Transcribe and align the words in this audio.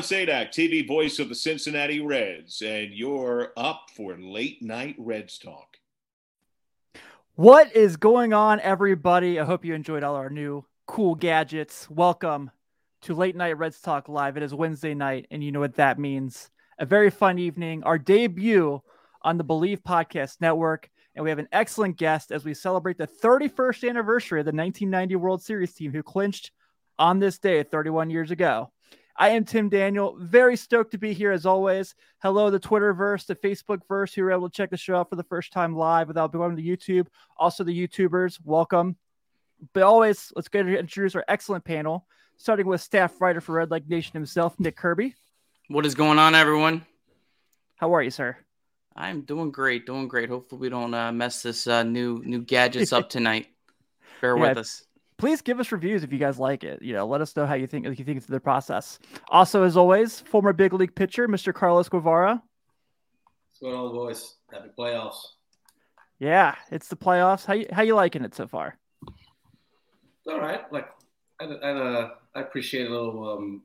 John 0.00 0.18
Sadak, 0.26 0.48
TV 0.48 0.86
voice 0.86 1.18
of 1.18 1.28
the 1.28 1.34
Cincinnati 1.34 2.00
Reds, 2.00 2.62
and 2.62 2.90
you're 2.90 3.52
up 3.54 3.90
for 3.94 4.16
late 4.16 4.62
night 4.62 4.94
Reds 4.96 5.36
talk. 5.36 5.76
What 7.34 7.76
is 7.76 7.98
going 7.98 8.32
on, 8.32 8.60
everybody? 8.60 9.38
I 9.38 9.44
hope 9.44 9.62
you 9.62 9.74
enjoyed 9.74 10.02
all 10.02 10.14
our 10.14 10.30
new 10.30 10.64
cool 10.86 11.14
gadgets. 11.14 11.90
Welcome 11.90 12.50
to 13.02 13.14
Late 13.14 13.36
Night 13.36 13.58
Reds 13.58 13.78
Talk 13.82 14.08
Live. 14.08 14.38
It 14.38 14.42
is 14.42 14.54
Wednesday 14.54 14.94
night, 14.94 15.26
and 15.30 15.44
you 15.44 15.52
know 15.52 15.60
what 15.60 15.74
that 15.74 15.98
means. 15.98 16.50
A 16.78 16.86
very 16.86 17.10
fun 17.10 17.38
evening, 17.38 17.82
our 17.82 17.98
debut 17.98 18.80
on 19.20 19.36
the 19.36 19.44
Believe 19.44 19.82
Podcast 19.82 20.40
Network. 20.40 20.88
And 21.14 21.24
we 21.24 21.28
have 21.28 21.38
an 21.38 21.48
excellent 21.52 21.98
guest 21.98 22.32
as 22.32 22.42
we 22.42 22.54
celebrate 22.54 22.96
the 22.96 23.06
31st 23.06 23.90
anniversary 23.90 24.40
of 24.40 24.46
the 24.46 24.52
1990 24.52 25.16
World 25.16 25.42
Series 25.42 25.74
team 25.74 25.92
who 25.92 26.02
clinched 26.02 26.52
on 26.98 27.18
this 27.18 27.38
day 27.38 27.62
31 27.64 28.08
years 28.08 28.30
ago. 28.30 28.72
I 29.20 29.28
am 29.28 29.44
Tim 29.44 29.68
Daniel. 29.68 30.16
Very 30.18 30.56
stoked 30.56 30.92
to 30.92 30.98
be 30.98 31.12
here 31.12 31.30
as 31.30 31.44
always. 31.44 31.94
Hello, 32.22 32.48
the 32.48 32.58
Twitterverse, 32.58 33.26
the 33.26 33.36
Facebook 33.36 33.80
verse 33.86 34.14
who 34.14 34.22
were 34.22 34.32
able 34.32 34.48
to 34.48 34.56
check 34.56 34.70
the 34.70 34.78
show 34.78 34.96
out 34.96 35.10
for 35.10 35.16
the 35.16 35.24
first 35.24 35.52
time 35.52 35.76
live 35.76 36.08
without 36.08 36.32
going 36.32 36.56
to 36.56 36.62
YouTube. 36.62 37.06
Also, 37.36 37.62
the 37.62 37.86
YouTubers, 37.86 38.38
welcome. 38.42 38.96
But 39.74 39.82
always, 39.82 40.32
let's 40.34 40.48
get 40.48 40.62
to 40.62 40.78
introduce 40.78 41.14
our 41.14 41.24
excellent 41.28 41.66
panel, 41.66 42.06
starting 42.38 42.66
with 42.66 42.80
staff 42.80 43.20
writer 43.20 43.42
for 43.42 43.52
Red 43.56 43.70
Leg 43.70 43.90
Nation 43.90 44.14
himself, 44.14 44.58
Nick 44.58 44.76
Kirby. 44.76 45.14
What 45.68 45.84
is 45.84 45.94
going 45.94 46.18
on, 46.18 46.34
everyone? 46.34 46.86
How 47.76 47.94
are 47.94 48.02
you, 48.02 48.10
sir? 48.10 48.38
I'm 48.96 49.20
doing 49.20 49.50
great, 49.50 49.84
doing 49.84 50.08
great. 50.08 50.30
Hopefully, 50.30 50.62
we 50.62 50.70
don't 50.70 50.94
uh, 50.94 51.12
mess 51.12 51.42
this 51.42 51.66
uh, 51.66 51.82
new 51.82 52.22
new 52.24 52.40
gadgets 52.40 52.94
up 52.94 53.10
tonight. 53.10 53.48
Bear 54.22 54.34
Yeah, 54.38 54.48
with 54.48 54.56
us. 54.56 54.82
Please 55.20 55.42
give 55.42 55.60
us 55.60 55.70
reviews 55.70 56.02
if 56.02 56.10
you 56.14 56.18
guys 56.18 56.38
like 56.38 56.64
it. 56.64 56.80
You 56.80 56.94
know, 56.94 57.06
let 57.06 57.20
us 57.20 57.36
know 57.36 57.44
how 57.44 57.52
you 57.52 57.66
think 57.66 57.84
if 57.86 57.98
you 57.98 58.06
think 58.06 58.24
through 58.24 58.36
the 58.36 58.40
process. 58.40 58.98
Also, 59.28 59.64
as 59.64 59.76
always, 59.76 60.20
former 60.20 60.54
big 60.54 60.72
league 60.72 60.94
pitcher, 60.94 61.28
Mr. 61.28 61.52
Carlos 61.52 61.90
Guevara. 61.90 62.42
What's 63.50 63.60
going 63.60 63.74
on, 63.74 63.92
boys? 63.92 64.36
Happy 64.50 64.70
playoffs. 64.78 65.18
Yeah, 66.20 66.54
it's 66.70 66.88
the 66.88 66.96
playoffs. 66.96 67.44
How 67.44 67.52
you, 67.52 67.66
how 67.70 67.82
you 67.82 67.94
liking 67.94 68.24
it 68.24 68.34
so 68.34 68.46
far? 68.46 68.78
It's 69.08 70.26
all 70.26 70.40
right. 70.40 70.60
Like, 70.72 70.88
I, 71.38 71.44
I, 71.44 71.70
uh, 71.70 72.10
I 72.34 72.40
appreciate 72.40 72.86
a 72.86 72.90
little 72.90 73.30
um, 73.30 73.62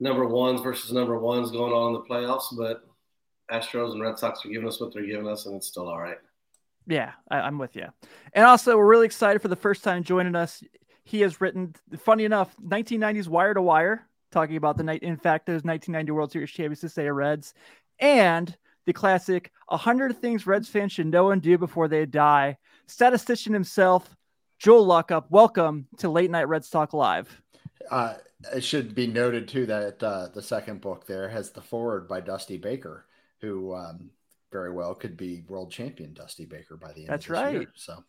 number 0.00 0.26
ones 0.26 0.62
versus 0.62 0.90
number 0.90 1.18
ones 1.18 1.50
going 1.50 1.74
on 1.74 1.88
in 1.88 2.00
the 2.00 2.08
playoffs, 2.08 2.46
but 2.56 2.88
Astros 3.50 3.92
and 3.92 4.00
Red 4.00 4.18
Sox 4.18 4.42
are 4.46 4.48
giving 4.48 4.68
us 4.68 4.80
what 4.80 4.94
they're 4.94 5.04
giving 5.04 5.28
us, 5.28 5.44
and 5.44 5.54
it's 5.54 5.66
still 5.66 5.86
all 5.86 6.00
right. 6.00 6.16
Yeah, 6.86 7.12
I, 7.30 7.40
I'm 7.40 7.58
with 7.58 7.76
you. 7.76 7.86
And 8.32 8.44
also, 8.44 8.76
we're 8.76 8.86
really 8.86 9.06
excited 9.06 9.40
for 9.40 9.48
the 9.48 9.56
first 9.56 9.82
time 9.82 10.02
joining 10.02 10.36
us. 10.36 10.62
He 11.04 11.20
has 11.20 11.40
written, 11.40 11.74
funny 11.98 12.24
enough, 12.24 12.54
1990s 12.66 13.28
Wire 13.28 13.54
to 13.54 13.62
Wire, 13.62 14.06
talking 14.32 14.56
about 14.56 14.76
the 14.76 14.82
night, 14.82 15.02
in 15.02 15.16
fact, 15.16 15.46
those 15.46 15.64
1990 15.64 16.12
World 16.12 16.32
Series 16.32 16.50
champions, 16.50 16.80
to 16.80 16.88
say 16.88 17.08
Reds, 17.08 17.54
and 17.98 18.54
the 18.86 18.92
classic 18.92 19.50
100 19.68 20.20
Things 20.20 20.46
Reds 20.46 20.68
fans 20.68 20.92
should 20.92 21.06
know 21.06 21.30
and 21.30 21.40
do 21.40 21.56
before 21.56 21.88
they 21.88 22.06
die. 22.06 22.58
Statistician 22.86 23.52
himself, 23.52 24.16
Joel 24.58 24.86
Luckhaupt, 24.86 25.30
Welcome 25.30 25.86
to 25.98 26.08
Late 26.08 26.30
Night 26.30 26.48
Reds 26.48 26.68
Talk 26.68 26.92
Live. 26.92 27.40
Uh, 27.90 28.14
it 28.54 28.62
should 28.62 28.94
be 28.94 29.06
noted 29.06 29.48
too 29.48 29.66
that 29.66 30.02
uh, 30.02 30.28
the 30.34 30.42
second 30.42 30.80
book 30.80 31.06
there 31.06 31.28
has 31.28 31.50
the 31.50 31.60
forward 31.60 32.08
by 32.08 32.20
Dusty 32.20 32.56
Baker, 32.56 33.06
who 33.40 33.74
um, 33.74 34.10
very 34.54 34.70
well 34.70 34.94
could 34.94 35.16
be 35.16 35.42
world 35.48 35.72
champion 35.72 36.14
Dusty 36.14 36.44
Baker 36.46 36.76
by 36.76 36.92
the 36.92 37.00
end. 37.00 37.08
That's 37.08 37.26
of 37.28 37.32
this 37.32 37.50
year. 37.52 37.58
right. 37.58 37.68
So, 37.74 38.04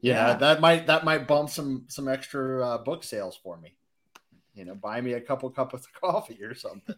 yeah, 0.00 0.26
Yeah. 0.28 0.34
that 0.34 0.60
might 0.60 0.88
that 0.88 1.04
might 1.04 1.28
bump 1.28 1.48
some 1.50 1.84
some 1.86 2.08
extra 2.08 2.66
uh, 2.66 2.78
book 2.78 3.04
sales 3.04 3.38
for 3.40 3.56
me. 3.58 3.76
You 4.54 4.64
know, 4.64 4.74
buy 4.74 5.00
me 5.00 5.12
a 5.12 5.20
couple 5.20 5.48
cups 5.50 5.74
of 5.74 5.86
coffee 6.00 6.42
or 6.42 6.52
something. 6.54 6.96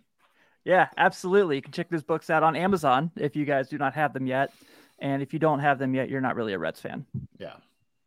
Yeah, 0.65 0.89
absolutely. 0.97 1.56
You 1.56 1.62
can 1.62 1.73
check 1.73 1.91
those 1.91 2.03
books 2.03 2.31
out 2.31 2.43
on 2.43 2.56
Amazon 2.56 3.11
if 3.17 3.37
you 3.37 3.45
guys 3.45 3.69
do 3.69 3.77
not 3.77 3.93
have 3.95 4.15
them 4.15 4.27
yet. 4.27 4.51
And 4.99 5.23
if 5.23 5.35
you 5.35 5.39
don't 5.39 5.61
have 5.61 5.79
them 5.79 5.95
yet, 5.95 6.09
you're 6.09 6.23
not 6.23 6.35
really 6.35 6.55
a 6.55 6.59
Reds 6.59 6.81
fan. 6.81 7.05
Yeah, 7.39 7.56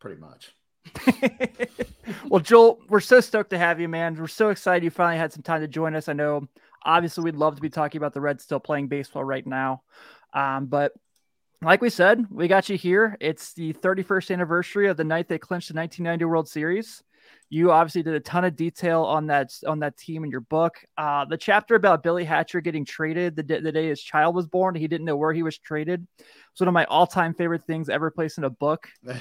pretty 0.00 0.20
much. 0.20 0.52
well, 2.28 2.40
Joel, 2.40 2.80
we're 2.88 3.00
so 3.00 3.20
stoked 3.20 3.50
to 3.50 3.58
have 3.58 3.80
you, 3.80 3.88
man. 3.88 4.16
We're 4.16 4.26
so 4.26 4.50
excited 4.50 4.82
you 4.82 4.90
finally 4.90 5.18
had 5.18 5.32
some 5.32 5.42
time 5.42 5.60
to 5.60 5.68
join 5.68 5.94
us. 5.94 6.08
I 6.08 6.14
know, 6.14 6.48
obviously, 6.84 7.22
we'd 7.24 7.36
love 7.36 7.54
to 7.54 7.62
be 7.62 7.70
talking 7.70 7.98
about 7.98 8.12
the 8.12 8.20
Reds 8.20 8.42
still 8.42 8.60
playing 8.60 8.88
baseball 8.88 9.22
right 9.24 9.46
now. 9.46 9.82
Um, 10.32 10.66
but 10.66 10.92
like 11.62 11.82
we 11.82 11.90
said, 11.90 12.26
we 12.30 12.48
got 12.48 12.68
you 12.68 12.76
here. 12.76 13.16
It's 13.20 13.52
the 13.52 13.72
31st 13.74 14.32
anniversary 14.32 14.88
of 14.88 14.96
the 14.96 15.04
night 15.04 15.28
they 15.28 15.38
clinched 15.38 15.68
the 15.68 15.74
1990 15.74 16.24
World 16.24 16.48
Series. 16.48 17.02
You 17.48 17.72
obviously 17.72 18.02
did 18.02 18.14
a 18.14 18.20
ton 18.20 18.44
of 18.44 18.56
detail 18.56 19.02
on 19.02 19.26
that 19.26 19.52
on 19.66 19.80
that 19.80 19.96
team 19.96 20.24
in 20.24 20.30
your 20.30 20.40
book. 20.40 20.76
Uh, 20.96 21.24
the 21.26 21.36
chapter 21.36 21.74
about 21.74 22.02
Billy 22.02 22.24
Hatcher 22.24 22.60
getting 22.60 22.84
traded 22.84 23.36
the, 23.36 23.42
day- 23.42 23.60
the 23.60 23.72
day 23.72 23.88
his 23.88 24.02
child 24.02 24.34
was 24.34 24.46
born, 24.46 24.74
he 24.74 24.88
didn't 24.88 25.04
know 25.04 25.16
where 25.16 25.32
he 25.32 25.42
was 25.42 25.58
traded. 25.58 26.06
It's 26.18 26.60
one 26.60 26.68
of 26.68 26.74
my 26.74 26.84
all 26.86 27.06
time 27.06 27.34
favorite 27.34 27.66
things 27.66 27.88
ever 27.88 28.10
placed 28.10 28.38
in 28.38 28.44
a 28.44 28.50
book 28.50 28.88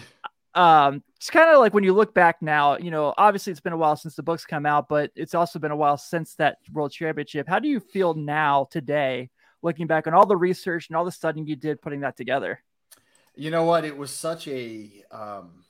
um 0.55 1.03
it's 1.15 1.29
kind 1.29 1.49
of 1.49 1.59
like 1.59 1.73
when 1.73 1.83
you 1.83 1.93
look 1.93 2.13
back 2.13 2.41
now 2.41 2.75
you 2.77 2.89
know 2.89 3.13
obviously 3.17 3.51
it's 3.51 3.59
been 3.59 3.73
a 3.73 3.77
while 3.77 3.95
since 3.95 4.15
the 4.15 4.23
books 4.23 4.45
come 4.45 4.65
out 4.65 4.89
but 4.89 5.11
it's 5.15 5.35
also 5.35 5.59
been 5.59 5.71
a 5.71 5.75
while 5.75 5.97
since 5.97 6.33
that 6.35 6.57
world 6.73 6.91
championship 6.91 7.47
how 7.47 7.59
do 7.59 7.67
you 7.67 7.79
feel 7.79 8.15
now 8.15 8.67
today 8.71 9.29
looking 9.61 9.87
back 9.87 10.07
on 10.07 10.13
all 10.13 10.25
the 10.25 10.37
research 10.37 10.87
and 10.89 10.97
all 10.97 11.05
the 11.05 11.11
studying 11.11 11.47
you 11.47 11.55
did 11.55 11.81
putting 11.81 12.01
that 12.01 12.15
together 12.17 12.61
You 13.35 13.51
know 13.51 13.63
what? 13.63 13.85
It 13.85 13.97
was 13.97 14.11
such 14.11 14.47
a 14.49 14.91
um, 15.11 15.63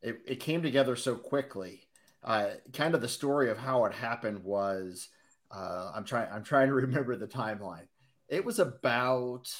it, 0.00 0.20
it 0.26 0.40
came 0.40 0.62
together 0.62 0.94
so 0.94 1.16
quickly. 1.16 1.88
Uh, 2.22 2.50
kind 2.72 2.94
of 2.94 3.00
the 3.00 3.08
story 3.08 3.50
of 3.50 3.58
how 3.58 3.84
it 3.86 3.92
happened 3.92 4.44
was 4.44 5.08
uh, 5.50 5.90
I'm 5.94 6.04
trying 6.04 6.28
I'm 6.30 6.44
trying 6.44 6.68
to 6.68 6.74
remember 6.86 7.16
the 7.16 7.26
timeline. 7.26 7.88
It 8.28 8.44
was 8.44 8.58
about 8.60 9.52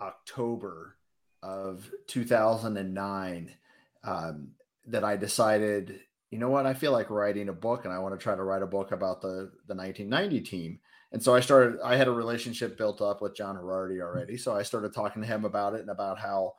October 0.00 0.96
of 1.42 1.90
2009 2.06 3.54
um, 4.02 4.48
that 4.86 5.04
I 5.04 5.16
decided 5.16 6.00
you 6.30 6.38
know 6.38 6.48
what? 6.48 6.66
I 6.66 6.74
feel 6.74 6.92
like 6.92 7.10
writing 7.10 7.48
a 7.48 7.52
book 7.52 7.84
and 7.84 7.94
I 7.94 7.98
want 7.98 8.18
to 8.18 8.22
try 8.22 8.34
to 8.34 8.42
write 8.42 8.62
a 8.62 8.66
book 8.66 8.92
about 8.92 9.20
the, 9.20 9.52
the 9.68 9.74
1990 9.74 10.40
team. 10.40 10.80
And 11.16 11.22
so 11.22 11.34
I 11.34 11.40
started, 11.40 11.80
I 11.82 11.96
had 11.96 12.08
a 12.08 12.12
relationship 12.12 12.76
built 12.76 13.00
up 13.00 13.22
with 13.22 13.34
John 13.34 13.56
Erardi 13.56 14.02
already. 14.02 14.36
So 14.36 14.54
I 14.54 14.62
started 14.62 14.92
talking 14.92 15.22
to 15.22 15.26
him 15.26 15.46
about 15.46 15.72
it 15.72 15.80
and 15.80 15.88
about 15.88 16.18
how, 16.18 16.56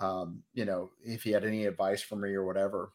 um, 0.00 0.42
you 0.54 0.64
know, 0.64 0.90
if 1.04 1.22
he 1.22 1.30
had 1.30 1.44
any 1.44 1.66
advice 1.66 2.02
for 2.02 2.16
me 2.16 2.30
or 2.30 2.44
whatever. 2.44 2.90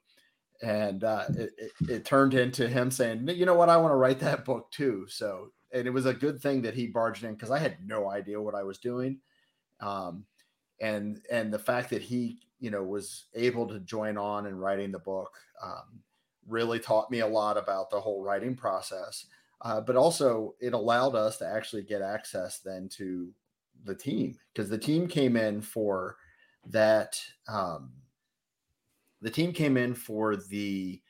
And 0.62 1.06
uh, 1.06 1.24
it, 1.30 1.52
it, 1.58 1.72
it 1.90 2.04
turned 2.04 2.34
into 2.34 2.68
him 2.68 2.92
saying, 2.92 3.26
you 3.30 3.46
know 3.46 3.54
what? 3.54 3.70
I 3.70 3.78
want 3.78 3.94
to 3.94 3.96
write 3.96 4.20
that 4.20 4.44
book 4.44 4.70
too. 4.70 5.06
So, 5.08 5.54
and 5.72 5.88
it 5.88 5.92
was 5.92 6.08
a 6.08 6.14
good 6.14 6.42
thing 6.42 6.62
that 6.64 6.74
he 6.74 6.88
barged 6.88 7.24
in 7.24 7.36
because 7.36 7.52
I 7.52 7.60
had 7.60 7.78
no 7.88 8.10
idea 8.10 8.42
what 8.42 8.54
I 8.54 8.64
was 8.64 8.78
doing. 8.78 9.22
Um, 9.80 10.26
and, 10.82 11.22
and 11.32 11.54
the 11.54 11.58
fact 11.58 11.90
that 11.92 12.02
he, 12.02 12.40
you 12.60 12.70
know, 12.70 12.84
was 12.84 13.28
able 13.34 13.66
to 13.68 13.80
join 13.80 14.18
on 14.18 14.46
and 14.46 14.60
writing 14.60 14.92
the 14.92 15.00
book, 15.00 15.32
um, 15.64 16.02
really 16.50 16.82
taught 16.82 17.10
me 17.10 17.20
a 17.22 17.28
lot 17.28 17.58
about 17.58 17.92
the 17.92 18.02
whole 18.02 18.22
writing 18.22 18.58
process. 18.58 19.26
Uh, 19.62 19.82
but 19.82 19.96
also, 19.96 20.56
it 20.60 20.74
allowed 20.74 21.16
us 21.16 21.38
to 21.38 21.48
actually 21.48 21.82
get 21.82 22.02
access 22.02 22.60
then 22.60 22.88
to 22.90 23.32
the 23.86 23.96
team 23.96 24.38
because 24.54 24.70
the 24.70 24.78
team 24.78 25.08
came 25.08 25.36
in 25.36 25.62
for 25.62 26.18
that. 26.68 27.20
Um, 27.48 27.92
the 29.22 29.32
team 29.32 29.52
came 29.52 29.78
in 29.78 29.96
for 29.96 30.36
the 30.36 31.02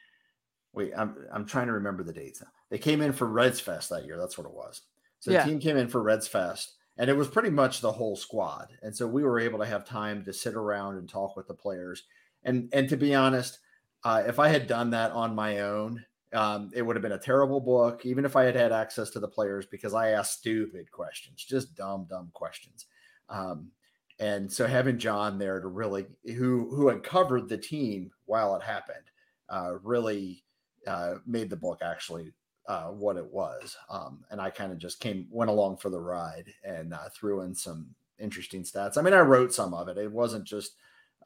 wait. 0.73 0.93
I'm 0.97 1.15
I'm 1.31 1.45
trying 1.45 1.67
to 1.67 1.73
remember 1.73 2.03
the 2.03 2.13
dates 2.13 2.41
now. 2.41 2.47
They 2.69 2.77
came 2.77 3.01
in 3.01 3.13
for 3.13 3.27
Reds 3.27 3.59
Fest 3.59 3.89
that 3.89 4.05
year. 4.05 4.17
That's 4.17 4.37
what 4.37 4.47
it 4.47 4.53
was. 4.53 4.81
So 5.19 5.31
yeah. 5.31 5.43
the 5.43 5.49
team 5.49 5.59
came 5.59 5.77
in 5.77 5.87
for 5.87 6.01
Reds 6.01 6.27
Fest, 6.27 6.75
and 6.97 7.09
it 7.09 7.17
was 7.17 7.27
pretty 7.27 7.49
much 7.49 7.81
the 7.81 7.91
whole 7.91 8.15
squad. 8.15 8.69
And 8.81 8.95
so 8.95 9.07
we 9.07 9.23
were 9.23 9.39
able 9.39 9.59
to 9.59 9.65
have 9.65 9.85
time 9.85 10.23
to 10.23 10.33
sit 10.33 10.53
around 10.53 10.97
and 10.97 11.09
talk 11.09 11.35
with 11.35 11.47
the 11.47 11.53
players. 11.53 12.03
And 12.43 12.69
and 12.71 12.87
to 12.89 12.97
be 12.97 13.13
honest, 13.13 13.59
uh, 14.03 14.23
if 14.25 14.39
I 14.39 14.47
had 14.47 14.67
done 14.67 14.91
that 14.91 15.11
on 15.11 15.35
my 15.35 15.59
own, 15.59 16.05
um, 16.33 16.71
it 16.73 16.81
would 16.81 16.95
have 16.95 17.03
been 17.03 17.13
a 17.13 17.19
terrible 17.19 17.61
book, 17.61 18.05
even 18.05 18.25
if 18.25 18.35
I 18.35 18.43
had 18.43 18.55
had 18.55 18.71
access 18.71 19.09
to 19.11 19.19
the 19.19 19.27
players, 19.27 19.65
because 19.65 19.93
I 19.93 20.09
asked 20.09 20.39
stupid 20.39 20.91
questions, 20.91 21.43
just 21.43 21.75
dumb, 21.75 22.05
dumb 22.09 22.29
questions. 22.33 22.85
Um, 23.29 23.71
and 24.19 24.51
so 24.51 24.67
having 24.67 24.97
John 24.97 25.37
there 25.37 25.59
to 25.59 25.67
really, 25.67 26.07
who 26.25 26.69
who 26.75 26.89
uncovered 26.89 27.47
the 27.47 27.57
team 27.57 28.11
while 28.25 28.55
it 28.55 28.63
happened, 28.63 29.11
uh, 29.49 29.73
really 29.83 30.43
uh, 30.85 31.15
made 31.25 31.49
the 31.49 31.55
book 31.55 31.79
actually 31.81 32.33
uh, 32.67 32.87
what 32.87 33.17
it 33.17 33.31
was. 33.31 33.77
Um, 33.89 34.25
and 34.29 34.41
I 34.41 34.49
kind 34.49 34.71
of 34.71 34.79
just 34.79 34.99
came 34.99 35.27
went 35.29 35.49
along 35.49 35.77
for 35.77 35.89
the 35.89 35.99
ride 35.99 36.51
and 36.63 36.93
uh, 36.93 37.09
threw 37.13 37.41
in 37.41 37.53
some 37.55 37.95
interesting 38.19 38.63
stats. 38.63 38.97
I 38.97 39.01
mean, 39.01 39.13
I 39.13 39.19
wrote 39.19 39.53
some 39.53 39.73
of 39.73 39.87
it. 39.87 39.97
It 39.97 40.11
wasn't 40.11 40.45
just, 40.45 40.73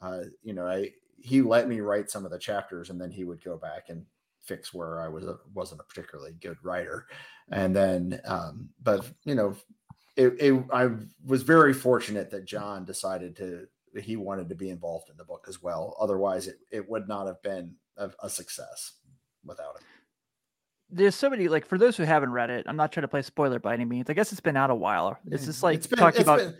uh, 0.01 0.23
you 0.43 0.53
know, 0.53 0.67
I 0.67 0.91
he 1.17 1.41
let 1.41 1.67
me 1.67 1.79
write 1.79 2.09
some 2.09 2.25
of 2.25 2.31
the 2.31 2.39
chapters 2.39 2.89
and 2.89 2.99
then 2.99 3.11
he 3.11 3.23
would 3.23 3.43
go 3.43 3.57
back 3.57 3.89
and 3.89 4.05
fix 4.43 4.73
where 4.73 5.01
I 5.01 5.07
was 5.07 5.25
a, 5.25 5.37
wasn't 5.53 5.81
a 5.81 5.83
particularly 5.83 6.33
good 6.41 6.57
writer. 6.63 7.07
And 7.51 7.75
then, 7.75 8.21
um, 8.25 8.69
but 8.81 9.09
you 9.23 9.35
know, 9.35 9.55
it, 10.15 10.35
it, 10.39 10.63
I 10.73 10.89
was 11.25 11.43
very 11.43 11.73
fortunate 11.73 12.31
that 12.31 12.45
John 12.45 12.85
decided 12.85 13.35
to 13.37 13.67
he 13.99 14.15
wanted 14.15 14.47
to 14.49 14.55
be 14.55 14.69
involved 14.69 15.09
in 15.09 15.17
the 15.17 15.25
book 15.25 15.45
as 15.49 15.61
well. 15.61 15.97
Otherwise, 15.99 16.47
it 16.47 16.57
it 16.71 16.89
would 16.89 17.07
not 17.07 17.27
have 17.27 17.41
been 17.41 17.75
a, 17.97 18.09
a 18.23 18.29
success 18.29 18.93
without 19.45 19.75
it. 19.75 19.81
There's 20.89 21.15
so 21.15 21.29
many 21.29 21.47
like 21.47 21.65
for 21.65 21.77
those 21.77 21.97
who 21.97 22.03
haven't 22.03 22.31
read 22.31 22.49
it. 22.49 22.65
I'm 22.67 22.75
not 22.75 22.91
trying 22.91 23.03
to 23.03 23.07
play 23.07 23.21
spoiler 23.21 23.59
by 23.59 23.73
any 23.73 23.85
means. 23.85 24.09
I 24.09 24.13
guess 24.13 24.31
it's 24.31 24.41
been 24.41 24.57
out 24.57 24.69
a 24.69 24.75
while. 24.75 25.17
It's 25.29 25.45
just 25.45 25.63
like 25.63 25.77
it's 25.77 25.87
been, 25.87 25.99
talking 25.99 26.21
about. 26.21 26.39
Been, 26.39 26.55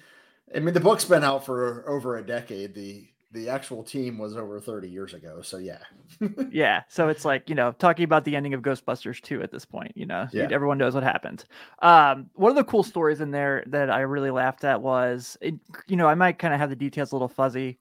I 0.55 0.59
mean, 0.59 0.73
the 0.73 0.79
book's 0.79 1.05
been 1.05 1.23
out 1.23 1.45
for 1.45 1.87
over 1.89 2.17
a 2.17 2.25
decade. 2.25 2.73
The 2.73 3.07
the 3.31 3.47
actual 3.49 3.83
team 3.83 4.17
was 4.17 4.35
over 4.35 4.59
30 4.59 4.89
years 4.89 5.13
ago. 5.13 5.41
So 5.41 5.57
yeah. 5.57 5.79
yeah. 6.51 6.83
So 6.89 7.07
it's 7.07 7.23
like, 7.23 7.47
you 7.49 7.55
know, 7.55 7.71
talking 7.71 8.03
about 8.03 8.25
the 8.25 8.35
ending 8.35 8.53
of 8.53 8.61
Ghostbusters 8.61 9.21
2 9.21 9.41
at 9.41 9.51
this 9.51 9.65
point, 9.65 9.93
you 9.95 10.05
know, 10.05 10.27
yeah. 10.33 10.47
everyone 10.51 10.77
knows 10.77 10.93
what 10.93 11.03
happened. 11.03 11.45
Um, 11.81 12.29
one 12.33 12.49
of 12.49 12.57
the 12.57 12.63
cool 12.63 12.83
stories 12.83 13.21
in 13.21 13.31
there 13.31 13.63
that 13.67 13.89
I 13.89 14.01
really 14.01 14.31
laughed 14.31 14.63
at 14.63 14.81
was, 14.81 15.37
it, 15.41 15.55
you 15.87 15.95
know, 15.95 16.07
I 16.07 16.15
might 16.15 16.39
kind 16.39 16.53
of 16.53 16.59
have 16.59 16.69
the 16.69 16.75
details 16.75 17.11
a 17.11 17.15
little 17.15 17.29
fuzzy, 17.29 17.79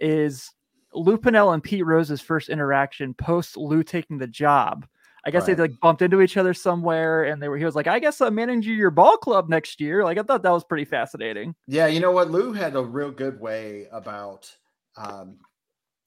is 0.00 0.52
Lou 0.94 1.18
Piniella 1.18 1.54
and 1.54 1.62
Pete 1.62 1.84
Rose's 1.84 2.20
first 2.20 2.48
interaction 2.48 3.14
post 3.14 3.56
Lou 3.56 3.82
taking 3.82 4.18
the 4.18 4.26
job. 4.26 4.86
I 5.24 5.30
guess 5.30 5.46
right. 5.46 5.56
they 5.56 5.62
like 5.62 5.80
bumped 5.80 6.02
into 6.02 6.20
each 6.20 6.36
other 6.36 6.52
somewhere, 6.52 7.22
and 7.22 7.40
they 7.40 7.48
were. 7.48 7.56
He 7.56 7.64
was 7.64 7.76
like, 7.76 7.86
"I 7.86 8.00
guess 8.00 8.20
I'm 8.20 8.34
managing 8.34 8.74
your 8.74 8.90
ball 8.90 9.16
club 9.16 9.48
next 9.48 9.80
year." 9.80 10.02
Like 10.02 10.18
I 10.18 10.22
thought 10.22 10.42
that 10.42 10.50
was 10.50 10.64
pretty 10.64 10.84
fascinating. 10.84 11.54
Yeah, 11.68 11.86
you 11.86 12.00
know 12.00 12.10
what? 12.10 12.32
Lou 12.32 12.52
had 12.52 12.74
a 12.74 12.82
real 12.82 13.12
good 13.12 13.40
way 13.40 13.86
about 13.92 14.52
um, 14.96 15.38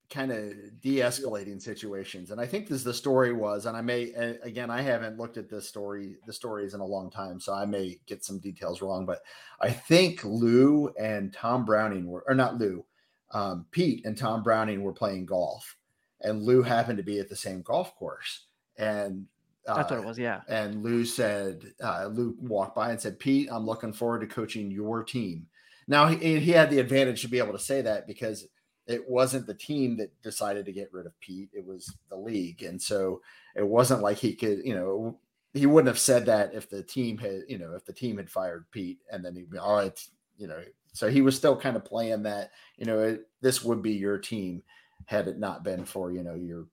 kind 0.10 0.32
of 0.32 0.54
de-escalating 0.82 1.62
situations. 1.62 2.32
And 2.32 2.40
i 2.40 2.46
think 2.46 2.68
this 2.68 2.84
the 2.84 2.94
story 2.94 3.34
was 3.34 3.66
and 3.66 3.76
i 3.76 3.82
may 3.82 4.12
again 4.44 4.70
i 4.70 4.82
haven't 4.82 5.18
looked 5.18 5.38
at 5.38 5.50
this 5.50 5.68
story 5.68 6.18
the 6.28 6.34
stories 6.34 6.74
in 6.76 6.80
a 6.80 6.86
long 6.86 7.10
time 7.10 7.40
so 7.40 7.54
i 7.54 7.66
may 7.66 7.98
get 8.06 8.24
some 8.24 8.38
details 8.38 8.82
wrong 8.84 9.06
but 9.06 9.22
i 9.60 9.72
think 9.72 10.24
lou 10.24 10.90
and 11.00 11.34
tom 11.34 11.66
browning 11.66 12.06
were 12.06 12.24
or 12.28 12.36
not 12.36 12.58
lou 12.60 12.86
um, 13.32 13.66
pete 13.72 14.06
and 14.06 14.16
tom 14.16 14.44
browning 14.44 14.84
were 14.84 14.94
playing 14.94 15.26
golf 15.26 15.76
and 16.22 16.44
lou 16.44 16.62
happened 16.62 16.98
to 16.98 17.04
be 17.04 17.20
at 17.20 17.30
the 17.30 17.36
same 17.36 17.62
golf 17.62 17.96
course. 17.96 18.46
And 18.78 19.26
uh, 19.68 19.76
that's 19.76 19.92
what 19.92 20.00
it 20.00 20.06
was 20.06 20.20
yeah. 20.20 20.42
and 20.48 20.84
lou 20.84 21.06
said 21.06 21.64
uh, 21.82 22.08
lou 22.12 22.36
walked 22.40 22.76
by 22.76 22.92
and 22.92 23.02
said 23.02 23.20
pete 23.20 23.50
i'm 23.52 23.66
looking 23.66 23.94
forward 23.94 24.22
to 24.22 24.28
coaching 24.28 24.70
your 24.70 25.04
team. 25.04 25.48
Now 25.88 26.08
he, 26.08 26.40
he 26.40 26.52
had 26.52 26.70
the 26.70 26.80
advantage 26.80 27.22
to 27.22 27.28
be 27.28 27.38
able 27.38 27.54
to 27.54 27.60
say 27.60 27.82
that 27.82 28.08
because 28.08 28.48
it 28.88 29.10
wasn't 29.10 29.48
the 29.48 29.54
team 29.54 29.98
that 29.98 30.22
decided 30.22 30.66
to 30.66 30.72
get 30.72 30.94
rid 30.94 31.06
of 31.06 31.20
Pete. 31.20 31.50
It 31.54 31.66
was 31.66 31.96
the 32.10 32.16
league. 32.16 32.64
And 32.64 32.82
so 32.82 33.22
it 33.56 33.68
wasn't 33.68 34.02
like 34.02 34.18
he 34.18 34.34
could, 34.34 34.60
you 34.64 34.76
know, 34.76 35.18
he 35.54 35.66
wouldn't 35.66 35.88
have 35.88 36.00
said 36.00 36.26
that 36.28 36.54
if 36.54 36.70
the 36.70 36.84
team 36.84 37.18
had, 37.18 37.44
you 37.48 37.58
know, 37.58 37.74
if 37.74 37.86
the 37.86 37.94
team 37.94 38.18
had 38.18 38.30
fired 38.30 38.66
Pete 38.72 39.00
and 39.12 39.24
then 39.24 39.36
he'd 39.36 39.50
be, 39.50 39.58
all 39.58 39.78
right, 39.78 40.08
you 40.38 40.48
know, 40.48 40.62
so 40.94 41.10
he 41.10 41.22
was 41.22 41.36
still 41.36 41.58
kind 41.58 41.76
of 41.76 41.84
playing 41.84 42.24
that, 42.24 42.52
you 42.78 42.86
know, 42.86 43.00
it, 43.00 43.28
this 43.42 43.64
would 43.64 43.82
be 43.82 43.94
your 43.94 44.18
team 44.18 44.62
had 45.06 45.28
it 45.28 45.40
not 45.40 45.64
been 45.64 45.86
for, 45.86 46.12
you 46.12 46.24
know, 46.24 46.36
your 46.36 46.68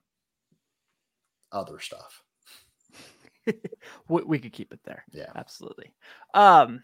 other 1.50 1.79
stuff. 1.81 2.23
we 4.09 4.38
could 4.38 4.53
keep 4.53 4.73
it 4.73 4.81
there. 4.85 5.05
Yeah, 5.12 5.31
absolutely. 5.35 5.93
Um, 6.35 6.82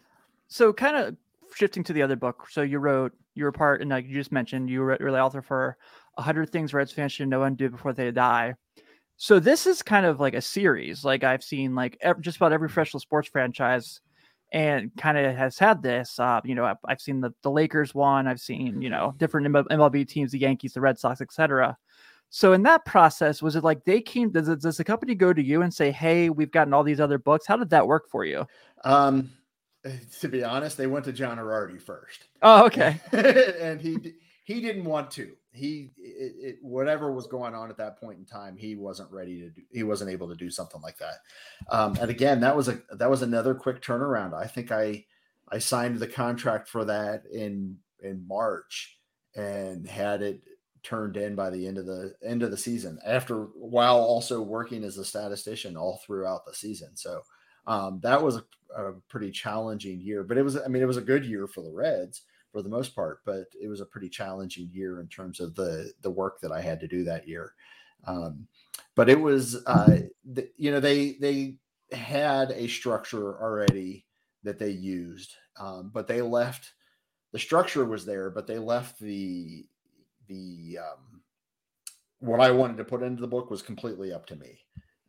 so 0.49 0.73
kind 0.73 0.97
of 0.97 1.17
shifting 1.55 1.85
to 1.85 1.93
the 1.93 2.03
other 2.03 2.17
book. 2.17 2.47
So 2.50 2.62
you 2.62 2.79
wrote 2.79 3.12
you 3.35 3.45
were 3.45 3.53
part, 3.53 3.81
and 3.81 3.91
like 3.91 4.06
you 4.06 4.15
just 4.15 4.33
mentioned, 4.33 4.69
you 4.71 4.81
were 4.81 4.97
really 5.00 5.21
author 5.21 5.43
for 5.43 5.77
a 6.17 6.23
hundred 6.23 6.50
things 6.50 6.75
Reds 6.75 6.93
fans 6.93 7.12
should 7.12 7.29
know 7.29 7.45
and 7.45 7.56
do 7.56 7.71
before 7.71 7.93
they 7.93 8.11
die. 8.11 8.55
So 9.17 9.41
this 9.41 9.67
is 9.67 9.83
kind 9.83 10.06
of 10.06 10.21
like 10.21 10.35
a 10.35 10.41
series. 10.41 11.05
Like 11.05 11.25
I've 11.25 11.43
seen 11.43 11.75
like 11.75 12.01
just 12.20 12.37
about 12.37 12.53
every 12.53 12.69
professional 12.69 13.01
sports 13.01 13.29
franchise, 13.29 14.01
and 14.53 14.91
kind 14.96 15.19
of 15.19 15.37
has 15.37 15.58
had 15.58 15.82
this. 15.82 16.19
Uh, 16.19 16.41
you 16.44 16.55
know, 16.55 16.65
I've, 16.65 16.77
I've, 16.84 17.01
seen 17.01 17.20
the 17.20 17.32
the 17.43 17.51
Lakers 17.51 17.94
one. 17.94 18.27
I've 18.27 18.41
seen 18.41 18.81
you 18.81 18.91
know 18.91 19.15
different 19.19 19.46
MLB 19.46 20.06
teams, 20.08 20.32
the 20.32 20.39
Yankees, 20.39 20.72
the 20.72 20.81
Red 20.81 20.99
Sox, 20.99 21.20
etc. 21.20 21.77
So 22.31 22.53
in 22.53 22.63
that 22.65 22.84
process, 22.84 23.41
was 23.41 23.56
it 23.56 23.65
like 23.65 23.84
they 23.84 24.01
came? 24.01 24.31
Does 24.31 24.49
does 24.58 24.77
the 24.77 24.84
company 24.84 25.15
go 25.15 25.32
to 25.32 25.43
you 25.43 25.63
and 25.63 25.72
say, 25.72 25.91
"Hey, 25.91 26.31
we've 26.31 26.51
gotten 26.51 26.75
all 26.75 26.84
these 26.84 27.01
other 27.01 27.19
books"? 27.19 27.46
How 27.46 27.56
did 27.56 27.70
that 27.70 27.87
work 27.87 28.08
for 28.11 28.25
you? 28.25 28.46
Um, 28.84 29.31
to 30.21 30.29
be 30.29 30.45
honest, 30.45 30.77
they 30.77 30.87
went 30.87 31.05
to 31.07 31.13
John 31.13 31.39
Erardi 31.39 31.81
first. 31.81 32.25
Oh, 32.43 32.67
okay. 32.67 33.01
and 33.13 33.81
he 33.81 34.15
he 34.45 34.61
didn't 34.61 34.85
want 34.85 35.11
to. 35.13 35.33
He 35.53 35.91
it, 35.97 36.35
it, 36.39 36.57
whatever 36.63 37.13
was 37.13 37.27
going 37.27 37.55
on 37.55 37.71
at 37.71 37.77
that 37.79 38.01
point 38.01 38.19
in 38.19 38.25
time, 38.25 38.57
he 38.57 38.77
wasn't 38.77 39.11
ready 39.11 39.41
to 39.41 39.51
do. 39.51 39.63
He 39.71 39.83
wasn't 39.83 40.11
able 40.11 40.29
to 40.29 40.37
do 40.37 40.51
something 40.51 40.81
like 40.81 40.99
that. 40.99 41.17
Um, 41.71 41.97
and 42.01 42.11
again, 42.11 42.41
that 42.41 42.57
was 42.57 42.69
a 42.69 42.81
that 42.93 43.11
was 43.11 43.23
another 43.23 43.55
quick 43.55 43.83
turnaround. 43.83 44.35
I 44.35 44.47
think 44.47 44.73
I 44.73 45.05
I 45.51 45.59
signed 45.59 45.99
the 45.99 46.07
contract 46.07 46.69
for 46.69 46.85
that 46.85 47.25
in 47.33 47.79
in 48.03 48.27
March 48.27 48.99
and 49.35 49.87
had 49.87 50.23
it 50.23 50.43
turned 50.83 51.17
in 51.17 51.35
by 51.35 51.51
the 51.51 51.67
end 51.67 51.77
of 51.77 51.87
the 51.87 52.15
end 52.25 52.43
of 52.43 52.51
the 52.51 52.57
season 52.57 52.99
after 53.05 53.45
while 53.55 53.99
also 53.99 54.41
working 54.41 54.85
as 54.85 54.97
a 54.97 55.05
statistician 55.05 55.77
all 55.77 56.01
throughout 56.07 56.47
the 56.47 56.55
season. 56.55 56.97
So 56.97 57.23
um, 57.69 58.01
that 58.03 58.20
was 58.20 58.37
a, 58.37 58.44
a, 58.75 58.93
pretty 59.08 59.31
challenging 59.31 60.01
year, 60.01 60.25
but 60.25 60.39
it 60.39 60.43
was, 60.43 60.56
I 60.56 60.69
mean, 60.69 60.82
it 60.82 60.87
was 60.87 60.96
a 60.96 61.03
good 61.03 61.25
year 61.25 61.46
for 61.46 61.63
the 61.63 61.70
Reds 61.70 62.22
for 62.51 62.63
the 62.63 62.69
most 62.69 62.96
part, 62.96 63.20
but 63.27 63.44
it 63.60 63.69
was 63.69 63.82
a 63.82 63.87
pretty 63.87 64.08
challenging 64.08 64.70
year 64.72 65.01
in 65.01 65.08
terms 65.08 65.39
of 65.39 65.55
the, 65.55 65.93
the 66.01 66.10
work 66.10 66.41
that 66.41 66.51
I 66.51 66.63
had 66.63 66.81
to 66.81 66.89
do 66.89 67.05
that 67.05 67.29
year. 67.29 67.53
Um, 68.06 68.48
but 68.94 69.10
it 69.10 69.20
was, 69.20 69.63
uh, 69.67 69.98
the, 70.25 70.48
you 70.56 70.70
know, 70.70 70.81
they, 70.81 71.19
they 71.20 71.56
had 71.93 72.53
a 72.53 72.69
structure 72.69 73.39
already 73.39 74.06
that 74.44 74.58
they 74.58 74.70
used, 74.70 75.34
um, 75.60 75.91
but 75.93 76.08
they 76.08 76.22
left, 76.22 76.72
the 77.32 77.39
structure 77.39 77.84
was 77.84 78.06
there, 78.06 78.31
but 78.31 78.46
they 78.46 78.58
left 78.58 78.98
the, 78.98 79.67
the, 80.27 80.79
um, 80.81 81.20
what 82.20 82.41
I 82.41 82.51
wanted 82.51 82.79
to 82.79 82.84
put 82.84 83.03
into 83.03 83.20
the 83.20 83.29
book 83.29 83.51
was 83.51 83.60
completely 83.60 84.10
up 84.10 84.25
to 84.27 84.37
me. 84.37 84.58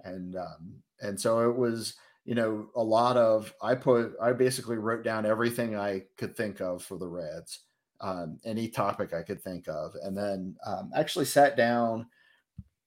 And, 0.03 0.35
um, 0.35 0.83
and 1.01 1.19
so 1.19 1.49
it 1.49 1.55
was, 1.55 1.95
you 2.29 2.35
know, 2.35 2.69
a 2.75 2.83
lot 2.83 3.17
of 3.17 3.51
I 3.59 3.73
put 3.73 4.13
I 4.21 4.33
basically 4.33 4.77
wrote 4.77 5.03
down 5.03 5.25
everything 5.25 5.75
I 5.75 6.03
could 6.15 6.37
think 6.37 6.61
of 6.61 6.83
for 6.83 6.99
the 6.99 7.07
Reds, 7.07 7.61
um, 8.01 8.39
any 8.45 8.67
topic 8.67 9.15
I 9.15 9.23
could 9.23 9.41
think 9.41 9.67
of, 9.67 9.95
and 10.03 10.15
then 10.15 10.55
um, 10.63 10.91
actually 10.95 11.25
sat 11.25 11.57
down 11.57 12.05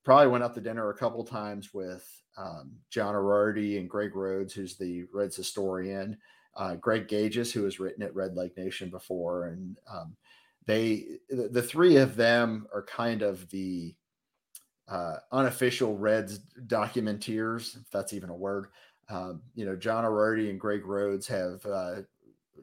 probably 0.04 0.28
went 0.28 0.44
out 0.44 0.54
to 0.54 0.60
dinner 0.60 0.90
a 0.90 0.96
couple 0.96 1.24
times 1.24 1.74
with 1.74 2.08
um, 2.38 2.70
John 2.90 3.14
Erardi 3.14 3.80
and 3.80 3.90
Greg 3.90 4.14
Rhodes, 4.14 4.54
who's 4.54 4.76
the 4.76 5.06
Reds 5.12 5.34
historian, 5.34 6.16
uh, 6.56 6.76
Greg 6.76 7.08
Gajus, 7.08 7.50
who 7.50 7.64
has 7.64 7.80
written 7.80 8.04
at 8.04 8.14
Red 8.14 8.36
Leg 8.36 8.52
Nation 8.56 8.90
before, 8.90 9.48
and 9.48 9.76
um, 9.92 10.14
they 10.66 11.18
the, 11.28 11.48
the, 11.48 11.62
three 11.62 11.96
of 11.96 12.14
them 12.14 12.68
are 12.72 12.84
kind 12.84 13.22
of 13.22 13.50
the 13.50 13.92
uh, 14.86 15.16
unofficial 15.32 15.98
Reds 15.98 16.38
documenteers, 16.68 17.76
if 17.76 17.90
that's 17.90 18.12
even 18.12 18.30
a 18.30 18.36
word. 18.36 18.68
Um, 19.12 19.42
you 19.54 19.66
know, 19.66 19.76
John 19.76 20.04
Erardi 20.04 20.48
and 20.48 20.58
Greg 20.58 20.86
Rhodes 20.86 21.26
have 21.28 21.64
uh, 21.66 22.02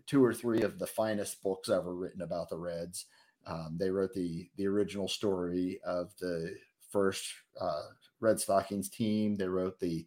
two 0.08 0.24
or 0.24 0.34
three 0.34 0.62
of 0.62 0.80
the 0.80 0.88
finest 0.88 1.44
books 1.44 1.70
ever 1.70 1.94
written 1.94 2.22
about 2.22 2.50
the 2.50 2.58
Reds. 2.58 3.06
Um, 3.46 3.78
they 3.80 3.90
wrote 3.90 4.14
the 4.14 4.50
the 4.58 4.68
original 4.68 5.08
story 5.08 5.80
of 5.86 6.12
the 6.20 6.56
first 6.90 7.32
uh, 7.62 7.84
Red 8.20 8.40
Stockings 8.40 8.90
team. 8.90 9.36
They 9.36 9.48
wrote 9.48 9.80
the 9.80 10.06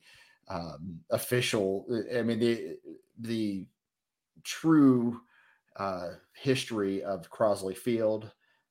um, 0.48 1.00
official. 1.10 1.86
I 2.14 2.22
mean 2.22 2.40
the 2.40 2.78
the 3.18 3.66
true 4.42 5.20
uh, 5.76 6.10
history 6.34 7.02
of 7.02 7.30
Crosley 7.30 7.76
Field. 7.76 8.30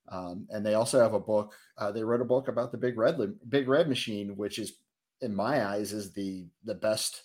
Um, 0.10 0.46
and 0.50 0.66
they 0.66 0.74
also 0.74 1.00
have 1.00 1.14
a 1.14 1.20
book. 1.20 1.54
Uh, 1.78 1.92
they 1.92 2.04
wrote 2.04 2.22
a 2.22 2.26
book 2.26 2.48
about 2.50 2.72
the 2.72 2.78
Big 2.78 2.98
Red 2.98 3.18
Big 3.50 3.68
Red 3.68 3.88
Machine, 3.88 4.36
which 4.36 4.60
is, 4.60 4.74
in 5.22 5.34
my 5.34 5.66
eyes, 5.66 5.94
is 5.94 6.12
the 6.12 6.48
the 6.66 6.76
best, 6.76 7.24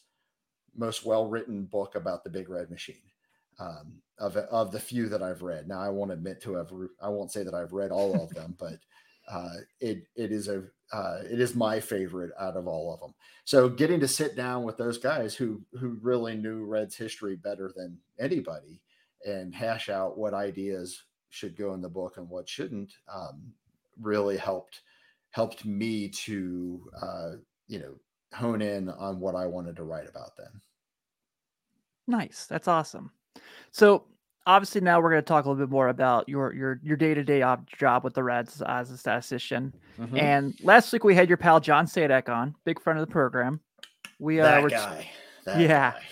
most 0.77 1.05
well 1.05 1.27
written 1.27 1.65
book 1.65 1.95
about 1.95 2.25
the 2.25 2.31
Big 2.31 2.49
Red 2.49 2.71
Machine 2.71 2.97
um, 3.59 4.01
of 4.19 4.37
of 4.37 4.73
the 4.73 4.81
few 4.81 5.09
that 5.09 5.23
I've 5.23 5.43
read. 5.43 5.69
Now, 5.69 5.81
I 5.81 5.89
won't 5.89 6.13
admit 6.13 6.41
to 6.43 6.55
have. 6.55 6.73
I 7.01 7.09
won't 7.09 7.33
say 7.33 7.43
that 7.43 7.55
I've 7.55 7.73
read 7.73 7.91
all 7.91 8.23
of 8.23 8.31
them, 8.35 8.55
but 8.59 8.79
uh, 9.31 9.55
it 9.81 10.07
it 10.15 10.33
is 10.33 10.49
a 10.49 10.65
uh, 10.93 11.19
it 11.31 11.41
is 11.41 11.55
my 11.55 11.81
favorite 11.81 12.33
out 12.39 12.57
of 12.57 12.69
all 12.69 12.93
of 12.93 13.01
them. 13.01 13.15
So 13.45 13.69
getting 13.69 14.01
to 14.01 14.09
sit 14.09 14.37
down 14.37 14.63
with 14.63 14.77
those 14.77 14.99
guys 14.99 15.35
who 15.35 15.63
who 15.79 15.99
really 16.01 16.37
knew 16.37 16.65
Reds 16.65 16.97
history 16.97 17.37
better 17.37 17.73
than 17.75 17.99
anybody 18.19 18.81
and 19.27 19.55
hash 19.55 19.89
out 19.89 20.17
what 20.17 20.35
ideas 20.35 21.03
should 21.31 21.57
go 21.57 21.75
in 21.75 21.81
the 21.81 21.89
book 21.89 22.17
and 22.17 22.29
what 22.29 22.49
shouldn't 22.49 22.95
um, 23.13 23.53
really 24.01 24.37
helped 24.37 24.83
helped 25.31 25.65
me 25.65 26.09
to 26.09 26.89
uh, 27.03 27.33
you 27.67 27.79
know 27.79 27.95
hone 28.35 28.63
in 28.63 28.89
on 28.89 29.21
what 29.21 29.35
I 29.35 29.47
wanted 29.47 29.77
to 29.77 29.85
write 29.85 30.09
about 30.09 30.37
then. 30.37 30.61
Nice, 32.07 32.47
that's 32.47 32.69
awesome. 32.69 33.11
So 33.71 34.05
obviously 34.47 34.81
now 34.81 35.01
we're 35.01 35.11
going 35.11 35.23
to 35.23 35.27
talk 35.27 35.45
a 35.45 35.49
little 35.49 35.65
bit 35.65 35.71
more 35.71 35.89
about 35.89 36.29
your 36.29 36.55
your 36.55 36.81
your 36.83 36.97
day-to-day 36.97 37.43
job 37.67 38.05
with 38.05 38.15
the 38.15 38.23
Reds 38.23 38.63
as 38.63 38.91
a 38.91 38.97
statistician. 38.97 39.75
Mm-hmm. 39.99 40.17
And 40.17 40.55
last 40.63 40.93
week 40.93 41.05
we 41.05 41.15
had 41.15 41.29
your 41.29 41.37
pal 41.37 41.61
John 41.61 41.87
Sadak 41.87 42.29
on, 42.29 42.55
big 42.65 42.81
friend 42.81 42.99
of 42.99 43.07
the 43.07 43.13
program. 43.13 43.61
We 44.19 44.41
uh, 44.41 44.45
that 44.45 44.63
were 44.63 44.71
guy. 44.71 45.11
That 45.45 45.61
yeah. 45.61 45.93
Guy. 45.93 46.03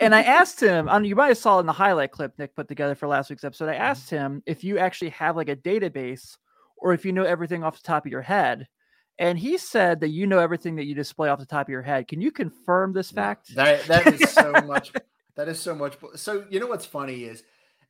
and 0.00 0.14
I 0.14 0.22
asked 0.22 0.60
him, 0.60 0.88
on 0.88 1.04
you 1.04 1.14
might 1.14 1.28
have 1.28 1.38
saw 1.38 1.60
in 1.60 1.66
the 1.66 1.72
highlight 1.72 2.12
clip 2.12 2.38
Nick 2.38 2.56
put 2.56 2.68
together 2.68 2.94
for 2.94 3.06
last 3.06 3.30
week's 3.30 3.44
episode. 3.44 3.68
I 3.68 3.74
mm-hmm. 3.74 3.82
asked 3.82 4.10
him 4.10 4.42
if 4.46 4.64
you 4.64 4.78
actually 4.78 5.10
have 5.10 5.36
like 5.36 5.48
a 5.48 5.56
database 5.56 6.36
or 6.76 6.92
if 6.92 7.04
you 7.04 7.12
know 7.12 7.24
everything 7.24 7.62
off 7.62 7.76
the 7.76 7.86
top 7.86 8.06
of 8.06 8.12
your 8.12 8.22
head. 8.22 8.66
And 9.18 9.38
he 9.38 9.58
said 9.58 10.00
that 10.00 10.08
you 10.08 10.26
know 10.26 10.38
everything 10.38 10.76
that 10.76 10.86
you 10.86 10.94
display 10.94 11.28
off 11.28 11.38
the 11.38 11.46
top 11.46 11.66
of 11.66 11.70
your 11.70 11.82
head. 11.82 12.08
Can 12.08 12.20
you 12.20 12.32
confirm 12.32 12.92
this 12.92 13.10
fact? 13.10 13.54
That 13.54 13.84
that 13.86 14.06
is 14.06 14.30
so 14.32 14.52
much. 14.64 14.92
That 15.36 15.48
is 15.48 15.60
so 15.60 15.74
much. 15.74 15.96
So 16.16 16.44
you 16.50 16.60
know 16.60 16.66
what's 16.66 16.86
funny 16.86 17.24
is 17.24 17.42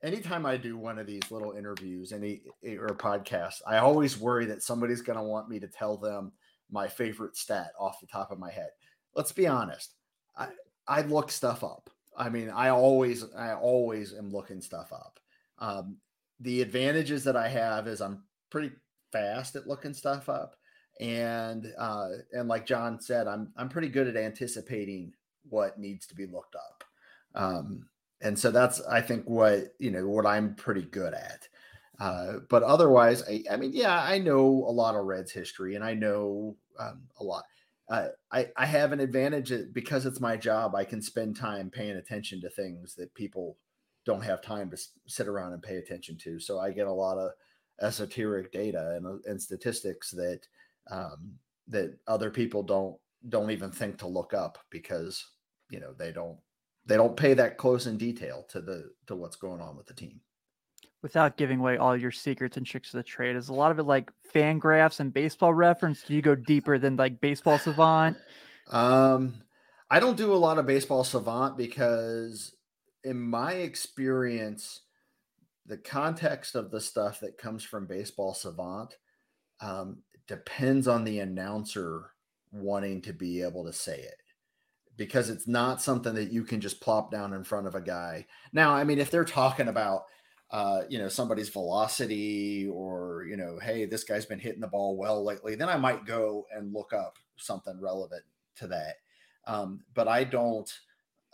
anytime 0.02 0.44
I 0.44 0.56
do 0.56 0.76
one 0.76 0.98
of 0.98 1.06
these 1.06 1.30
little 1.30 1.52
interviews, 1.52 2.12
any 2.12 2.42
or 2.64 2.88
podcast, 2.88 3.62
I 3.66 3.78
always 3.78 4.18
worry 4.18 4.46
that 4.46 4.62
somebody's 4.62 5.02
going 5.02 5.18
to 5.18 5.24
want 5.24 5.48
me 5.48 5.60
to 5.60 5.68
tell 5.68 5.96
them 5.96 6.32
my 6.70 6.88
favorite 6.88 7.36
stat 7.36 7.72
off 7.78 8.00
the 8.00 8.06
top 8.06 8.30
of 8.30 8.38
my 8.38 8.50
head. 8.50 8.70
Let's 9.14 9.32
be 9.32 9.46
honest. 9.46 9.94
I, 10.36 10.48
I 10.88 11.02
look 11.02 11.30
stuff 11.30 11.62
up. 11.62 11.90
I 12.16 12.28
mean, 12.28 12.50
I 12.50 12.68
always, 12.68 13.24
I 13.34 13.54
always 13.54 14.14
am 14.14 14.30
looking 14.30 14.60
stuff 14.60 14.92
up. 14.92 15.18
Um, 15.58 15.98
the 16.40 16.62
advantages 16.62 17.24
that 17.24 17.36
I 17.36 17.48
have 17.48 17.86
is 17.86 18.00
I'm 18.00 18.24
pretty 18.50 18.72
fast 19.12 19.54
at 19.54 19.66
looking 19.66 19.94
stuff 19.94 20.28
up, 20.28 20.56
and 21.00 21.72
uh, 21.78 22.08
and 22.32 22.48
like 22.48 22.66
John 22.66 23.00
said, 23.00 23.26
I'm 23.26 23.52
I'm 23.56 23.68
pretty 23.68 23.88
good 23.88 24.08
at 24.08 24.16
anticipating 24.16 25.12
what 25.48 25.78
needs 25.78 26.06
to 26.06 26.14
be 26.14 26.26
looked 26.26 26.54
up. 26.54 26.84
Um, 27.34 27.86
and 28.20 28.38
so 28.38 28.50
that's 28.50 28.80
I 28.82 29.00
think 29.00 29.28
what 29.28 29.74
you 29.78 29.90
know 29.90 30.06
what 30.08 30.26
I'm 30.26 30.54
pretty 30.54 30.82
good 30.82 31.14
at. 31.14 31.48
Uh, 32.00 32.38
but 32.48 32.62
otherwise, 32.62 33.22
I, 33.28 33.44
I, 33.50 33.56
mean, 33.56 33.72
yeah, 33.74 34.02
I 34.02 34.18
know 34.18 34.42
a 34.42 34.72
lot 34.72 34.96
of 34.96 35.04
Reds 35.04 35.30
history, 35.30 35.76
and 35.76 35.84
I 35.84 35.94
know 35.94 36.56
um, 36.78 37.02
a 37.20 37.24
lot. 37.24 37.44
Uh, 37.88 38.08
I 38.30 38.48
I 38.56 38.66
have 38.66 38.92
an 38.92 39.00
advantage 39.00 39.52
because 39.72 40.06
it's 40.06 40.20
my 40.20 40.36
job. 40.36 40.74
I 40.74 40.84
can 40.84 41.02
spend 41.02 41.36
time 41.36 41.70
paying 41.70 41.96
attention 41.96 42.40
to 42.40 42.50
things 42.50 42.94
that 42.94 43.14
people 43.14 43.56
don't 44.04 44.22
have 44.22 44.42
time 44.42 44.70
to 44.70 44.76
sit 45.06 45.28
around 45.28 45.52
and 45.52 45.62
pay 45.62 45.76
attention 45.76 46.16
to. 46.18 46.40
So 46.40 46.58
I 46.58 46.70
get 46.72 46.86
a 46.86 46.92
lot 46.92 47.18
of 47.18 47.30
esoteric 47.80 48.52
data 48.52 48.94
and, 48.96 49.06
uh, 49.06 49.30
and 49.30 49.40
statistics 49.40 50.10
that 50.12 50.40
um, 50.90 51.34
that 51.68 51.96
other 52.06 52.30
people 52.30 52.62
don't 52.62 52.96
don't 53.28 53.50
even 53.50 53.70
think 53.70 53.98
to 53.98 54.06
look 54.06 54.34
up 54.34 54.58
because 54.70 55.24
you 55.70 55.80
know 55.80 55.92
they 55.92 56.12
don't 56.12 56.38
they 56.86 56.96
don't 56.96 57.16
pay 57.16 57.34
that 57.34 57.58
close 57.58 57.86
in 57.86 57.96
detail 57.96 58.44
to 58.48 58.60
the 58.60 58.90
to 59.06 59.14
what's 59.14 59.36
going 59.36 59.60
on 59.60 59.76
with 59.76 59.86
the 59.86 59.94
team. 59.94 60.20
Without 61.02 61.36
giving 61.36 61.58
away 61.58 61.76
all 61.78 61.96
your 61.96 62.12
secrets 62.12 62.56
and 62.56 62.64
tricks 62.64 62.94
of 62.94 62.98
the 62.98 63.02
trade, 63.02 63.34
is 63.34 63.48
a 63.48 63.54
lot 63.54 63.72
of 63.72 63.78
it 63.80 63.84
like 63.84 64.12
FanGraphs 64.32 65.00
and 65.00 65.12
baseball 65.12 65.52
reference? 65.52 66.02
Do 66.02 66.14
you 66.14 66.22
go 66.22 66.36
deeper 66.36 66.78
than 66.78 66.96
like 66.96 67.20
baseball 67.20 67.58
savant? 67.58 68.16
Um, 68.70 69.42
I 69.90 69.98
don't 69.98 70.16
do 70.16 70.32
a 70.32 70.36
lot 70.36 70.58
of 70.58 70.66
baseball 70.66 71.02
savant 71.02 71.56
because, 71.56 72.54
in 73.02 73.20
my 73.20 73.54
experience, 73.54 74.80
the 75.66 75.76
context 75.76 76.54
of 76.54 76.70
the 76.70 76.80
stuff 76.80 77.20
that 77.20 77.36
comes 77.36 77.64
from 77.64 77.86
baseball 77.86 78.34
savant 78.34 78.96
um, 79.60 80.02
depends 80.26 80.88
on 80.88 81.04
the 81.04 81.18
announcer 81.18 82.10
wanting 82.52 83.02
to 83.02 83.12
be 83.12 83.42
able 83.42 83.64
to 83.64 83.72
say 83.72 83.98
it 83.98 84.22
because 84.96 85.30
it's 85.30 85.48
not 85.48 85.80
something 85.80 86.14
that 86.14 86.32
you 86.32 86.44
can 86.44 86.60
just 86.60 86.80
plop 86.80 87.10
down 87.10 87.32
in 87.32 87.44
front 87.44 87.66
of 87.66 87.74
a 87.74 87.80
guy. 87.80 88.26
Now, 88.52 88.74
I 88.74 88.84
mean, 88.84 88.98
if 88.98 89.10
they're 89.10 89.24
talking 89.24 89.68
about, 89.68 90.04
uh, 90.50 90.82
you 90.88 90.98
know, 90.98 91.08
somebody's 91.08 91.48
velocity 91.48 92.68
or, 92.70 93.24
you 93.28 93.36
know, 93.36 93.58
hey, 93.60 93.86
this 93.86 94.04
guy's 94.04 94.26
been 94.26 94.38
hitting 94.38 94.60
the 94.60 94.66
ball 94.66 94.96
well 94.96 95.24
lately, 95.24 95.54
then 95.54 95.70
I 95.70 95.78
might 95.78 96.04
go 96.04 96.46
and 96.54 96.74
look 96.74 96.92
up 96.92 97.18
something 97.36 97.80
relevant 97.80 98.22
to 98.56 98.66
that. 98.68 98.96
Um, 99.46 99.80
but 99.94 100.08
I 100.08 100.24
don't, 100.24 100.70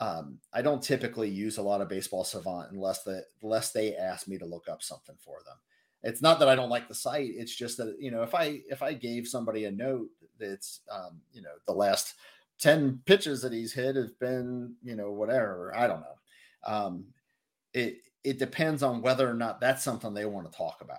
um, 0.01 0.39
I 0.53 0.63
don't 0.63 0.83
typically 0.83 1.29
use 1.29 1.59
a 1.59 1.63
lot 1.63 1.81
of 1.81 1.89
baseball 1.89 2.23
savant 2.23 2.71
unless 2.71 3.03
the 3.03 3.25
unless 3.43 3.73
they 3.73 3.97
ask 3.97 4.29
me 4.29 4.39
to 4.39 4.47
look 4.47 4.69
up 4.69 4.83
something 4.83 5.17
for 5.19 5.39
them. 5.45 5.57
It's 6.03 6.23
not 6.23 6.39
that 6.39 6.49
I 6.49 6.55
don't 6.55 6.71
like 6.71 6.89
the 6.89 6.95
site. 6.95 7.31
It's 7.35 7.55
just 7.55 7.77
that 7.79 7.97
you 7.99 8.11
know 8.11 8.23
if 8.23 8.35
I 8.35 8.61
if 8.71 8.83
I 8.83 8.93
gave 8.93 9.27
somebody 9.27 9.65
a 9.65 9.71
note 9.71 10.09
that's 10.39 10.81
um, 10.91 11.21
you 11.33 11.43
know 11.43 11.51
the 11.67 11.73
last 11.73 12.15
10 12.59 13.03
pitches 13.07 13.43
that 13.43 13.53
he's 13.53 13.73
hit 13.73 13.97
have 13.97 14.19
been, 14.19 14.75
you 14.83 14.97
know, 14.97 15.13
whatever. 15.13 15.75
I 15.77 15.87
don't 15.87 16.01
know. 16.01 16.17
Um, 16.67 17.05
it 17.73 17.99
it 18.25 18.39
depends 18.39 18.83
on 18.83 19.01
whether 19.01 19.31
or 19.31 19.35
not 19.35 19.61
that's 19.61 19.85
something 19.85 20.13
they 20.13 20.25
want 20.25 20.51
to 20.51 20.57
talk 20.57 20.81
about. 20.81 20.99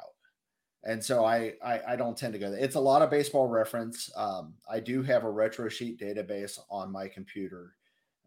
And 0.85 1.03
so 1.03 1.25
I, 1.25 1.53
I, 1.63 1.81
I 1.89 1.95
don't 1.97 2.17
tend 2.17 2.31
to 2.33 2.39
go 2.39 2.49
there. 2.49 2.59
It's 2.59 2.75
a 2.75 2.79
lot 2.79 3.01
of 3.01 3.09
baseball 3.09 3.47
reference. 3.47 4.09
Um, 4.15 4.53
I 4.71 4.79
do 4.79 5.03
have 5.03 5.25
a 5.25 5.27
Retrosheet 5.27 6.01
database 6.01 6.57
on 6.71 6.91
my 6.91 7.09
computer 7.09 7.73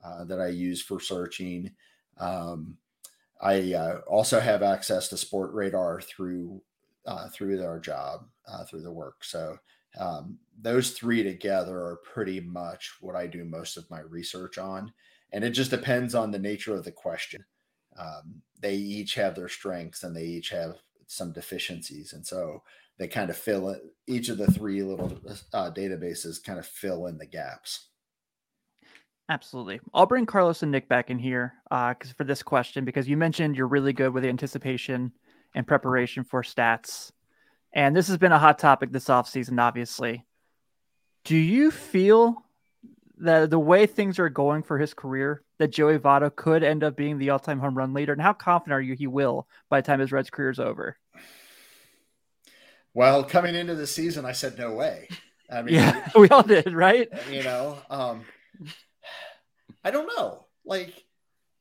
uh, 0.04 0.24
that 0.24 0.38
I 0.38 0.48
use 0.48 0.82
for 0.82 1.00
searching. 1.00 1.72
Um, 2.18 2.76
I 3.42 3.74
uh, 3.74 4.00
also 4.06 4.38
have 4.40 4.62
access 4.62 5.08
to 5.08 5.16
Sportradar 5.16 6.02
through 6.04 6.62
uh, 7.04 7.28
through 7.30 7.64
our 7.64 7.80
job 7.80 8.26
uh, 8.46 8.64
through 8.64 8.82
the 8.82 8.92
work. 8.92 9.24
So 9.24 9.58
um, 9.98 10.38
those 10.60 10.92
three 10.92 11.22
together 11.22 11.76
are 11.76 12.00
pretty 12.04 12.40
much 12.40 12.92
what 13.00 13.16
I 13.16 13.26
do 13.26 13.44
most 13.44 13.76
of 13.76 13.90
my 13.90 14.00
research 14.00 14.56
on. 14.58 14.92
And 15.32 15.42
it 15.44 15.50
just 15.50 15.70
depends 15.70 16.14
on 16.14 16.30
the 16.30 16.38
nature 16.38 16.74
of 16.74 16.84
the 16.84 16.92
question. 16.92 17.44
Um, 17.98 18.42
they 18.60 18.74
each 18.76 19.14
have 19.14 19.34
their 19.34 19.48
strengths 19.48 20.04
and 20.04 20.14
they 20.14 20.24
each 20.24 20.50
have 20.50 20.76
some 21.06 21.32
deficiencies. 21.32 22.12
And 22.12 22.26
so 22.26 22.62
they 22.98 23.08
kind 23.08 23.30
of 23.30 23.36
fill 23.36 23.70
it, 23.70 23.82
each 24.06 24.28
of 24.28 24.38
the 24.38 24.46
three 24.46 24.82
little 24.82 25.12
uh, 25.52 25.70
databases 25.72 26.42
kind 26.42 26.58
of 26.58 26.66
fill 26.66 27.06
in 27.06 27.18
the 27.18 27.26
gaps. 27.26 27.88
Absolutely. 29.28 29.80
I'll 29.94 30.06
bring 30.06 30.26
Carlos 30.26 30.62
and 30.62 30.72
Nick 30.72 30.88
back 30.88 31.10
in 31.10 31.18
here 31.18 31.54
because 31.64 32.10
uh, 32.10 32.14
for 32.16 32.24
this 32.24 32.42
question, 32.42 32.84
because 32.84 33.08
you 33.08 33.16
mentioned 33.16 33.56
you're 33.56 33.66
really 33.66 33.92
good 33.92 34.12
with 34.12 34.24
anticipation 34.24 35.12
and 35.54 35.66
preparation 35.66 36.24
for 36.24 36.42
stats 36.42 37.12
and 37.72 37.96
this 37.96 38.08
has 38.08 38.18
been 38.18 38.32
a 38.32 38.38
hot 38.38 38.58
topic 38.58 38.92
this 38.92 39.06
offseason, 39.06 39.60
obviously. 39.60 40.26
Do 41.24 41.36
you 41.36 41.70
feel 41.70 42.44
that 43.18 43.50
the 43.50 43.58
way 43.58 43.86
things 43.86 44.18
are 44.18 44.28
going 44.28 44.62
for 44.62 44.78
his 44.78 44.92
career, 44.92 45.42
that 45.58 45.68
Joey 45.68 45.98
Votto 45.98 46.34
could 46.34 46.62
end 46.62 46.84
up 46.84 46.96
being 46.96 47.18
the 47.18 47.30
all 47.30 47.38
time 47.38 47.60
home 47.60 47.76
run 47.76 47.94
leader? 47.94 48.12
And 48.12 48.20
how 48.20 48.34
confident 48.34 48.74
are 48.74 48.82
you 48.82 48.94
he 48.94 49.06
will 49.06 49.46
by 49.70 49.80
the 49.80 49.86
time 49.86 50.00
his 50.00 50.12
Reds 50.12 50.30
career 50.30 50.50
is 50.50 50.58
over? 50.58 50.98
Well, 52.94 53.24
coming 53.24 53.54
into 53.54 53.74
the 53.74 53.86
season, 53.86 54.26
I 54.26 54.32
said 54.32 54.58
no 54.58 54.74
way. 54.74 55.08
I 55.50 55.62
mean, 55.62 55.76
yeah, 55.76 56.10
we 56.14 56.28
all 56.28 56.42
did, 56.42 56.74
right? 56.74 57.08
you 57.30 57.42
know, 57.42 57.78
um, 57.88 58.24
I 59.84 59.90
don't 59.90 60.10
know. 60.16 60.46
Like, 60.64 61.04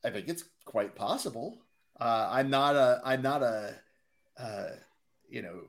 I 0.06 0.10
think 0.10 0.28
it's 0.28 0.44
quite 0.66 0.96
possible. 0.96 1.62
Uh, 2.00 2.30
I'm 2.32 2.50
not 2.50 2.76
a, 2.76 3.02
I'm 3.04 3.22
not 3.22 3.44
a, 3.44 3.76
uh, 4.38 4.70
you 5.30 5.42
know, 5.42 5.62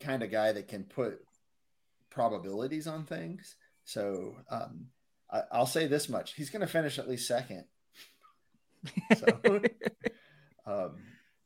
kind 0.00 0.22
of 0.22 0.30
guy 0.30 0.52
that 0.52 0.68
can 0.68 0.84
put 0.84 1.20
probabilities 2.10 2.86
on 2.86 3.04
things. 3.04 3.56
So 3.84 4.36
um, 4.50 4.86
I, 5.30 5.42
I'll 5.50 5.66
say 5.66 5.86
this 5.86 6.08
much: 6.08 6.34
he's 6.34 6.50
going 6.50 6.60
to 6.60 6.66
finish 6.66 6.98
at 6.98 7.08
least 7.08 7.26
second. 7.26 7.64
So, 9.16 9.26
um, 10.66 10.96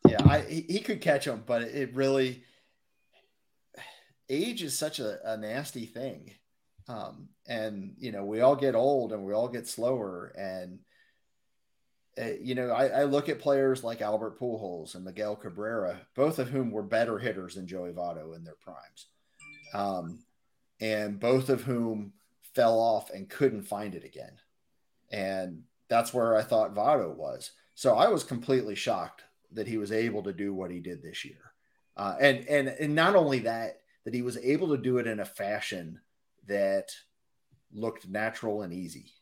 yeah, 0.08 0.22
I, 0.24 0.40
he, 0.40 0.60
he 0.62 0.80
could 0.80 1.00
catch 1.00 1.26
him, 1.26 1.42
but 1.46 1.62
it 1.62 1.94
really 1.94 2.44
age 4.28 4.62
is 4.62 4.76
such 4.76 4.98
a, 4.98 5.32
a 5.32 5.36
nasty 5.36 5.86
thing. 5.86 6.32
Um, 6.88 7.28
and 7.48 7.94
you 7.98 8.12
know, 8.12 8.24
we 8.24 8.40
all 8.40 8.56
get 8.56 8.74
old 8.74 9.12
and 9.12 9.24
we 9.24 9.32
all 9.32 9.48
get 9.48 9.66
slower. 9.66 10.32
And 10.38 10.78
uh, 12.20 12.32
you 12.40 12.54
know, 12.54 12.70
I, 12.70 12.86
I, 12.86 13.04
look 13.04 13.28
at 13.28 13.40
players 13.40 13.84
like 13.84 14.00
Albert 14.00 14.38
Pujols 14.38 14.94
and 14.94 15.04
Miguel 15.04 15.36
Cabrera, 15.36 16.00
both 16.14 16.38
of 16.38 16.48
whom 16.48 16.70
were 16.70 16.82
better 16.82 17.18
hitters 17.18 17.56
than 17.56 17.66
Joey 17.66 17.92
Votto 17.92 18.34
in 18.34 18.42
their 18.42 18.54
primes, 18.54 19.06
um, 19.74 20.24
and 20.80 21.20
both 21.20 21.50
of 21.50 21.62
whom 21.62 22.14
fell 22.54 22.78
off 22.78 23.10
and 23.10 23.28
couldn't 23.28 23.64
find 23.64 23.94
it 23.94 24.04
again. 24.04 24.32
And 25.10 25.64
that's 25.88 26.14
where 26.14 26.34
I 26.34 26.42
thought 26.42 26.74
Votto 26.74 27.14
was. 27.14 27.52
So 27.74 27.94
I 27.94 28.08
was 28.08 28.24
completely 28.24 28.74
shocked 28.74 29.22
that 29.52 29.68
he 29.68 29.76
was 29.76 29.92
able 29.92 30.22
to 30.22 30.32
do 30.32 30.54
what 30.54 30.70
he 30.70 30.80
did 30.80 31.02
this 31.02 31.24
year. 31.24 31.52
Uh, 31.96 32.14
and, 32.18 32.48
and, 32.48 32.68
and 32.68 32.94
not 32.94 33.14
only 33.14 33.40
that, 33.40 33.80
that 34.04 34.14
he 34.14 34.22
was 34.22 34.38
able 34.38 34.68
to 34.68 34.82
do 34.82 34.98
it 34.98 35.06
in 35.06 35.20
a 35.20 35.24
fashion 35.24 36.00
that 36.46 36.90
looked 37.72 38.08
natural 38.08 38.62
and 38.62 38.72
easy. 38.72 39.12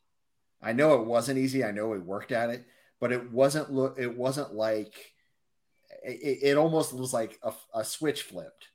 I 0.62 0.72
know 0.72 1.00
it 1.00 1.06
wasn't 1.06 1.38
easy. 1.38 1.64
I 1.64 1.72
know 1.72 1.92
he 1.92 1.98
worked 1.98 2.32
at 2.32 2.50
it, 2.50 2.64
but 3.00 3.12
it 3.12 3.30
wasn't 3.30 3.72
look. 3.72 3.98
It 3.98 4.16
wasn't 4.16 4.54
like 4.54 4.94
it, 6.02 6.38
it 6.42 6.56
almost 6.56 6.92
was 6.92 7.12
like 7.12 7.38
a, 7.42 7.52
a 7.74 7.84
switch 7.84 8.22
flipped, 8.22 8.68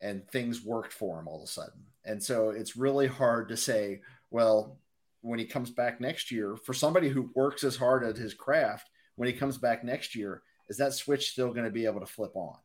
and 0.00 0.28
things 0.28 0.64
worked 0.64 0.92
for 0.92 1.18
him 1.18 1.28
all 1.28 1.38
of 1.38 1.44
a 1.44 1.46
sudden. 1.46 1.84
And 2.04 2.22
so 2.22 2.50
it's 2.50 2.76
really 2.76 3.06
hard 3.06 3.48
to 3.48 3.56
say, 3.56 4.02
well, 4.30 4.78
when 5.20 5.38
he 5.38 5.44
comes 5.44 5.70
back 5.70 6.00
next 6.00 6.30
year, 6.30 6.56
for 6.56 6.74
somebody 6.74 7.08
who 7.08 7.30
works 7.34 7.64
as 7.64 7.76
hard 7.76 8.04
at 8.04 8.16
his 8.16 8.34
craft, 8.34 8.90
when 9.16 9.28
he 9.28 9.32
comes 9.32 9.56
back 9.56 9.84
next 9.84 10.14
year, 10.14 10.42
is 10.68 10.76
that 10.78 10.94
switch 10.94 11.30
still 11.30 11.52
going 11.52 11.64
to 11.64 11.70
be 11.70 11.86
able 11.86 12.00
to 12.00 12.06
flip 12.06 12.34
on? 12.34 12.56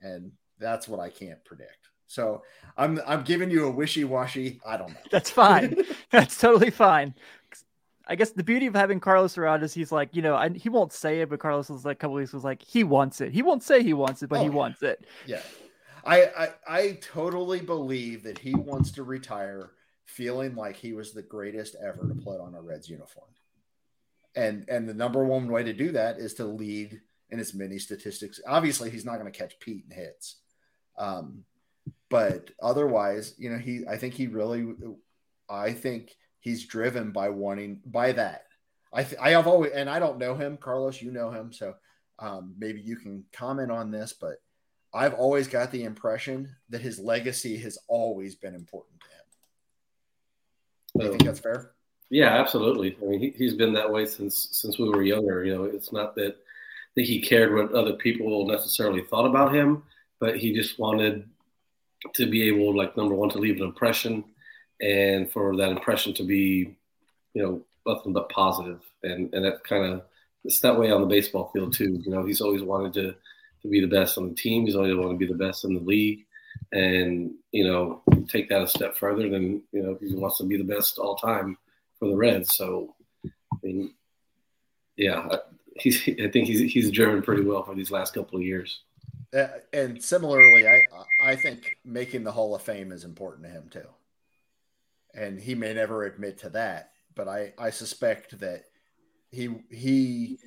And 0.00 0.32
that's 0.58 0.88
what 0.88 1.00
I 1.00 1.10
can't 1.10 1.44
predict. 1.44 1.88
So 2.08 2.42
I'm 2.76 3.00
I'm 3.06 3.22
giving 3.22 3.50
you 3.50 3.66
a 3.66 3.70
wishy 3.70 4.02
washy. 4.02 4.60
I 4.66 4.76
don't 4.76 4.90
know. 4.90 5.00
That's 5.10 5.30
fine. 5.30 5.76
That's 6.10 6.40
totally 6.40 6.70
fine. 6.70 7.14
I 8.06 8.16
guess 8.16 8.30
the 8.30 8.42
beauty 8.42 8.66
of 8.66 8.74
having 8.74 9.00
Carlos 9.00 9.36
around 9.36 9.62
is 9.62 9.74
he's 9.74 9.92
like, 9.92 10.16
you 10.16 10.22
know, 10.22 10.34
I, 10.34 10.48
he 10.48 10.70
won't 10.70 10.94
say 10.94 11.20
it, 11.20 11.28
but 11.28 11.40
Carlos 11.40 11.68
was 11.68 11.84
like 11.84 11.98
a 11.98 12.00
couple 12.00 12.14
weeks 12.14 12.32
was 12.32 12.42
like, 12.42 12.62
he 12.62 12.82
wants 12.82 13.20
it. 13.20 13.32
He 13.32 13.42
won't 13.42 13.62
say 13.62 13.82
he 13.82 13.92
wants 13.92 14.22
it, 14.22 14.30
but 14.30 14.38
oh, 14.38 14.42
he 14.42 14.48
yeah. 14.48 14.54
wants 14.54 14.82
it. 14.82 15.04
Yeah. 15.26 15.42
I, 16.04 16.22
I 16.24 16.48
I 16.66 16.98
totally 17.02 17.60
believe 17.60 18.22
that 18.22 18.38
he 18.38 18.54
wants 18.54 18.90
to 18.92 19.02
retire 19.02 19.72
feeling 20.06 20.54
like 20.54 20.76
he 20.76 20.94
was 20.94 21.12
the 21.12 21.22
greatest 21.22 21.76
ever 21.84 22.08
to 22.08 22.14
play 22.14 22.38
on 22.38 22.54
a 22.54 22.62
Reds 22.62 22.88
uniform. 22.88 23.28
And 24.34 24.66
and 24.70 24.88
the 24.88 24.94
number 24.94 25.22
one 25.24 25.48
way 25.48 25.62
to 25.64 25.74
do 25.74 25.92
that 25.92 26.18
is 26.18 26.32
to 26.34 26.46
lead 26.46 27.02
in 27.28 27.38
as 27.38 27.52
many 27.52 27.78
statistics. 27.78 28.40
Obviously, 28.46 28.88
he's 28.88 29.04
not 29.04 29.18
going 29.18 29.30
to 29.30 29.38
catch 29.38 29.60
Pete 29.60 29.84
in 29.90 29.94
hits. 29.94 30.36
Um, 30.96 31.44
but 32.10 32.50
otherwise, 32.62 33.34
you 33.38 33.50
know, 33.50 33.58
he 33.58 33.84
I 33.88 33.96
think 33.96 34.14
he 34.14 34.26
really 34.26 34.74
I 35.48 35.72
think 35.72 36.14
he's 36.40 36.66
driven 36.66 37.12
by 37.12 37.28
wanting 37.28 37.80
by 37.86 38.12
that. 38.12 38.44
I 38.92 39.04
th- 39.04 39.20
I 39.20 39.30
have 39.30 39.46
always 39.46 39.72
and 39.72 39.88
I 39.90 39.98
don't 39.98 40.18
know 40.18 40.34
him, 40.34 40.56
Carlos, 40.56 41.02
you 41.02 41.10
know 41.10 41.30
him, 41.30 41.52
so 41.52 41.74
um, 42.18 42.54
maybe 42.58 42.80
you 42.80 42.96
can 42.96 43.24
comment 43.32 43.70
on 43.70 43.90
this, 43.90 44.14
but 44.18 44.36
I've 44.92 45.14
always 45.14 45.46
got 45.48 45.70
the 45.70 45.84
impression 45.84 46.54
that 46.70 46.80
his 46.80 46.98
legacy 46.98 47.58
has 47.58 47.78
always 47.88 48.34
been 48.34 48.54
important 48.54 49.00
to 49.00 49.06
him. 49.06 49.14
Do 50.98 51.04
you 51.04 51.10
think 51.10 51.24
that's 51.24 51.40
fair? 51.40 51.72
Yeah, 52.10 52.40
absolutely. 52.40 52.96
I 53.02 53.04
mean, 53.04 53.20
he, 53.20 53.30
he's 53.30 53.54
been 53.54 53.74
that 53.74 53.90
way 53.92 54.06
since 54.06 54.48
since 54.52 54.78
we 54.78 54.88
were 54.88 55.02
younger. 55.02 55.44
You 55.44 55.54
know, 55.54 55.64
it's 55.64 55.92
not 55.92 56.14
that 56.16 56.36
that 56.96 57.04
he 57.04 57.20
cared 57.20 57.54
what 57.54 57.72
other 57.72 57.92
people 57.92 58.46
necessarily 58.46 59.02
thought 59.02 59.26
about 59.26 59.54
him, 59.54 59.82
but 60.18 60.38
he 60.38 60.54
just 60.54 60.78
wanted 60.78 61.28
to 62.14 62.26
be 62.26 62.48
able, 62.48 62.76
like 62.76 62.96
number 62.96 63.14
one, 63.14 63.30
to 63.30 63.38
leave 63.38 63.56
an 63.56 63.62
impression, 63.62 64.24
and 64.80 65.30
for 65.30 65.56
that 65.56 65.70
impression 65.70 66.14
to 66.14 66.24
be, 66.24 66.76
you 67.34 67.42
know, 67.42 67.62
nothing 67.86 68.12
but 68.12 68.28
positive. 68.28 68.80
And 69.02 69.32
and 69.34 69.44
that 69.44 69.64
kind 69.64 69.84
of 69.84 70.02
it's 70.44 70.60
that 70.60 70.78
way 70.78 70.90
on 70.90 71.00
the 71.00 71.06
baseball 71.06 71.50
field 71.52 71.72
too. 71.72 72.00
You 72.04 72.10
know, 72.10 72.24
he's 72.24 72.40
always 72.40 72.62
wanted 72.62 72.92
to 72.94 73.14
to 73.62 73.68
be 73.68 73.80
the 73.80 73.86
best 73.86 74.18
on 74.18 74.28
the 74.28 74.34
team. 74.34 74.66
He's 74.66 74.76
always 74.76 74.94
wanted 74.94 75.14
to 75.14 75.18
be 75.18 75.26
the 75.26 75.34
best 75.34 75.64
in 75.64 75.74
the 75.74 75.80
league. 75.80 76.24
And 76.72 77.32
you 77.52 77.64
know, 77.64 78.02
take 78.28 78.48
that 78.48 78.62
a 78.62 78.68
step 78.68 78.96
further, 78.96 79.28
then 79.28 79.62
you 79.72 79.82
know 79.82 79.98
he 80.00 80.14
wants 80.14 80.38
to 80.38 80.44
be 80.44 80.56
the 80.56 80.64
best 80.64 80.98
all 80.98 81.16
time 81.16 81.56
for 81.98 82.08
the 82.08 82.16
Reds. 82.16 82.54
So, 82.56 82.94
I 83.24 83.56
mean, 83.62 83.94
yeah, 84.96 85.36
he's 85.76 86.02
I 86.08 86.28
think 86.28 86.46
he's 86.46 86.72
he's 86.72 86.90
driven 86.90 87.22
pretty 87.22 87.42
well 87.42 87.64
for 87.64 87.74
these 87.74 87.90
last 87.90 88.14
couple 88.14 88.38
of 88.38 88.44
years. 88.44 88.80
Uh, 89.34 89.46
and 89.72 90.02
similarly, 90.02 90.66
I 90.66 90.86
I 91.22 91.36
think 91.36 91.76
making 91.84 92.24
the 92.24 92.32
Hall 92.32 92.54
of 92.54 92.62
Fame 92.62 92.92
is 92.92 93.04
important 93.04 93.46
to 93.46 93.52
him 93.52 93.68
too. 93.70 93.88
And 95.14 95.40
he 95.40 95.54
may 95.54 95.74
never 95.74 96.04
admit 96.04 96.38
to 96.38 96.50
that, 96.50 96.92
but 97.14 97.28
I 97.28 97.52
I 97.58 97.70
suspect 97.70 98.38
that 98.40 98.64
he 99.30 99.50
he 99.70 100.38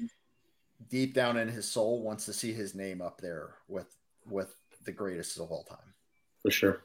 deep 0.90 1.14
down 1.14 1.38
in 1.38 1.48
his 1.48 1.70
soul 1.70 2.04
wants 2.04 2.26
to 2.26 2.34
see 2.34 2.54
his 2.54 2.74
name 2.74 3.02
up 3.02 3.22
there 3.22 3.56
with 3.68 3.96
with 4.26 4.56
the 4.86 4.92
greatest 4.92 5.40
of 5.40 5.52
all 5.52 5.64
time. 5.64 5.94
For 6.42 6.52
sure. 6.52 6.84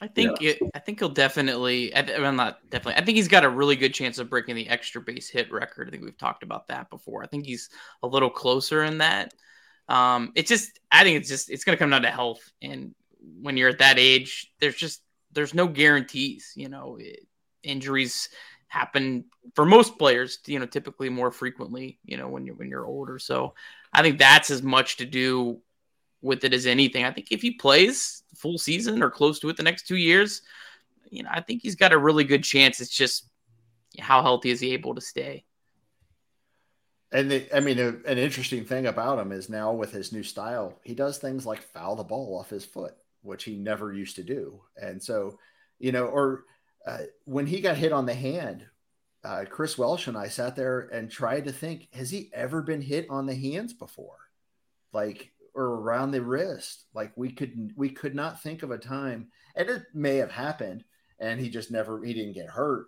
I 0.00 0.06
think 0.06 0.40
yeah. 0.40 0.50
it, 0.50 0.58
I 0.74 0.78
think 0.78 1.00
he'll 1.00 1.08
definitely. 1.08 1.94
I'm 1.94 2.36
not 2.36 2.58
definitely. 2.70 3.02
I 3.02 3.04
think 3.04 3.16
he's 3.16 3.26
got 3.26 3.44
a 3.44 3.48
really 3.48 3.74
good 3.74 3.94
chance 3.94 4.18
of 4.18 4.30
breaking 4.30 4.54
the 4.54 4.68
extra 4.68 5.00
base 5.00 5.28
hit 5.28 5.50
record. 5.50 5.88
I 5.88 5.90
think 5.90 6.04
we've 6.04 6.16
talked 6.16 6.44
about 6.44 6.68
that 6.68 6.88
before. 6.88 7.24
I 7.24 7.26
think 7.26 7.46
he's 7.46 7.68
a 8.04 8.06
little 8.06 8.30
closer 8.30 8.84
in 8.84 8.98
that. 8.98 9.34
Um, 9.88 10.32
it's 10.34 10.48
just, 10.48 10.78
I 10.90 11.02
think 11.02 11.18
it's 11.18 11.28
just, 11.28 11.50
it's 11.50 11.64
going 11.64 11.76
to 11.76 11.78
come 11.78 11.90
down 11.90 12.02
to 12.02 12.10
health. 12.10 12.40
And 12.60 12.94
when 13.40 13.56
you're 13.56 13.70
at 13.70 13.78
that 13.78 13.98
age, 13.98 14.52
there's 14.60 14.76
just, 14.76 15.02
there's 15.32 15.54
no 15.54 15.66
guarantees. 15.66 16.52
You 16.56 16.68
know, 16.68 16.98
it, 17.00 17.26
injuries 17.62 18.28
happen 18.68 19.24
for 19.54 19.64
most 19.64 19.98
players. 19.98 20.38
You 20.46 20.58
know, 20.58 20.66
typically 20.66 21.08
more 21.08 21.30
frequently. 21.30 21.98
You 22.04 22.16
know, 22.16 22.28
when 22.28 22.44
you're 22.44 22.56
when 22.56 22.68
you're 22.68 22.86
older. 22.86 23.18
So 23.18 23.54
I 23.92 24.02
think 24.02 24.18
that's 24.18 24.50
as 24.50 24.62
much 24.62 24.98
to 24.98 25.06
do 25.06 25.60
with 26.20 26.44
it 26.44 26.52
as 26.52 26.66
anything. 26.66 27.04
I 27.04 27.12
think 27.12 27.28
if 27.30 27.40
he 27.40 27.52
plays 27.52 28.22
full 28.34 28.58
season 28.58 29.02
or 29.02 29.10
close 29.10 29.38
to 29.40 29.48
it 29.48 29.56
the 29.56 29.62
next 29.62 29.86
two 29.86 29.96
years, 29.96 30.42
you 31.10 31.22
know, 31.22 31.30
I 31.32 31.40
think 31.40 31.62
he's 31.62 31.76
got 31.76 31.92
a 31.92 31.98
really 31.98 32.24
good 32.24 32.44
chance. 32.44 32.80
It's 32.80 32.94
just 32.94 33.28
how 33.98 34.22
healthy 34.22 34.50
is 34.50 34.60
he 34.60 34.72
able 34.72 34.94
to 34.94 35.00
stay? 35.00 35.44
And 37.10 37.30
the, 37.30 37.56
I 37.56 37.60
mean, 37.60 37.78
a, 37.78 37.88
an 38.06 38.18
interesting 38.18 38.64
thing 38.64 38.86
about 38.86 39.18
him 39.18 39.32
is 39.32 39.48
now 39.48 39.72
with 39.72 39.92
his 39.92 40.12
new 40.12 40.22
style, 40.22 40.78
he 40.84 40.94
does 40.94 41.18
things 41.18 41.46
like 41.46 41.62
foul 41.62 41.96
the 41.96 42.04
ball 42.04 42.38
off 42.38 42.50
his 42.50 42.64
foot, 42.64 42.94
which 43.22 43.44
he 43.44 43.56
never 43.56 43.92
used 43.92 44.16
to 44.16 44.22
do. 44.22 44.60
And 44.76 45.02
so, 45.02 45.38
you 45.78 45.92
know, 45.92 46.06
or 46.06 46.44
uh, 46.86 46.98
when 47.24 47.46
he 47.46 47.60
got 47.60 47.76
hit 47.76 47.92
on 47.92 48.06
the 48.06 48.14
hand, 48.14 48.66
uh, 49.24 49.44
Chris 49.48 49.78
Welsh 49.78 50.06
and 50.06 50.16
I 50.16 50.28
sat 50.28 50.54
there 50.54 50.80
and 50.92 51.10
tried 51.10 51.46
to 51.46 51.52
think, 51.52 51.88
has 51.94 52.10
he 52.10 52.30
ever 52.32 52.62
been 52.62 52.82
hit 52.82 53.06
on 53.08 53.26
the 53.26 53.34
hands 53.34 53.72
before? 53.72 54.18
Like, 54.92 55.32
or 55.58 55.80
around 55.80 56.12
the 56.12 56.22
wrist. 56.22 56.84
Like 56.94 57.12
we 57.16 57.32
could 57.32 57.72
we 57.76 57.90
could 57.90 58.14
not 58.14 58.40
think 58.40 58.62
of 58.62 58.70
a 58.70 58.78
time, 58.78 59.28
and 59.56 59.68
it 59.68 59.82
may 59.92 60.16
have 60.16 60.30
happened, 60.30 60.84
and 61.18 61.40
he 61.40 61.50
just 61.50 61.70
never 61.70 62.02
he 62.02 62.14
didn't 62.14 62.34
get 62.34 62.46
hurt, 62.46 62.86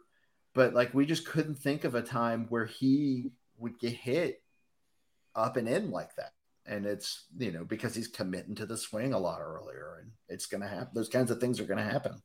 but 0.55 0.73
like 0.73 0.95
we 0.95 1.05
just 1.05 1.27
couldn't 1.27 1.57
think 1.57 1.85
of 1.85 1.97
a 1.97 2.03
time 2.03 2.47
where 2.49 2.67
he 2.67 3.33
would 3.61 3.79
get 3.79 3.93
hit 3.93 4.43
up 5.35 5.57
and 5.57 5.69
in 5.69 5.91
like 5.91 6.15
that. 6.17 6.33
And 6.67 6.87
it's 6.87 7.25
you 7.39 7.53
know 7.53 7.65
because 7.65 7.95
he's 7.95 8.09
committing 8.09 8.55
to 8.57 8.67
the 8.67 8.77
swing 8.77 9.13
a 9.13 9.19
lot 9.19 9.41
earlier, 9.41 9.99
and 10.03 10.11
it's 10.29 10.47
gonna 10.47 10.69
happen. 10.69 10.89
Those 10.95 11.09
kinds 11.09 11.31
of 11.31 11.41
things 11.41 11.59
are 11.59 11.65
gonna 11.65 11.83
happen. 11.83 12.21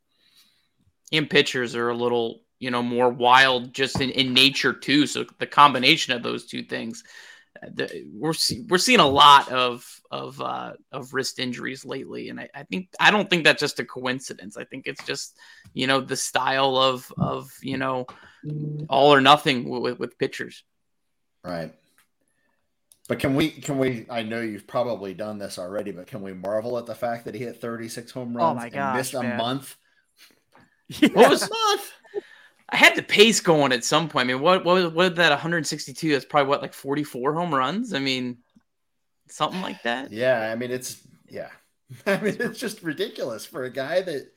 And 1.12 1.30
pitchers 1.30 1.76
are 1.76 1.90
a 1.90 1.96
little 1.96 2.42
you 2.60 2.70
know 2.70 2.84
more 2.84 3.10
wild 3.10 3.74
just 3.74 4.02
in, 4.02 4.10
in 4.12 4.34
nature 4.34 4.74
too. 4.74 5.08
So 5.08 5.26
the 5.40 5.48
combination 5.48 6.14
of 6.14 6.22
those 6.22 6.46
two 6.46 6.64
things 6.64 7.04
the, 7.74 8.06
we're 8.14 8.34
see, 8.34 8.66
we're 8.70 8.78
seeing 8.78 9.00
a 9.00 9.08
lot 9.08 9.52
of 9.52 9.90
of 10.12 10.40
uh, 10.42 10.74
of 10.92 11.14
wrist 11.14 11.40
injuries 11.40 11.86
lately, 11.86 12.30
and 12.30 12.40
I, 12.40 12.50
I, 12.54 12.64
think 12.64 12.90
I 13.00 13.12
don't 13.12 13.30
think 13.30 13.44
that's 13.44 13.60
just 13.60 13.80
a 13.80 13.86
coincidence. 13.86 14.58
I 14.58 14.66
think 14.66 14.88
it's 14.88 15.04
just 15.06 15.38
you 15.74 15.88
know 15.88 16.02
the 16.02 16.16
style 16.16 16.78
of 16.78 17.12
of 17.18 17.52
you 17.62 17.78
know 17.78 18.06
all 18.90 19.14
or 19.14 19.22
nothing 19.22 19.70
with, 19.70 20.00
with 20.00 20.20
pitchers. 20.20 20.64
Right. 21.46 21.74
But 23.08 23.20
can 23.20 23.36
we 23.36 23.50
can 23.50 23.78
we 23.78 24.06
I 24.10 24.24
know 24.24 24.42
you've 24.42 24.68
probably 24.68 25.14
done 25.14 25.38
this 25.38 25.60
already, 25.60 25.92
but 25.92 26.08
can 26.08 26.22
we 26.22 26.34
marvel 26.34 26.78
at 26.78 26.88
the 26.88 26.96
fact 26.96 27.26
that 27.26 27.36
he 27.36 27.42
hit 27.42 27.62
36 27.62 28.12
home 28.12 28.36
oh 28.36 28.40
runs 28.40 28.58
oh 28.58 28.64
my 28.64 28.70
gosh, 28.70 28.80
and 28.80 28.98
missed 28.98 29.14
a 29.14 29.22
man. 29.22 29.38
month? 29.38 29.76
Yeah. 30.88 31.10
What 31.14 31.30
was 31.30 31.42
that? 31.42 31.82
I 32.70 32.78
had 32.78 32.96
the 32.96 33.04
pace 33.04 33.40
going 33.42 33.72
at 33.72 33.84
some 33.84 34.10
point. 34.10 34.26
I 34.26 34.34
mean, 34.34 34.42
what 34.42 34.66
what 34.66 34.94
what 34.94 35.16
that 35.18 35.30
162? 35.30 36.12
That's 36.12 36.26
probably 36.26 36.50
what 36.50 36.64
like 36.64 36.74
44 36.74 37.36
home 37.36 37.54
runs. 37.54 37.94
I 37.94 38.00
mean, 38.00 38.40
something 39.30 39.62
like 39.62 39.84
that. 39.84 40.12
Yeah, 40.12 40.52
I 40.52 40.56
mean 40.56 40.72
it's 40.72 41.00
yeah. 41.30 41.50
I 42.08 42.18
mean 42.18 42.38
it's 42.40 42.60
just 42.60 42.82
ridiculous 42.82 43.46
for 43.46 43.66
a 43.66 43.70
guy 43.70 44.02
that 44.02 44.32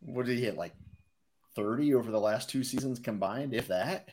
what 0.00 0.24
did 0.24 0.38
he 0.38 0.44
hit 0.44 0.56
like 0.56 0.72
30 1.54 1.94
over 1.94 2.10
the 2.10 2.20
last 2.20 2.48
two 2.48 2.62
seasons 2.62 2.98
combined, 2.98 3.54
if 3.54 3.68
that. 3.68 4.08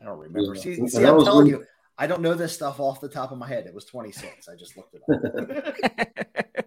I 0.00 0.04
don't 0.04 0.18
remember. 0.18 0.54
Yeah. 0.54 0.62
See, 0.62 0.88
see 0.88 1.04
I'm 1.04 1.24
telling 1.24 1.46
you, 1.46 1.64
I 1.98 2.06
don't 2.06 2.22
know 2.22 2.34
this 2.34 2.54
stuff 2.54 2.78
off 2.78 3.00
the 3.00 3.08
top 3.08 3.32
of 3.32 3.38
my 3.38 3.48
head. 3.48 3.66
It 3.66 3.74
was 3.74 3.84
26. 3.84 4.48
I 4.48 4.54
just 4.54 4.76
looked 4.76 4.94
it 4.94 5.02
up. 5.02 6.64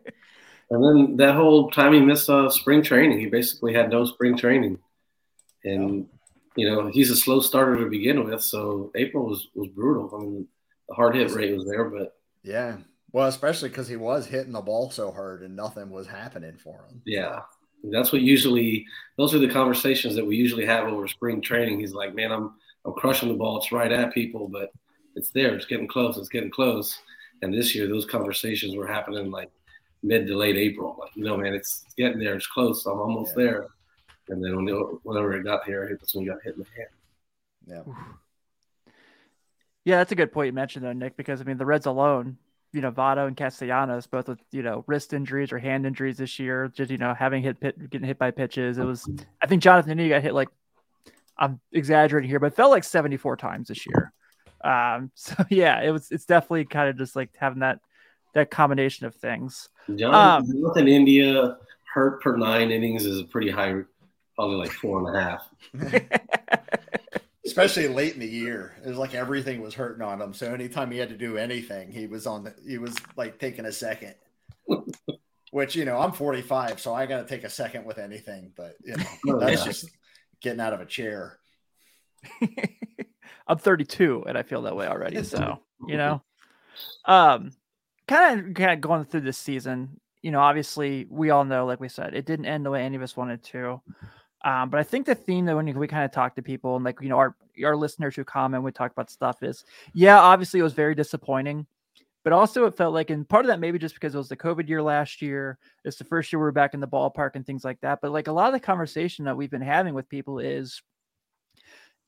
and 0.70 0.84
then 0.84 1.18
that 1.18 1.36
whole 1.36 1.72
time 1.72 1.94
he 1.94 2.02
missed 2.02 2.30
uh, 2.30 2.50
spring 2.50 2.84
training, 2.84 3.20
he 3.20 3.28
basically 3.28 3.74
had 3.74 3.90
no 3.90 4.06
spring 4.06 4.38
training. 4.38 4.78
And 5.64 6.08
you 6.56 6.70
know, 6.70 6.88
he's 6.88 7.12
a 7.12 7.16
slow 7.16 7.40
starter 7.40 7.78
to 7.78 7.90
begin 7.90 8.26
with, 8.26 8.42
so 8.44 8.92
April 8.96 9.26
was 9.26 9.48
was 9.56 9.70
brutal. 9.70 10.12
I 10.14 10.20
mean, 10.22 10.48
the 10.90 10.96
hard 10.96 11.16
hit 11.16 11.32
rate 11.32 11.56
was 11.56 11.66
there, 11.66 11.86
but 11.86 12.16
yeah, 12.44 12.78
well, 13.14 13.28
especially 13.28 13.70
because 13.70 13.88
he 13.88 13.96
was 13.96 14.26
hitting 14.26 14.52
the 14.52 14.62
ball 14.62 14.92
so 14.92 15.12
hard 15.12 15.44
and 15.44 15.56
nothing 15.56 15.92
was 15.92 16.08
happening 16.08 16.58
for 16.58 16.86
him. 16.90 17.02
Yeah, 17.06 17.42
that's 17.92 18.12
what 18.12 18.22
usually 18.22 18.86
those 19.18 19.34
are 19.34 19.40
the 19.40 19.50
conversations 19.50 20.16
that 20.16 20.26
we 20.26 20.36
usually 20.36 20.66
have 20.66 20.88
over 20.88 21.08
spring 21.08 21.42
training. 21.42 21.80
He's 21.80 21.94
like, 21.94 22.14
"Man, 22.14 22.32
I'm 22.32 22.54
I'm 22.86 22.94
crushing 22.94 23.30
the 23.30 23.36
ball. 23.36 23.58
It's 23.58 23.72
right 23.72 23.92
at 23.92 24.14
people, 24.14 24.50
but 24.50 24.72
it's 25.16 25.30
there. 25.30 25.56
It's 25.56 25.66
getting 25.66 25.88
close. 25.88 26.18
It's 26.18 26.30
getting 26.30 26.52
close." 26.52 27.00
And 27.42 27.54
this 27.54 27.74
year, 27.74 27.88
those 27.88 28.06
conversations 28.06 28.76
were 28.76 28.88
happening 28.88 29.32
like 29.32 29.52
mid 30.04 30.28
to 30.28 30.38
late 30.38 30.58
April. 30.58 30.96
Like, 31.00 31.16
you 31.16 31.24
know, 31.24 31.38
man, 31.38 31.54
it's 31.54 31.86
getting 31.98 32.20
there. 32.20 32.36
It's 32.36 32.48
close. 32.48 32.86
I'm 32.86 33.00
almost 33.00 33.34
yeah. 33.38 33.44
there. 33.44 33.68
And 34.30 34.44
then 34.44 34.56
when 34.56 34.68
whenever 35.04 35.34
it 35.34 35.44
got 35.44 35.66
here, 35.66 35.88
that's 36.00 36.16
when 36.16 36.24
we 36.24 36.30
got 36.30 36.42
hit 36.44 36.56
in 36.56 36.62
the 36.62 36.68
hand. 36.76 37.86
Yeah. 37.88 38.94
Yeah, 39.84 39.98
that's 39.98 40.12
a 40.12 40.16
good 40.16 40.32
point 40.32 40.48
you 40.48 40.54
mentioned 40.54 40.86
though, 40.86 40.94
Nick, 40.94 41.18
because 41.18 41.42
I 41.42 41.44
mean 41.44 41.58
the 41.58 41.66
Reds 41.66 41.88
alone, 41.88 42.38
you 42.72 42.82
know, 42.82 42.92
Votto 42.92 43.28
and 43.28 43.36
Castellanos, 43.36 44.06
both 44.06 44.28
with, 44.28 44.40
you 44.52 44.62
know, 44.62 44.84
wrist 44.88 45.14
injuries 45.14 45.52
or 45.52 45.58
hand 45.58 45.86
injuries 45.86 46.18
this 46.18 46.38
year, 46.38 46.72
just, 46.74 46.92
you 46.92 47.00
know, 47.00 47.16
having 47.16 47.42
hit 47.42 47.60
pit, 47.60 47.90
getting 47.90 48.08
hit 48.08 48.20
by 48.20 48.30
pitches. 48.30 48.78
It 48.78 48.86
was 48.86 49.10
I 49.42 49.48
think 49.48 49.64
Jonathan 49.64 49.92
India 49.92 50.10
got 50.10 50.22
hit 50.22 50.34
like 50.34 50.50
I'm 51.38 51.60
exaggerating 51.72 52.30
here, 52.30 52.40
but 52.40 52.56
felt 52.56 52.72
like 52.72 52.84
74 52.84 53.38
times 53.38 53.70
this 53.70 53.88
year. 53.88 54.14
Um, 54.64 55.12
so 55.16 55.36
yeah, 55.50 55.82
it 55.82 55.92
was 55.92 56.12
it's 56.12 56.26
definitely 56.26 56.66
kind 56.66 56.90
of 56.90 56.98
just 56.98 57.16
like 57.16 57.30
having 57.38 57.60
that 57.60 57.80
that 58.34 58.50
combination 58.52 59.06
of 59.06 59.16
things. 59.16 59.70
Jonathan, 59.96 60.52
um, 60.52 60.62
Jonathan 60.62 60.88
India 60.88 61.58
hurt 61.94 62.22
per 62.22 62.38
nine 62.38 62.72
innings 62.72 63.06
is 63.06 63.20
a 63.20 63.26
pretty 63.26 63.50
high 63.50 63.82
probably 64.36 64.58
like 64.58 64.72
four 64.72 65.00
and 65.08 65.16
a 65.16 65.22
half. 65.22 65.50
Especially 67.46 67.88
late 67.88 68.14
in 68.14 68.20
the 68.20 68.28
year, 68.28 68.76
it 68.84 68.88
was 68.88 68.98
like 68.98 69.14
everything 69.14 69.62
was 69.62 69.74
hurting 69.74 70.02
on 70.02 70.22
him. 70.22 70.34
So 70.34 70.54
anytime 70.54 70.92
he 70.92 70.98
had 70.98 71.10
to 71.10 71.18
do 71.18 71.38
anything, 71.38 71.92
he 71.92 72.08
was 72.08 72.26
on. 72.26 72.46
The, 72.46 72.56
he 72.68 72.78
was 72.78 72.96
like 73.18 73.40
taking 73.40 73.66
a 73.66 73.72
second. 73.72 74.16
Which 75.52 75.76
you 75.76 75.84
know, 75.84 76.00
I'm 76.00 76.14
45, 76.14 76.80
so 76.80 76.94
I 76.94 77.06
got 77.08 77.28
to 77.28 77.28
take 77.28 77.44
a 77.44 77.50
second 77.50 77.84
with 77.84 77.98
anything. 77.98 78.54
But 78.56 78.78
you 78.86 78.96
know, 79.26 79.40
that's 79.40 79.66
just 79.66 79.90
getting 80.40 80.62
out 80.62 80.74
of 80.74 80.80
a 80.80 80.86
chair. 80.86 81.40
I'm 83.48 83.58
32, 83.58 84.26
and 84.28 84.38
I 84.38 84.44
feel 84.44 84.62
that 84.64 84.76
way 84.76 84.88
already. 84.88 85.24
So 85.24 85.60
you 85.88 85.98
know, 85.98 86.22
um, 87.06 87.52
kind 88.08 88.40
of 88.40 88.54
kind 88.54 88.72
of 88.72 88.82
going 88.82 89.06
through 89.06 89.22
this 89.22 89.38
season. 89.38 90.00
You 90.22 90.32
know, 90.32 90.40
obviously, 90.40 91.08
we 91.10 91.32
all 91.32 91.46
know, 91.46 91.66
like 91.66 91.80
we 91.80 91.90
said, 91.90 92.14
it 92.14 92.26
didn't 92.26 92.46
end 92.46 92.66
the 92.66 92.70
way 92.70 92.84
any 92.84 92.96
of 92.96 93.02
us 93.02 93.18
wanted 93.18 93.44
to. 93.46 93.82
Um, 94.44 94.70
but 94.70 94.80
I 94.80 94.84
think 94.84 95.06
the 95.06 95.16
theme 95.16 95.46
that 95.46 95.56
when 95.56 95.78
we 95.78 95.88
kind 95.88 96.06
of 96.06 96.12
talk 96.12 96.36
to 96.36 96.42
people 96.42 96.76
and 96.76 96.84
like 96.84 97.00
you 97.02 97.10
know 97.10 97.18
our 97.18 97.36
our 97.64 97.76
listeners 97.76 98.16
who 98.16 98.24
comment, 98.24 98.64
we 98.64 98.72
talk 98.72 98.92
about 98.92 99.10
stuff 99.12 99.44
is 99.44 99.66
yeah, 99.94 100.20
obviously 100.20 100.60
it 100.60 100.64
was 100.64 100.74
very 100.74 100.96
disappointing, 100.96 101.66
but 102.24 102.34
also 102.34 102.66
it 102.66 102.76
felt 102.76 102.94
like 102.94 103.12
and 103.12 103.28
part 103.28 103.46
of 103.46 103.50
that 103.50 103.60
maybe 103.60 103.78
just 103.78 103.94
because 103.94 104.16
it 104.16 104.18
was 104.18 104.30
the 104.30 104.38
COVID 104.38 104.68
year 104.68 104.82
last 104.82 105.22
year, 105.22 105.60
it's 105.86 105.98
the 105.98 106.04
first 106.04 106.32
year 106.32 106.40
we 106.40 106.44
were 106.44 106.52
back 106.52 106.74
in 106.74 106.80
the 106.80 106.88
ballpark 106.88 107.32
and 107.36 107.46
things 107.46 107.64
like 107.64 107.80
that. 107.82 108.00
But 108.02 108.12
like 108.12 108.28
a 108.28 108.32
lot 108.32 108.48
of 108.48 108.54
the 108.54 108.60
conversation 108.60 109.26
that 109.26 109.38
we've 109.38 109.52
been 109.52 109.62
having 109.62 109.94
with 109.94 110.10
people 110.10 110.40
is 110.40 110.82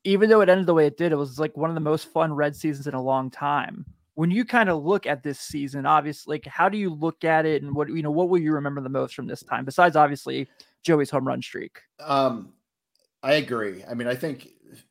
even 0.04 0.28
though 0.28 0.40
it 0.40 0.48
ended 0.48 0.66
the 0.66 0.74
way 0.74 0.86
it 0.86 0.96
did, 0.96 1.12
it 1.12 1.16
was 1.16 1.38
like 1.38 1.56
one 1.56 1.70
of 1.70 1.74
the 1.74 1.80
most 1.80 2.12
fun 2.12 2.32
red 2.32 2.54
seasons 2.54 2.86
in 2.86 2.94
a 2.94 3.02
long 3.02 3.30
time. 3.30 3.84
When 4.14 4.30
you 4.30 4.44
kind 4.44 4.68
of 4.68 4.84
look 4.84 5.06
at 5.06 5.24
this 5.24 5.40
season, 5.40 5.86
obviously, 5.86 6.36
like 6.36 6.46
how 6.46 6.68
do 6.68 6.78
you 6.78 6.94
look 6.94 7.24
at 7.24 7.46
it 7.46 7.62
and 7.62 7.74
what 7.74 7.88
you 7.88 8.02
know, 8.02 8.10
what 8.10 8.28
will 8.28 8.40
you 8.40 8.52
remember 8.52 8.80
the 8.80 8.88
most 8.88 9.14
from 9.14 9.26
this 9.26 9.42
time 9.42 9.64
besides 9.64 9.96
obviously 9.96 10.46
Joey's 10.84 11.10
home 11.10 11.26
run 11.26 11.42
streak. 11.42 11.80
Um, 11.98 12.52
I 13.22 13.34
agree. 13.34 13.82
I 13.88 13.94
mean, 13.94 14.06
I 14.06 14.14
think 14.14 14.48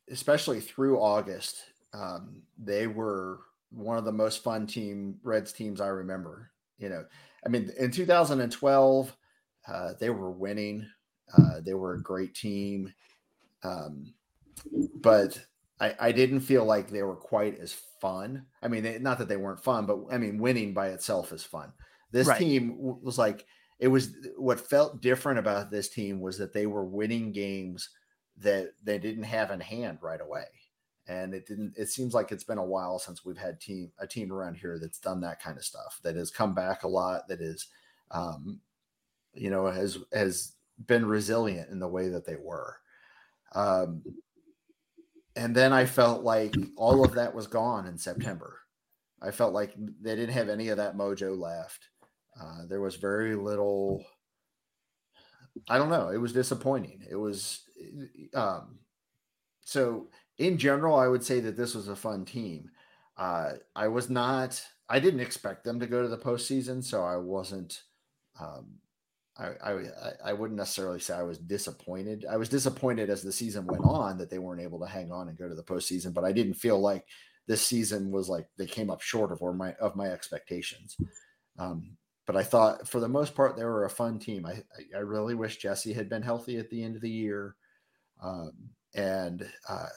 especially 0.10 0.60
through 0.60 1.00
August, 1.00 1.64
um, 1.94 2.42
they 2.58 2.88
were 2.88 3.42
one 3.70 3.98
of 3.98 4.06
the 4.06 4.12
most 4.12 4.44
fun 4.44 4.68
team 4.68 5.20
Reds 5.24 5.54
teams 5.54 5.80
I 5.80 5.88
remember. 5.88 6.52
You 6.80 6.90
know, 6.90 7.06
I 7.46 7.50
mean, 7.50 7.72
in 7.78 7.92
2012, 7.92 9.16
uh, 9.68 9.94
they 10.00 10.10
were 10.10 10.32
winning. 10.32 10.88
Uh, 11.38 11.62
they 11.62 11.74
were 11.74 11.94
a 11.94 12.02
great 12.02 12.36
team, 12.36 12.94
um, 13.64 14.14
but 14.96 15.40
I, 15.80 15.96
I, 16.00 16.12
didn't 16.12 16.42
feel 16.42 16.66
like 16.66 16.90
they 16.90 17.04
were 17.04 17.16
quite 17.16 17.60
as 17.60 17.74
fun. 18.00 18.46
I 18.62 18.68
mean, 18.68 18.84
they, 18.84 19.00
not 19.00 19.18
that 19.20 19.28
they 19.28 19.38
weren't 19.38 19.64
fun, 19.64 19.86
but 19.86 20.00
I 20.12 20.18
mean, 20.18 20.38
winning 20.38 20.74
by 20.74 20.90
itself 20.90 21.32
is 21.32 21.44
fun. 21.44 21.74
This 22.12 22.28
right. 22.28 22.38
team 22.38 22.76
was 22.78 23.18
like 23.18 23.46
it 23.80 23.88
was 23.88 24.16
what 24.38 24.60
felt 24.60 25.02
different 25.02 25.40
about 25.40 25.72
this 25.72 25.90
team 25.90 26.22
was 26.22 26.38
that 26.38 26.54
they 26.54 26.68
were 26.68 26.86
winning 26.86 27.32
games 27.32 27.90
that 28.38 28.74
they 28.84 28.98
didn't 28.98 29.24
have 29.24 29.52
in 29.52 29.60
hand 29.60 29.98
right 30.02 30.22
away 30.22 30.46
and 31.08 31.34
it 31.34 31.46
didn't 31.46 31.74
it 31.76 31.90
seems 31.90 32.14
like 32.14 32.32
it's 32.32 32.44
been 32.44 32.58
a 32.58 32.66
while 32.66 32.98
since 32.98 33.26
we've 33.26 33.38
had 33.38 33.60
team 33.60 33.92
a 34.00 34.08
team 34.08 34.32
around 34.32 34.56
here 34.56 34.80
that's 34.80 35.00
done 35.00 35.20
that 35.20 35.42
kind 35.42 35.58
of 35.58 35.66
stuff 35.66 36.00
that 36.04 36.16
has 36.16 36.32
come 36.32 36.54
back 36.54 36.84
a 36.84 36.88
lot 36.88 37.28
that 37.28 37.42
is 37.42 37.68
um 38.12 38.60
you 39.34 39.50
know 39.50 39.66
has 39.66 39.98
has 40.14 40.54
been 40.88 41.06
resilient 41.06 41.70
in 41.70 41.80
the 41.80 41.88
way 41.88 42.08
that 42.08 42.26
they 42.26 42.38
were 42.42 42.78
um 43.54 44.02
and 45.36 45.56
then 45.56 45.74
i 45.74 45.86
felt 45.86 46.24
like 46.24 46.56
all 46.78 47.04
of 47.04 47.14
that 47.14 47.34
was 47.34 47.48
gone 47.48 47.88
in 47.88 47.98
september 47.98 48.60
i 49.22 49.32
felt 49.32 49.54
like 49.54 49.74
they 50.02 50.16
didn't 50.16 50.34
have 50.34 50.50
any 50.50 50.70
of 50.70 50.78
that 50.78 50.96
mojo 50.96 51.38
left 51.38 51.90
uh, 52.40 52.66
there 52.68 52.82
was 52.82 52.96
very 52.96 53.36
little. 53.36 54.04
I 55.70 55.78
don't 55.78 55.90
know. 55.90 56.10
It 56.10 56.18
was 56.18 56.34
disappointing. 56.34 57.04
It 57.10 57.16
was 57.16 57.62
um, 58.34 58.80
so 59.62 60.08
in 60.38 60.58
general, 60.58 60.96
I 60.96 61.08
would 61.08 61.24
say 61.24 61.40
that 61.42 61.58
this 61.58 61.76
was 61.76 61.88
a 61.88 61.96
fun 61.96 62.26
team. 62.26 62.72
Uh, 63.18 63.54
I 63.76 63.88
was 63.88 64.10
not. 64.10 64.62
I 64.90 65.00
didn't 65.00 65.20
expect 65.20 65.64
them 65.64 65.80
to 65.80 65.88
go 65.88 66.02
to 66.02 66.08
the 66.08 66.18
postseason, 66.18 66.84
so 66.84 67.04
I 67.04 67.18
wasn't. 67.18 67.84
Um, 68.40 68.80
I, 69.38 69.48
I 69.64 69.84
I 70.26 70.34
wouldn't 70.34 70.60
necessarily 70.60 71.00
say 71.00 71.16
I 71.16 71.24
was 71.24 71.40
disappointed. 71.40 72.26
I 72.30 72.38
was 72.38 72.50
disappointed 72.50 73.10
as 73.10 73.24
the 73.24 73.32
season 73.32 73.66
went 73.66 73.84
on 73.84 74.18
that 74.20 74.30
they 74.30 74.38
weren't 74.38 74.62
able 74.62 74.80
to 74.80 74.86
hang 74.86 75.12
on 75.12 75.28
and 75.28 75.38
go 75.38 75.50
to 75.50 75.56
the 75.56 75.64
postseason, 75.64 76.14
but 76.14 76.24
I 76.24 76.32
didn't 76.32 76.54
feel 76.54 76.80
like 76.80 77.06
this 77.48 77.66
season 77.66 78.12
was 78.12 78.30
like 78.30 78.48
they 78.58 78.66
came 78.66 78.90
up 78.90 79.02
short 79.02 79.32
of 79.32 79.42
or 79.42 79.54
my 79.54 79.74
of 79.74 79.96
my 79.96 80.08
expectations. 80.08 80.96
Um, 81.58 81.98
but 82.26 82.38
I 82.38 82.44
thought 82.44 82.88
for 82.88 83.00
the 83.00 83.10
most 83.10 83.36
part 83.36 83.58
they 83.58 83.66
were 83.66 83.86
a 83.86 83.90
fun 83.90 84.20
team. 84.20 84.46
I 84.46 84.64
I 84.96 85.00
really 85.00 85.36
wish 85.36 85.58
Jesse 85.58 85.94
had 85.94 86.10
been 86.10 86.22
healthy 86.22 86.58
at 86.58 86.70
the 86.70 86.84
end 86.84 86.96
of 86.96 87.02
the 87.02 87.10
year, 87.10 87.56
um, 88.22 88.52
and 88.94 89.48
uh, 89.68 89.90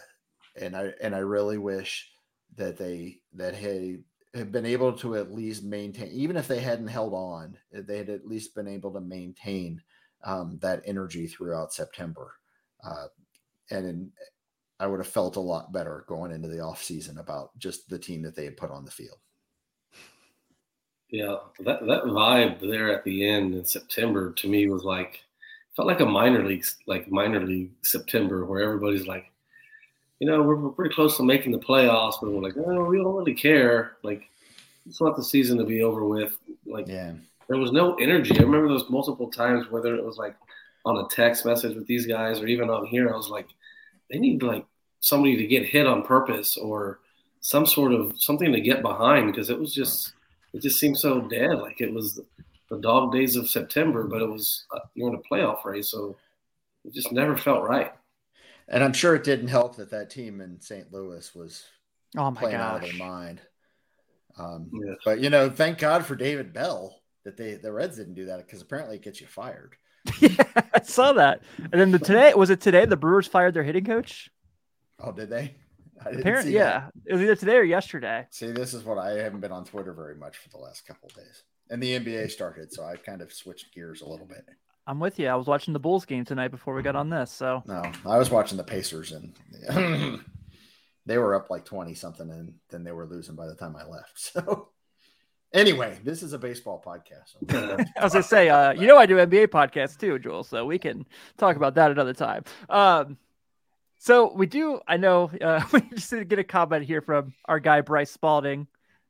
and 0.61 0.75
I 0.75 0.93
and 1.03 1.15
I 1.15 1.19
really 1.21 1.59
wish 1.59 2.11
that 2.57 2.79
they 2.79 3.21
that 3.35 3.55
he 3.55 3.99
had 4.37 4.53
been 4.53 4.67
able 4.67 4.93
to 4.93 5.17
at 5.17 5.33
least 5.33 5.65
maintain, 5.65 6.11
even 6.13 6.37
if 6.37 6.47
they 6.47 6.61
hadn't 6.61 6.89
held 6.89 7.15
on, 7.15 7.57
they 7.73 7.99
had 7.99 8.11
at 8.11 8.27
least 8.27 8.55
been 8.55 8.69
able 8.69 8.93
to 8.93 9.01
maintain 9.01 9.81
um, 10.25 10.59
that 10.61 10.83
energy 10.85 11.27
throughout 11.27 11.73
September, 11.73 12.35
uh, 12.85 13.07
and 13.71 13.87
in, 13.87 14.13
I 14.79 14.87
would 14.87 15.01
have 15.01 15.09
felt 15.09 15.37
a 15.37 15.41
lot 15.41 15.73
better 15.73 16.05
going 16.07 16.33
into 16.33 16.49
the 16.49 16.61
off 16.61 16.83
season 16.83 17.19
about 17.19 17.57
just 17.59 17.89
the 17.89 17.99
team 17.99 18.23
that 18.23 18.37
they 18.37 18.45
had 18.45 18.57
put 18.57 18.71
on 18.71 18.85
the 18.85 18.91
field. 18.91 19.19
Yeah, 21.11 21.37
that 21.61 21.87
that 21.87 22.05
vibe 22.05 22.61
there 22.61 22.93
at 22.93 23.05
the 23.05 23.29
end 23.29 23.55
in 23.55 23.65
September 23.65 24.33
to 24.33 24.49
me 24.49 24.69
was 24.69 24.83
like 24.83 25.23
felt 25.77 25.87
like 25.87 26.01
a 26.01 26.07
minor 26.07 26.45
league 26.45 26.65
like 26.87 27.11
minor 27.11 27.41
league 27.47 27.71
September 27.83 28.45
where 28.45 28.63
everybody's 28.63 29.07
like, 29.07 29.31
you 30.21 30.27
know, 30.27 30.43
we're, 30.43 30.57
we're 30.57 30.71
pretty 30.71 30.95
close 30.95 31.17
to 31.17 31.23
making 31.23 31.53
the 31.53 31.59
playoffs, 31.59 32.15
but 32.21 32.31
we're 32.31 32.43
like, 32.43 32.57
oh, 32.57 32.85
we 32.85 32.97
don't 32.99 33.15
really 33.15 33.35
care. 33.35 33.97
Like, 34.03 34.23
just 34.87 35.01
want 35.01 35.17
the 35.17 35.25
season 35.25 35.59
to 35.59 35.65
be 35.65 35.83
over 35.83 36.05
with. 36.05 36.37
Like, 36.65 36.89
yeah. 36.89 37.13
there 37.49 37.59
was 37.59 37.73
no 37.73 37.95
energy. 37.97 38.39
I 38.39 38.43
remember 38.43 38.69
those 38.69 38.89
multiple 38.89 39.31
times, 39.31 39.71
whether 39.71 39.95
it 39.95 40.05
was 40.05 40.17
like 40.17 40.37
on 40.85 40.99
a 40.99 41.09
text 41.09 41.45
message 41.45 41.77
with 41.77 41.87
these 41.87 42.07
guys 42.07 42.41
or 42.41 42.47
even 42.47 42.71
on 42.71 42.87
here, 42.87 43.13
I 43.13 43.17
was 43.17 43.29
like, 43.29 43.49
they 44.11 44.19
need 44.19 44.43
like 44.43 44.65
somebody 45.01 45.37
to 45.37 45.47
get 45.47 45.67
hit 45.67 45.87
on 45.87 46.03
purpose 46.03 46.57
or 46.57 47.01
some 47.41 47.67
sort 47.67 47.93
of 47.93 48.13
something 48.17 48.53
to 48.53 48.61
get 48.61 48.83
behind 48.83 49.27
because 49.27 49.51
it 49.51 49.59
was 49.59 49.75
just 49.75 50.13
it 50.53 50.63
just 50.63 50.79
seemed 50.79 50.99
so 50.99 51.21
dead. 51.21 51.59
Like 51.59 51.81
it 51.81 51.93
was 51.93 52.21
the 52.71 52.79
dog 52.79 53.13
days 53.13 53.37
of 53.37 53.49
September, 53.49 54.05
but 54.05 54.23
it 54.23 54.29
was 54.29 54.65
uh, 54.73 54.81
you're 54.95 55.09
in 55.09 55.15
a 55.15 55.35
playoff 55.35 55.65
race, 55.65 55.91
so 55.91 56.17
it 56.85 56.95
just 56.95 57.13
never 57.13 57.37
felt 57.37 57.63
right. 57.63 57.93
And 58.69 58.83
I'm 58.83 58.93
sure 58.93 59.15
it 59.15 59.25
didn't 59.25 59.49
help 59.49 59.77
that 59.77 59.91
that 59.91 60.11
team 60.11 60.41
in 60.41 60.61
St. 60.61 60.93
Louis 60.93 61.33
was 61.35 61.65
Oh 62.17 62.31
my 62.31 62.41
playing 62.41 62.57
out 62.57 62.77
of 62.77 62.83
their 62.83 62.99
mind. 62.99 63.41
Um, 64.39 64.71
Yes. 64.73 64.97
But 65.05 65.21
you 65.21 65.31
know, 65.31 65.49
thank 65.51 65.79
God 65.79 66.05
for 66.05 66.17
David 66.17 66.53
Bell 66.53 67.01
that 67.25 67.37
they 67.37 67.55
the 67.55 67.73
Reds 67.73 67.97
didn't 67.97 68.15
do 68.15 68.27
that 68.27 68.39
because 68.47 68.61
apparently 68.63 68.97
it 68.97 69.03
gets 69.03 69.21
you 69.21 69.27
fired. 69.27 69.77
yeah, 70.21 70.31
I 70.75 70.81
saw 70.83 71.13
that. 71.15 71.43
And 71.59 71.81
then 71.81 71.91
the 71.91 71.99
today 71.99 72.35
was 72.35 72.51
it 72.51 72.61
today 72.61 72.85
the 72.85 72.97
Brewers 72.97 73.27
fired 73.27 73.55
their 73.55 73.63
hitting 73.65 73.85
coach? 73.85 74.31
Oh, 75.01 75.13
did 75.13 75.31
they? 75.31 75.55
I 76.01 76.05
didn't 76.11 76.21
Apparently, 76.21 76.53
see 76.53 76.59
that. 76.59 76.93
yeah. 76.95 77.03
It 77.07 77.13
was 77.15 77.23
either 77.23 77.37
today 77.37 77.57
or 77.57 77.63
yesterday. 77.65 78.27
See, 78.31 78.51
this 78.53 78.75
is 78.75 78.85
what 78.85 78.99
I 78.99 79.13
haven't 79.23 79.41
been 79.41 79.53
on 79.53 79.65
Twitter 79.65 79.93
very 79.93 80.15
much 80.15 80.37
for 80.37 80.49
the 80.51 80.59
last 80.59 80.87
couple 80.87 81.09
of 81.09 81.15
days. 81.17 81.43
And 81.71 81.83
the 81.83 81.99
NBA 81.99 82.31
started, 82.31 82.73
so 82.73 82.85
I 82.85 82.97
kind 82.97 83.23
of 83.23 83.33
switched 83.33 83.75
gears 83.75 84.03
a 84.03 84.09
little 84.09 84.27
bit. 84.27 84.45
I'm 84.87 85.01
with 85.01 85.19
you. 85.19 85.29
I 85.29 85.35
was 85.35 85.47
watching 85.47 85.73
the 85.73 85.81
Bulls 85.81 86.05
game 86.05 86.25
tonight 86.25 86.49
before 86.49 86.75
we 86.75 86.83
got 86.83 86.97
on 86.97 87.11
this. 87.11 87.31
So 87.31 87.63
No, 87.67 87.83
I 88.05 88.19
was 88.19 88.31
watching 88.31 88.57
the 88.57 88.65
Pacers 88.65 89.13
and 89.13 89.35
they 91.07 91.19
were 91.19 91.35
up 91.35 91.51
like 91.51 91.65
20 91.65 91.95
something 91.95 92.31
and 92.31 92.55
then 92.71 92.85
they 92.85 92.93
were 92.93 93.07
losing 93.07 93.35
by 93.35 93.47
the 93.47 93.55
time 93.55 93.77
I 93.77 93.85
left. 93.85 94.33
So 94.37 94.69
anyway, 95.53 95.99
this 96.05 96.23
is 96.23 96.33
a 96.33 96.39
baseball 96.39 96.83
podcast. 96.85 97.37
I 97.99 98.05
was 98.05 98.13
gonna 98.13 98.23
say, 98.23 98.49
uh, 98.49 98.73
you 98.73 98.87
know, 98.87 98.97
I 98.97 99.07
do 99.07 99.17
NBA 99.17 99.49
podcasts 99.49 99.99
too, 99.99 100.19
Joel. 100.19 100.45
So 100.45 100.65
we 100.67 100.79
can 100.79 101.05
talk 101.37 101.57
about 101.57 101.75
that 101.75 101.91
another 101.91 102.15
time. 102.15 102.45
Um, 102.69 103.17
so 103.99 104.33
we 104.35 104.47
do. 104.47 104.81
I 104.87 104.99
know 104.99 105.31
uh, 105.41 105.65
we 105.73 105.81
just 105.95 106.11
did 106.11 106.29
get 106.29 106.39
a 106.39 106.45
comment 106.45 106.85
here 106.85 107.01
from 107.01 107.35
our 107.47 107.59
guy 107.59 107.81
Bryce 107.81 108.11
Spalding. 108.11 108.67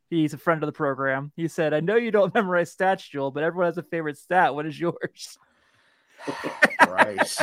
He's 0.08 0.32
a 0.32 0.38
friend 0.38 0.62
of 0.62 0.68
the 0.68 0.72
program. 0.72 1.32
He 1.34 1.48
said, 1.48 1.74
"I 1.74 1.80
know 1.80 1.96
you 1.96 2.10
don't 2.10 2.32
memorize 2.34 2.74
stats, 2.74 3.10
Joel, 3.10 3.32
but 3.32 3.42
everyone 3.42 3.66
has 3.66 3.78
a 3.78 3.82
favorite 3.82 4.16
stat. 4.16 4.54
What 4.54 4.66
is 4.66 4.78
yours?" 4.78 5.38
Bryce. 6.86 7.42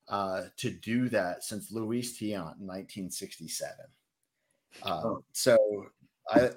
uh, 0.10 0.44
to 0.58 0.70
do 0.70 1.10
that 1.10 1.44
since 1.44 1.72
Luis 1.72 2.18
Tiant 2.18 2.60
in 2.60 2.68
1967. 2.68 3.76
Uh, 4.84 5.02
Oh. 5.04 5.24
So 5.34 5.58
I, 6.30 6.50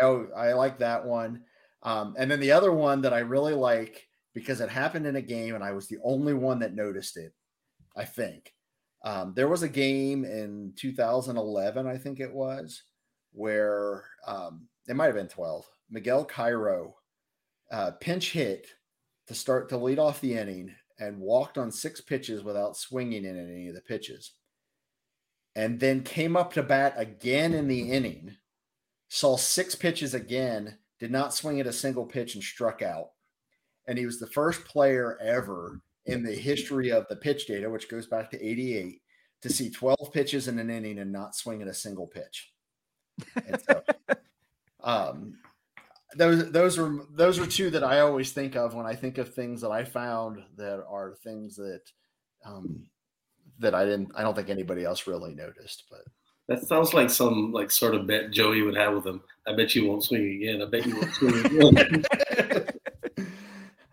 I 0.00 0.04
I 0.04 0.24
I 0.36 0.52
like 0.54 0.78
that 0.78 1.04
one, 1.04 1.42
um, 1.82 2.14
and 2.18 2.30
then 2.30 2.40
the 2.40 2.52
other 2.52 2.72
one 2.72 3.00
that 3.02 3.14
I 3.14 3.20
really 3.20 3.54
like 3.54 4.08
because 4.34 4.60
it 4.60 4.68
happened 4.68 5.06
in 5.06 5.16
a 5.16 5.22
game 5.22 5.54
and 5.54 5.64
I 5.64 5.72
was 5.72 5.88
the 5.88 5.98
only 6.02 6.34
one 6.34 6.58
that 6.60 6.74
noticed 6.74 7.16
it. 7.16 7.32
I 7.96 8.04
think 8.04 8.54
um, 9.04 9.32
there 9.34 9.48
was 9.48 9.62
a 9.62 9.68
game 9.68 10.24
in 10.24 10.72
2011, 10.76 11.86
I 11.86 11.98
think 11.98 12.20
it 12.20 12.32
was, 12.32 12.82
where 13.32 14.04
um, 14.26 14.68
it 14.88 14.96
might 14.96 15.06
have 15.06 15.14
been 15.14 15.28
12. 15.28 15.66
Miguel 15.90 16.24
Cairo 16.24 16.94
uh, 17.72 17.92
pinch 18.00 18.32
hit 18.32 18.68
to 19.26 19.34
start 19.34 19.68
to 19.70 19.76
lead 19.76 19.98
off 19.98 20.20
the 20.20 20.34
inning 20.34 20.72
and 21.00 21.18
walked 21.18 21.58
on 21.58 21.72
six 21.72 22.00
pitches 22.00 22.44
without 22.44 22.76
swinging 22.76 23.24
in 23.24 23.36
any 23.36 23.68
of 23.68 23.74
the 23.74 23.80
pitches. 23.80 24.34
And 25.56 25.80
then 25.80 26.02
came 26.02 26.36
up 26.36 26.52
to 26.54 26.62
bat 26.62 26.94
again 26.96 27.54
in 27.54 27.66
the 27.66 27.90
inning, 27.90 28.36
saw 29.08 29.36
six 29.36 29.74
pitches 29.74 30.14
again, 30.14 30.78
did 31.00 31.10
not 31.10 31.34
swing 31.34 31.60
at 31.60 31.66
a 31.66 31.72
single 31.72 32.06
pitch 32.06 32.34
and 32.34 32.44
struck 32.44 32.82
out. 32.82 33.10
And 33.88 33.98
he 33.98 34.06
was 34.06 34.20
the 34.20 34.28
first 34.28 34.64
player 34.64 35.18
ever 35.20 35.80
in 36.06 36.22
the 36.22 36.32
history 36.32 36.90
of 36.90 37.06
the 37.08 37.16
pitch 37.16 37.46
data, 37.46 37.68
which 37.68 37.88
goes 37.88 38.06
back 38.06 38.30
to 38.30 38.46
88, 38.46 39.00
to 39.42 39.50
see 39.50 39.70
12 39.70 40.12
pitches 40.12 40.48
in 40.48 40.58
an 40.58 40.70
inning 40.70 40.98
and 40.98 41.12
not 41.12 41.34
swing 41.34 41.62
at 41.62 41.68
a 41.68 41.74
single 41.74 42.06
pitch. 42.06 42.52
And 43.46 43.60
so, 43.60 43.82
um, 44.82 45.38
those 46.16 46.50
those 46.50 46.78
are 46.78 47.00
those 47.12 47.38
are 47.38 47.46
two 47.46 47.70
that 47.70 47.84
I 47.84 48.00
always 48.00 48.32
think 48.32 48.56
of 48.56 48.74
when 48.74 48.86
I 48.86 48.94
think 48.94 49.18
of 49.18 49.34
things 49.34 49.60
that 49.60 49.70
I 49.70 49.84
found 49.84 50.42
that 50.56 50.84
are 50.88 51.14
things 51.22 51.56
that 51.56 51.82
um, 52.44 52.86
that 53.58 53.74
I 53.74 53.84
didn't 53.84 54.12
I 54.14 54.22
don't 54.22 54.34
think 54.34 54.50
anybody 54.50 54.84
else 54.84 55.06
really 55.06 55.34
noticed. 55.34 55.84
But 55.90 56.00
That 56.48 56.66
sounds 56.66 56.94
like 56.94 57.10
some 57.10 57.52
like 57.52 57.70
sort 57.70 57.94
of 57.94 58.06
bet 58.06 58.30
Joey 58.30 58.62
would 58.62 58.76
have 58.76 58.94
with 58.94 59.06
him. 59.06 59.22
I 59.46 59.54
bet 59.54 59.74
you 59.74 59.88
won't 59.88 60.04
swing 60.04 60.42
again. 60.42 60.62
I 60.62 60.66
bet 60.66 60.86
you 60.86 60.96
won't 60.96 61.14
swing 61.14 61.46
again. 61.46 62.04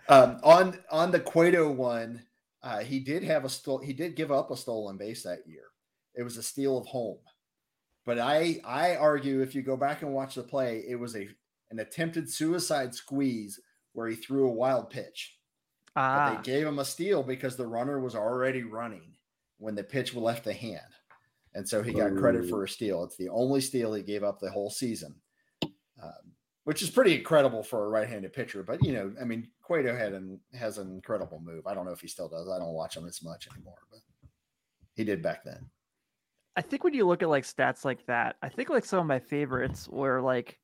um, 0.10 0.40
on 0.44 0.80
on 0.92 1.12
the 1.12 1.20
Cueto 1.20 1.72
one, 1.72 2.24
uh, 2.64 2.80
he 2.80 3.00
did 3.00 3.24
have 3.24 3.46
a 3.46 3.50
stole. 3.50 3.80
he 3.80 3.94
did 3.94 4.16
give 4.16 4.32
up 4.32 4.52
a 4.52 4.58
stolen 4.58 4.98
base 4.98 5.24
that 5.24 5.48
year. 5.48 5.66
It 6.16 6.24
was 6.24 6.38
a 6.38 6.44
steal 6.44 6.78
of 6.78 6.86
home, 6.86 7.20
but 8.06 8.20
I 8.20 8.60
I 8.66 8.96
argue 8.96 9.42
if 9.42 9.56
you 9.56 9.62
go 9.62 9.78
back 9.78 10.02
and 10.02 10.14
watch 10.14 10.36
the 10.36 10.44
play, 10.44 10.84
it 10.88 10.96
was 10.96 11.16
a 11.16 11.30
an 11.72 11.80
attempted 11.80 12.30
suicide 12.30 12.94
squeeze 12.96 13.60
where 13.94 14.08
he 14.08 14.16
threw 14.16 14.48
a 14.48 14.54
wild 14.54 14.90
pitch. 14.90 15.38
But 15.96 16.02
Ah, 16.02 16.36
they 16.36 16.44
gave 16.44 16.66
him 16.68 16.80
a 16.80 16.86
steal 16.86 17.24
because 17.24 17.56
the 17.58 17.68
runner 17.68 18.00
was 18.00 18.16
already 18.16 18.64
running 18.64 19.14
when 19.58 19.76
the 19.76 19.84
pitch 19.84 20.14
left 20.16 20.44
the 20.46 20.54
hand. 20.54 20.82
And 21.56 21.68
so 21.68 21.82
he 21.82 21.92
got 21.94 22.16
credit 22.16 22.48
for 22.48 22.64
a 22.64 22.70
steal. 22.70 23.04
It's 23.04 23.18
the 23.18 23.30
only 23.30 23.60
steal 23.60 23.94
he 23.94 24.04
gave 24.04 24.24
up 24.24 24.40
the 24.40 24.52
whole 24.52 24.70
season, 24.70 25.16
um, 26.02 26.34
which 26.64 26.84
is 26.84 26.92
pretty 26.92 27.16
incredible 27.16 27.64
for 27.64 27.86
a 27.86 27.90
right 27.90 28.08
handed 28.08 28.34
pitcher. 28.34 28.62
But, 28.64 28.86
you 28.86 28.94
know, 28.94 29.12
I 29.20 29.26
mean, 29.26 29.50
Cueto 29.64 29.96
had 29.96 30.14
an, 30.14 30.40
has 30.54 30.78
an 30.78 30.92
incredible 30.94 31.42
move. 31.44 31.66
I 31.66 31.74
don't 31.74 31.86
know 31.86 31.92
if 31.92 32.02
he 32.02 32.08
still 32.08 32.30
does. 32.30 32.48
I 32.48 32.60
don't 32.60 32.74
watch 32.74 32.96
him 32.96 33.08
as 33.08 33.24
much 33.24 33.48
anymore, 33.54 33.80
but 33.90 34.00
he 34.94 35.04
did 35.04 35.22
back 35.24 35.44
then. 35.44 35.70
I 36.56 36.62
think 36.62 36.84
when 36.84 36.94
you 36.94 37.08
look 37.08 37.24
at 37.24 37.30
like 37.30 37.46
stats 37.46 37.84
like 37.84 38.06
that, 38.06 38.36
I 38.42 38.50
think 38.50 38.70
like 38.70 38.86
some 38.86 39.00
of 39.00 39.06
my 39.08 39.20
favorites 39.20 39.88
were 39.90 40.22
like, 40.22 40.60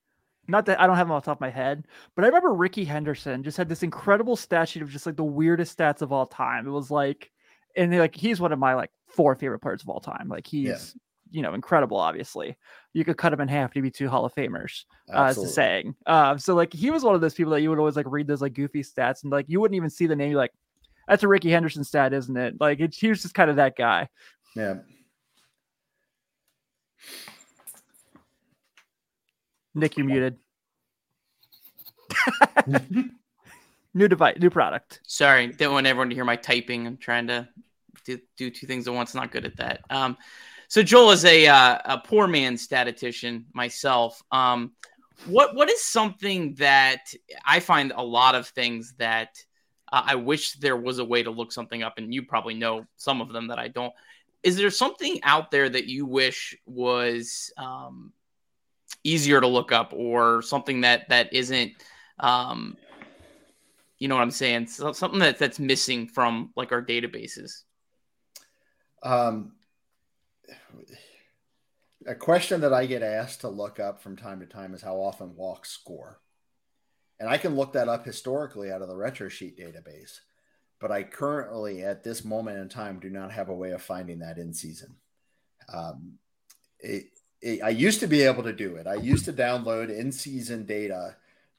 not 0.47 0.65
that 0.65 0.79
I 0.79 0.87
don't 0.87 0.95
have 0.95 1.07
them 1.07 1.15
off 1.15 1.23
the 1.23 1.31
top 1.31 1.37
of 1.37 1.41
my 1.41 1.49
head, 1.49 1.87
but 2.15 2.23
I 2.23 2.27
remember 2.27 2.53
Rickey 2.53 2.85
Henderson 2.85 3.43
just 3.43 3.57
had 3.57 3.69
this 3.69 3.83
incredible 3.83 4.35
stat 4.35 4.69
sheet 4.69 4.81
of 4.81 4.89
just 4.89 5.05
like 5.05 5.15
the 5.15 5.23
weirdest 5.23 5.77
stats 5.77 6.01
of 6.01 6.11
all 6.11 6.25
time. 6.25 6.67
It 6.67 6.71
was 6.71 6.91
like, 6.91 7.31
and 7.75 7.97
like 7.97 8.15
he's 8.15 8.39
one 8.39 8.51
of 8.51 8.59
my 8.59 8.73
like 8.73 8.91
four 9.07 9.35
favorite 9.35 9.59
players 9.59 9.81
of 9.81 9.89
all 9.89 9.99
time. 9.99 10.27
Like 10.29 10.47
he's 10.47 10.95
you 11.31 11.41
know 11.41 11.53
incredible. 11.53 11.97
Obviously, 11.97 12.55
you 12.93 13.03
could 13.03 13.17
cut 13.17 13.33
him 13.33 13.41
in 13.41 13.47
half 13.47 13.73
to 13.73 13.81
be 13.81 13.91
two 13.91 14.07
Hall 14.07 14.25
of 14.25 14.33
Famers. 14.35 14.83
Uh, 15.13 15.23
as 15.23 15.35
the 15.35 15.47
saying. 15.47 15.95
Um, 16.05 16.39
so 16.39 16.55
like 16.55 16.73
he 16.73 16.91
was 16.91 17.03
one 17.03 17.15
of 17.15 17.21
those 17.21 17.33
people 17.33 17.51
that 17.53 17.61
you 17.61 17.69
would 17.69 17.79
always 17.79 17.95
like 17.95 18.07
read 18.09 18.27
those 18.27 18.41
like 18.41 18.53
goofy 18.53 18.83
stats 18.83 19.23
and 19.23 19.31
like 19.31 19.45
you 19.47 19.59
wouldn't 19.59 19.75
even 19.75 19.89
see 19.89 20.07
the 20.07 20.15
name. 20.15 20.31
You're 20.31 20.39
like, 20.39 20.53
that's 21.07 21.23
a 21.23 21.27
Rickey 21.27 21.51
Henderson 21.51 21.83
stat, 21.83 22.13
isn't 22.13 22.37
it? 22.37 22.55
Like 22.59 22.79
it, 22.79 22.95
he 22.95 23.09
was 23.09 23.21
just 23.21 23.33
kind 23.33 23.49
of 23.49 23.55
that 23.57 23.75
guy. 23.75 24.09
Yeah. 24.55 24.75
Nick, 29.75 29.97
you're 29.97 30.05
muted. 30.05 30.37
new 33.93 34.07
device, 34.07 34.37
new 34.39 34.49
product. 34.49 35.01
Sorry, 35.05 35.47
didn't 35.47 35.73
want 35.73 35.85
everyone 35.85 36.09
to 36.09 36.15
hear 36.15 36.23
my 36.23 36.37
typing. 36.37 36.87
I'm 36.87 36.97
trying 36.97 37.27
to 37.27 37.47
do, 38.05 38.19
do 38.37 38.49
two 38.49 38.67
things 38.67 38.87
at 38.87 38.93
once. 38.93 39.13
Not 39.13 39.31
good 39.31 39.45
at 39.45 39.57
that. 39.57 39.81
Um, 39.89 40.17
so 40.69 40.81
Joel 40.81 41.11
is 41.11 41.25
a 41.25 41.47
uh, 41.47 41.79
a 41.83 41.97
poor 41.97 42.27
man 42.27 42.57
statistician 42.57 43.45
myself. 43.53 44.23
Um, 44.31 44.71
what 45.25 45.55
what 45.55 45.69
is 45.69 45.83
something 45.83 46.55
that 46.55 47.13
I 47.45 47.59
find 47.59 47.91
a 47.95 48.03
lot 48.03 48.35
of 48.35 48.47
things 48.47 48.93
that 48.97 49.43
uh, 49.91 50.03
I 50.05 50.15
wish 50.15 50.53
there 50.53 50.77
was 50.77 50.99
a 50.99 51.05
way 51.05 51.21
to 51.23 51.31
look 51.31 51.51
something 51.51 51.83
up, 51.83 51.97
and 51.97 52.13
you 52.13 52.23
probably 52.23 52.53
know 52.53 52.85
some 52.95 53.21
of 53.21 53.33
them 53.33 53.47
that 53.49 53.59
I 53.59 53.67
don't. 53.67 53.93
Is 54.41 54.55
there 54.55 54.69
something 54.69 55.19
out 55.23 55.51
there 55.51 55.67
that 55.67 55.85
you 55.85 56.05
wish 56.05 56.55
was 56.65 57.51
um, 57.57 58.13
easier 59.05 59.39
to 59.39 59.47
look 59.47 59.71
up, 59.71 59.93
or 59.93 60.41
something 60.41 60.81
that 60.81 61.07
that 61.09 61.31
isn't 61.33 61.71
um, 62.19 62.77
you 63.97 64.07
know 64.07 64.15
what 64.15 64.21
I'm 64.21 64.31
saying? 64.31 64.67
So, 64.67 64.91
something 64.91 65.19
that 65.19 65.39
that's 65.39 65.59
missing 65.59 66.07
from 66.07 66.51
like 66.55 66.71
our 66.71 66.81
databases. 66.81 67.63
Um, 69.03 69.53
a 72.05 72.15
question 72.15 72.61
that 72.61 72.73
I 72.73 72.85
get 72.85 73.03
asked 73.03 73.41
to 73.41 73.49
look 73.49 73.79
up 73.79 74.01
from 74.01 74.15
time 74.15 74.39
to 74.39 74.45
time 74.45 74.73
is 74.73 74.81
how 74.81 74.97
often 74.97 75.35
walks 75.35 75.71
score. 75.71 76.19
And 77.19 77.29
I 77.29 77.37
can 77.37 77.55
look 77.55 77.73
that 77.73 77.87
up 77.87 78.05
historically 78.05 78.71
out 78.71 78.81
of 78.81 78.89
the 78.89 78.93
Retrosheet 78.93 79.57
database, 79.57 80.19
but 80.81 80.91
I 80.91 81.03
currently, 81.03 81.83
at 81.83 82.03
this 82.03 82.25
moment 82.25 82.59
in 82.59 82.67
time, 82.67 82.99
do 82.99 83.09
not 83.09 83.31
have 83.31 83.47
a 83.49 83.55
way 83.55 83.71
of 83.71 83.81
finding 83.81 84.19
that 84.19 84.37
in 84.37 84.53
season. 84.53 84.95
Um, 85.71 86.19
it, 86.79 87.05
I 87.45 87.69
used 87.69 87.99
to 87.99 88.07
be 88.07 88.23
able 88.23 88.43
to 88.43 88.53
do 88.53 88.75
it. 88.75 88.87
I 88.87 88.95
used 88.95 89.25
to 89.25 89.33
download 89.33 89.95
in 89.95 90.11
season 90.11 90.65
data 90.65 91.15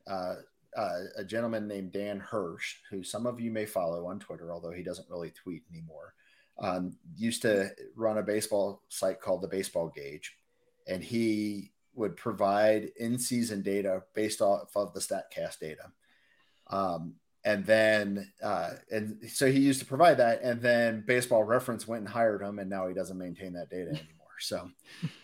uh, 0.07 0.35
uh, 0.77 0.99
a 1.17 1.25
gentleman 1.25 1.67
named 1.67 1.93
Dan 1.93 2.19
Hirsch, 2.19 2.77
who 2.91 3.03
some 3.03 3.25
of 3.25 3.41
you 3.41 3.51
may 3.51 3.67
follow 3.67 4.07
on 4.07 4.19
Twitter, 4.19 4.53
although 4.53 4.73
he 4.73 4.83
doesn't 4.83 5.09
really 5.09 5.31
tweet 5.31 5.63
anymore. 5.71 6.15
Um, 6.59 6.97
used 7.17 7.43
to 7.43 7.71
run 7.95 8.19
a 8.19 8.23
baseball 8.23 8.83
site 8.89 9.21
called 9.21 9.43
the 9.43 9.49
Baseball 9.49 9.93
Gauge, 9.95 10.37
and 10.87 11.03
he 11.03 11.73
would 11.95 12.17
provide 12.17 12.91
in-season 12.97 13.63
data 13.63 14.03
based 14.15 14.43
off 14.43 14.77
of 14.77 14.93
the 14.93 15.01
Statcast 15.01 15.59
data. 15.61 15.93
Um, 16.69 17.15
and 17.45 17.65
then, 17.65 18.33
uh, 18.43 18.73
and 18.91 19.19
so 19.29 19.51
he 19.51 19.61
used 19.61 19.81
to 19.81 19.87
provide 19.87 20.17
that, 20.17 20.43
and 20.43 20.61
then 20.61 21.05
Baseball 21.07 21.45
Reference 21.45 21.87
went 21.87 22.01
and 22.01 22.09
hired 22.09 22.43
him, 22.43 22.59
and 22.59 22.69
now 22.69 22.89
he 22.89 22.95
doesn't 22.95 23.19
maintain 23.19 23.53
that 23.53 23.71
data 23.71 23.91
anymore. 23.91 24.16
So, 24.41 24.71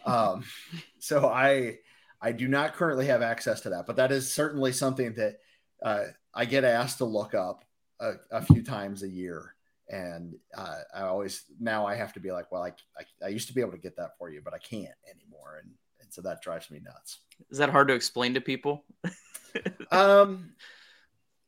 um, 0.05 0.45
so 0.99 1.29
I 1.29 1.79
I 2.21 2.33
do 2.33 2.49
not 2.49 2.75
currently 2.75 3.07
have 3.07 3.23
access 3.23 3.61
to 3.63 3.71
that, 3.71 3.87
but 3.87 3.97
that 3.97 4.13
is 4.13 4.33
certainly 4.33 4.73
something 4.73 5.15
that 5.15 5.39
uh, 5.83 6.05
I 6.35 6.45
get 6.45 6.65
asked 6.65 6.99
to 6.99 7.05
look 7.05 7.35
up 7.35 7.65
a, 8.01 8.13
a 8.31 8.43
few 8.43 8.63
times 8.63 9.03
a 9.03 9.09
year. 9.09 9.55
And 9.89 10.37
uh, 10.57 10.79
I 10.95 11.03
always 11.03 11.45
now 11.61 11.87
I 11.87 11.97
have 11.97 12.13
to 12.15 12.21
be 12.21 12.31
like, 12.31 12.51
well, 12.53 12.63
I, 12.63 12.73
I, 12.99 13.27
I 13.27 13.29
used 13.29 13.49
to 13.49 13.55
be 13.55 13.61
able 13.61 13.73
to 13.73 13.79
get 13.79 13.97
that 13.97 14.17
for 14.19 14.31
you, 14.31 14.41
but 14.43 14.55
I 14.55 14.59
can't 14.59 14.95
anymore, 15.11 15.61
and 15.63 15.73
and 16.01 16.13
so 16.13 16.23
that 16.23 16.41
drives 16.41 16.71
me 16.71 16.81
nuts. 16.83 17.19
Is 17.51 17.59
that 17.59 17.71
hard 17.71 17.89
to 17.89 17.95
explain 17.95 18.35
to 18.35 18.41
people? 18.41 18.85
um, 19.91 20.53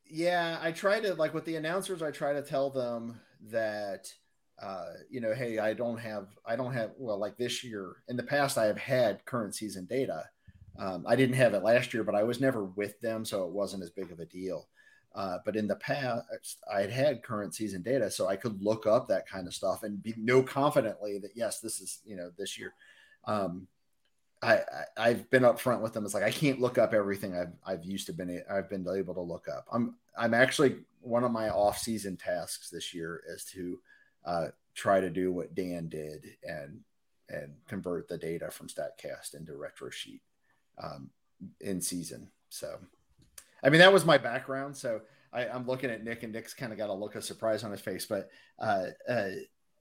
yeah, 0.05 0.59
I 0.61 0.73
try 0.73 1.01
to 1.01 1.15
like 1.15 1.33
with 1.33 1.45
the 1.45 1.57
announcers, 1.57 2.03
I 2.03 2.11
try 2.11 2.35
to 2.35 2.43
tell 2.43 2.71
them 2.71 3.21
that 3.51 4.13
uh, 4.63 4.91
you 5.11 5.21
know, 5.21 5.35
hey, 5.35 5.59
I 5.59 5.75
don't 5.75 5.99
have, 5.99 6.29
I 6.47 6.57
don't 6.57 6.73
have, 6.73 6.93
well, 6.97 7.19
like 7.19 7.37
this 7.37 7.65
year 7.65 7.97
in 8.09 8.17
the 8.17 8.23
past, 8.23 8.59
I 8.59 8.67
have 8.67 8.79
had 8.79 9.25
current 9.25 9.55
season 9.55 9.85
data, 9.87 10.25
um, 10.79 11.05
I 11.07 11.17
didn't 11.17 11.37
have 11.37 11.55
it 11.55 11.63
last 11.63 11.95
year, 11.95 12.05
but 12.05 12.15
I 12.15 12.25
was 12.25 12.41
never 12.41 12.65
with 12.65 13.01
them, 13.01 13.25
so 13.25 13.45
it 13.45 13.53
wasn't 13.53 13.83
as 13.83 13.91
big 13.91 14.11
of 14.11 14.21
a 14.21 14.27
deal. 14.27 14.69
Uh, 15.15 15.39
but 15.45 15.55
in 15.55 15.69
the 15.69 15.77
past, 15.77 16.59
I 16.73 16.81
had 16.81 16.91
had 16.91 17.23
current 17.23 17.55
season 17.55 17.83
data, 17.83 18.11
so 18.11 18.27
I 18.27 18.35
could 18.35 18.61
look 18.61 18.85
up 18.85 19.07
that 19.09 19.29
kind 19.29 19.47
of 19.47 19.55
stuff 19.55 19.85
and 19.85 20.03
be, 20.03 20.15
know 20.17 20.43
confidently 20.43 21.19
that 21.19 21.31
yes, 21.37 21.61
this 21.61 21.81
is 21.81 22.01
you 22.05 22.17
know 22.17 22.33
this 22.37 22.59
year. 22.59 22.75
Um, 23.25 23.69
I, 24.43 24.61
I 24.97 25.09
have 25.11 25.31
been 25.31 25.45
upfront 25.45 25.81
with 25.81 25.93
them. 25.93 26.05
It's 26.05 26.15
like 26.15 26.25
I 26.25 26.33
can't 26.33 26.61
look 26.61 26.79
up 26.79 26.93
everything 26.93 27.37
I've 27.37 27.53
I've 27.65 27.85
used 27.85 28.07
to 28.09 28.13
been 28.13 28.43
I've 28.51 28.69
been 28.69 28.85
able 28.89 29.15
to 29.15 29.21
look 29.21 29.47
up. 29.47 29.67
I'm 29.73 29.95
I'm 30.19 30.35
actually 30.35 30.79
one 31.01 31.23
of 31.23 31.31
my 31.31 31.49
off 31.49 31.79
season 31.79 32.17
tasks 32.17 32.69
this 32.69 32.93
year 32.93 33.23
is 33.33 33.45
to 33.53 33.79
uh, 34.25 34.49
try 34.75 35.01
to 35.01 35.11
do 35.11 35.33
what 35.33 35.55
Dan 35.55 35.89
did 35.89 36.25
and 36.43 36.81
and 37.29 37.55
convert 37.69 38.09
the 38.09 38.19
data 38.19 38.51
from 38.51 38.69
Statcast 38.69 39.35
into 39.35 39.53
Retrosheet 39.53 40.21
um, 40.83 41.11
in 41.61 41.81
season. 41.81 42.31
So, 42.51 42.79
I 43.63 43.71
mean, 43.71 43.81
that 43.81 43.93
was 43.93 44.05
my 44.05 44.19
background. 44.19 44.77
So 44.77 45.01
I, 45.33 45.47
am 45.47 45.67
looking 45.67 45.91
at 45.91 46.05
Nick, 46.05 46.23
and 46.23 46.33
Nick's 46.33 46.55
kind 46.55 46.71
of 46.73 46.79
got 46.79 46.91
a 46.91 46.95
look 46.95 47.15
of 47.15 47.25
surprise 47.25 47.65
on 47.65 47.71
his 47.71 47.81
face. 47.81 48.07
But 48.07 48.29
uh, 48.59 48.87
uh, 49.09 49.31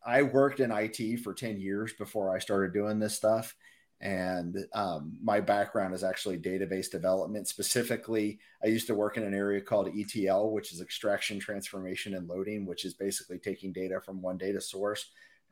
I 0.06 0.24
worked 0.24 0.60
in 0.60 0.72
IT 0.72 1.20
for 1.20 1.34
10 1.34 1.60
years 1.60 1.94
before 1.94 2.34
I 2.34 2.40
started 2.40 2.74
doing 2.74 3.00
this 3.00 3.16
stuff. 3.16 3.56
And 4.04 4.66
um, 4.74 5.18
my 5.24 5.40
background 5.40 5.96
is 5.96 6.04
actually 6.04 6.38
database 6.38 6.92
development. 6.92 7.48
Specifically, 7.48 8.38
I 8.62 8.68
used 8.68 8.86
to 8.88 8.96
work 8.96 9.16
in 9.16 9.24
an 9.24 9.34
area 9.34 9.62
called 9.62 9.90
ETL, 9.98 10.52
which 10.52 10.74
is 10.74 10.82
extraction, 10.82 11.40
transformation, 11.40 12.16
and 12.16 12.28
loading, 12.28 12.66
which 12.66 12.84
is 12.84 12.94
basically 12.94 13.38
taking 13.38 13.72
data 13.72 14.02
from 14.02 14.22
one 14.22 14.38
data 14.38 14.60
source, 14.60 15.12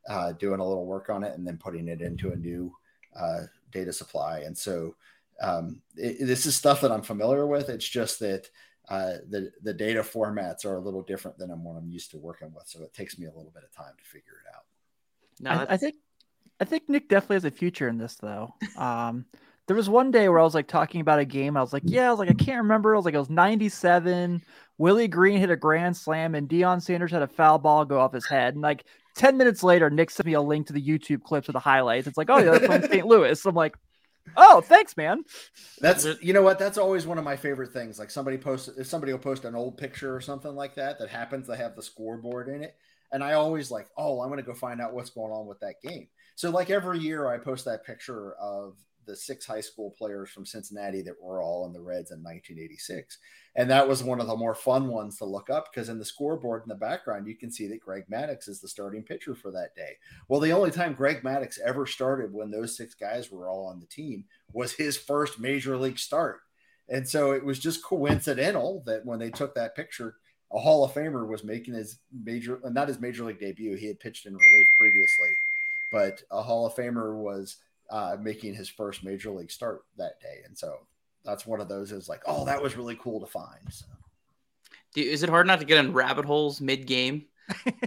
uh, 0.09 0.33
doing 0.33 0.59
a 0.59 0.67
little 0.67 0.85
work 0.85 1.09
on 1.09 1.23
it, 1.23 1.33
and 1.37 1.47
then 1.47 1.57
putting 1.57 1.87
it 1.87 2.01
into 2.01 2.33
a 2.33 2.35
new 2.35 2.75
uh, 3.17 3.43
data 3.71 3.93
supply. 3.93 4.39
And 4.39 4.57
so 4.57 4.95
um, 5.41 5.81
it, 5.95 6.25
this 6.25 6.45
is 6.45 6.53
stuff 6.53 6.81
that 6.81 6.91
I'm 6.91 7.03
familiar 7.03 7.47
with. 7.47 7.69
It's 7.69 7.87
just 7.87 8.19
that 8.19 8.49
uh, 8.89 9.19
the 9.29 9.53
the 9.63 9.73
data 9.73 10.01
formats 10.01 10.65
are 10.65 10.75
a 10.75 10.81
little 10.81 11.03
different 11.03 11.37
than 11.37 11.51
what 11.63 11.77
I'm 11.77 11.89
used 11.89 12.11
to 12.11 12.17
working 12.17 12.51
with, 12.53 12.67
so 12.67 12.83
it 12.83 12.93
takes 12.93 13.17
me 13.17 13.27
a 13.27 13.31
little 13.31 13.51
bit 13.53 13.63
of 13.63 13.71
time 13.71 13.93
to 13.97 14.03
figure 14.03 14.41
it 14.45 14.53
out. 14.53 14.65
No, 15.39 15.51
I, 15.51 15.75
I 15.75 15.77
think 15.77 15.95
I 16.61 16.65
think 16.65 16.87
Nick 16.87 17.09
definitely 17.09 17.37
has 17.37 17.45
a 17.45 17.51
future 17.51 17.87
in 17.87 17.97
this, 17.97 18.15
though. 18.15 18.53
Um, 18.77 19.25
there 19.67 19.75
was 19.75 19.89
one 19.89 20.11
day 20.11 20.29
where 20.29 20.39
I 20.39 20.43
was 20.43 20.53
like 20.53 20.67
talking 20.67 21.01
about 21.01 21.19
a 21.19 21.25
game. 21.25 21.57
I 21.57 21.61
was 21.61 21.73
like, 21.73 21.83
yeah, 21.85 22.07
I 22.07 22.11
was 22.11 22.19
like, 22.19 22.29
I 22.29 22.33
can't 22.33 22.61
remember. 22.61 22.93
I 22.93 22.97
was 22.97 23.05
like, 23.05 23.13
it 23.13 23.19
was 23.19 23.29
97. 23.29 24.41
Willie 24.77 25.07
Greene 25.07 25.39
hit 25.39 25.49
a 25.49 25.55
grand 25.55 25.97
slam 25.97 26.35
and 26.35 26.47
Deion 26.47 26.81
Sanders 26.81 27.11
had 27.11 27.21
a 27.21 27.27
foul 27.27 27.57
ball 27.57 27.85
go 27.85 27.99
off 27.99 28.13
his 28.13 28.27
head. 28.27 28.53
And 28.53 28.61
like 28.61 28.85
10 29.15 29.37
minutes 29.37 29.63
later, 29.63 29.89
Nick 29.89 30.11
sent 30.11 30.27
me 30.27 30.33
a 30.33 30.41
link 30.41 30.67
to 30.67 30.73
the 30.73 30.81
YouTube 30.81 31.23
clips 31.23 31.47
of 31.47 31.53
the 31.53 31.59
highlights. 31.59 32.07
It's 32.07 32.17
like, 32.17 32.29
oh, 32.29 32.37
yeah, 32.37 32.51
they're 32.51 32.67
playing 32.67 32.83
St. 32.83 33.05
Louis. 33.05 33.45
I'm 33.45 33.55
like, 33.55 33.75
Oh, 34.37 34.61
thanks, 34.61 34.95
man. 34.95 35.23
That's 35.79 36.07
you 36.21 36.33
know 36.33 36.43
what? 36.43 36.59
That's 36.59 36.77
always 36.77 37.07
one 37.07 37.17
of 37.17 37.23
my 37.23 37.35
favorite 37.35 37.73
things. 37.73 37.99
Like 37.99 38.11
somebody 38.11 38.37
posts 38.37 38.69
if 38.77 38.87
somebody 38.87 39.11
will 39.11 39.19
post 39.19 39.45
an 39.45 39.55
old 39.55 39.77
picture 39.77 40.15
or 40.15 40.21
something 40.21 40.55
like 40.55 40.75
that 40.75 40.99
that 40.99 41.09
happens 41.09 41.47
to 41.47 41.55
have 41.55 41.75
the 41.75 41.81
scoreboard 41.81 42.47
in 42.47 42.63
it. 42.63 42.75
And 43.11 43.23
I 43.23 43.33
always 43.33 43.71
like, 43.71 43.87
oh, 43.97 44.21
I'm 44.21 44.29
gonna 44.29 44.43
go 44.43 44.53
find 44.53 44.79
out 44.79 44.93
what's 44.93 45.09
going 45.09 45.31
on 45.31 45.47
with 45.47 45.59
that 45.61 45.81
game. 45.81 46.07
So 46.41 46.49
like 46.49 46.71
every 46.71 46.97
year 46.97 47.27
I 47.27 47.37
post 47.37 47.65
that 47.65 47.85
picture 47.85 48.33
of 48.41 48.73
the 49.05 49.15
six 49.15 49.45
high 49.45 49.61
school 49.61 49.93
players 49.95 50.31
from 50.31 50.43
Cincinnati 50.43 51.03
that 51.03 51.21
were 51.21 51.39
all 51.39 51.67
in 51.67 51.71
the 51.71 51.79
Reds 51.79 52.09
in 52.09 52.17
1986. 52.23 53.19
And 53.55 53.69
that 53.69 53.87
was 53.87 54.03
one 54.03 54.19
of 54.19 54.25
the 54.25 54.35
more 54.35 54.55
fun 54.55 54.87
ones 54.87 55.19
to 55.19 55.25
look 55.25 55.51
up 55.51 55.67
because 55.71 55.87
in 55.87 55.99
the 55.99 56.03
scoreboard 56.03 56.63
in 56.63 56.69
the 56.69 56.73
background, 56.73 57.27
you 57.27 57.35
can 57.35 57.51
see 57.51 57.67
that 57.67 57.81
Greg 57.81 58.05
Maddux 58.11 58.49
is 58.49 58.59
the 58.59 58.67
starting 58.67 59.03
pitcher 59.03 59.35
for 59.35 59.51
that 59.51 59.75
day. 59.75 59.91
Well, 60.29 60.39
the 60.39 60.51
only 60.51 60.71
time 60.71 60.95
Greg 60.95 61.21
Maddux 61.21 61.59
ever 61.59 61.85
started 61.85 62.33
when 62.33 62.49
those 62.49 62.75
six 62.75 62.95
guys 62.95 63.29
were 63.29 63.47
all 63.47 63.67
on 63.67 63.79
the 63.79 63.85
team 63.85 64.23
was 64.51 64.73
his 64.73 64.97
first 64.97 65.39
major 65.39 65.77
league 65.77 65.99
start. 65.99 66.39
And 66.89 67.07
so 67.07 67.33
it 67.33 67.45
was 67.45 67.59
just 67.59 67.83
coincidental 67.83 68.81
that 68.87 69.05
when 69.05 69.19
they 69.19 69.29
took 69.29 69.53
that 69.53 69.75
picture, 69.75 70.15
a 70.51 70.59
Hall 70.59 70.83
of 70.83 70.91
Famer 70.91 71.27
was 71.27 71.43
making 71.43 71.75
his 71.75 71.99
major, 72.11 72.59
not 72.63 72.87
his 72.87 72.99
major 72.99 73.25
league 73.25 73.39
debut. 73.39 73.75
He 73.75 73.87
had 73.87 73.99
pitched 73.99 74.25
in 74.25 74.33
relief 74.33 74.67
previously, 74.79 75.29
but 75.91 76.21
a 76.31 76.41
Hall 76.41 76.65
of 76.65 76.75
Famer 76.75 77.15
was 77.15 77.57
uh, 77.89 78.15
making 78.19 78.53
his 78.53 78.69
first 78.69 79.03
major 79.03 79.31
league 79.31 79.51
start 79.51 79.83
that 79.97 80.19
day. 80.21 80.39
And 80.45 80.57
so 80.57 80.77
that's 81.25 81.45
one 81.45 81.61
of 81.61 81.67
those 81.67 81.91
is 81.91 82.09
like, 82.09 82.21
oh, 82.25 82.45
that 82.45 82.61
was 82.61 82.77
really 82.77 82.95
cool 82.95 83.19
to 83.19 83.25
find. 83.25 83.61
So. 83.69 83.85
Is 84.95 85.23
it 85.23 85.29
hard 85.29 85.47
not 85.47 85.59
to 85.59 85.65
get 85.65 85.83
in 85.83 85.93
rabbit 85.93 86.25
holes 86.25 86.61
mid 86.61 86.87
game? 86.87 87.25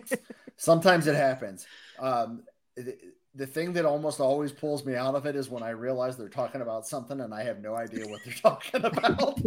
Sometimes 0.56 1.06
it 1.06 1.16
happens. 1.16 1.66
Um, 1.98 2.42
the, 2.76 2.96
the 3.34 3.46
thing 3.46 3.72
that 3.72 3.84
almost 3.84 4.20
always 4.20 4.52
pulls 4.52 4.84
me 4.84 4.94
out 4.94 5.14
of 5.14 5.26
it 5.26 5.36
is 5.36 5.50
when 5.50 5.62
I 5.62 5.70
realize 5.70 6.16
they're 6.16 6.28
talking 6.28 6.60
about 6.60 6.86
something 6.86 7.20
and 7.20 7.34
I 7.34 7.42
have 7.42 7.60
no 7.60 7.74
idea 7.74 8.06
what 8.06 8.20
they're 8.24 8.34
talking 8.42 8.84
about. 8.84 9.40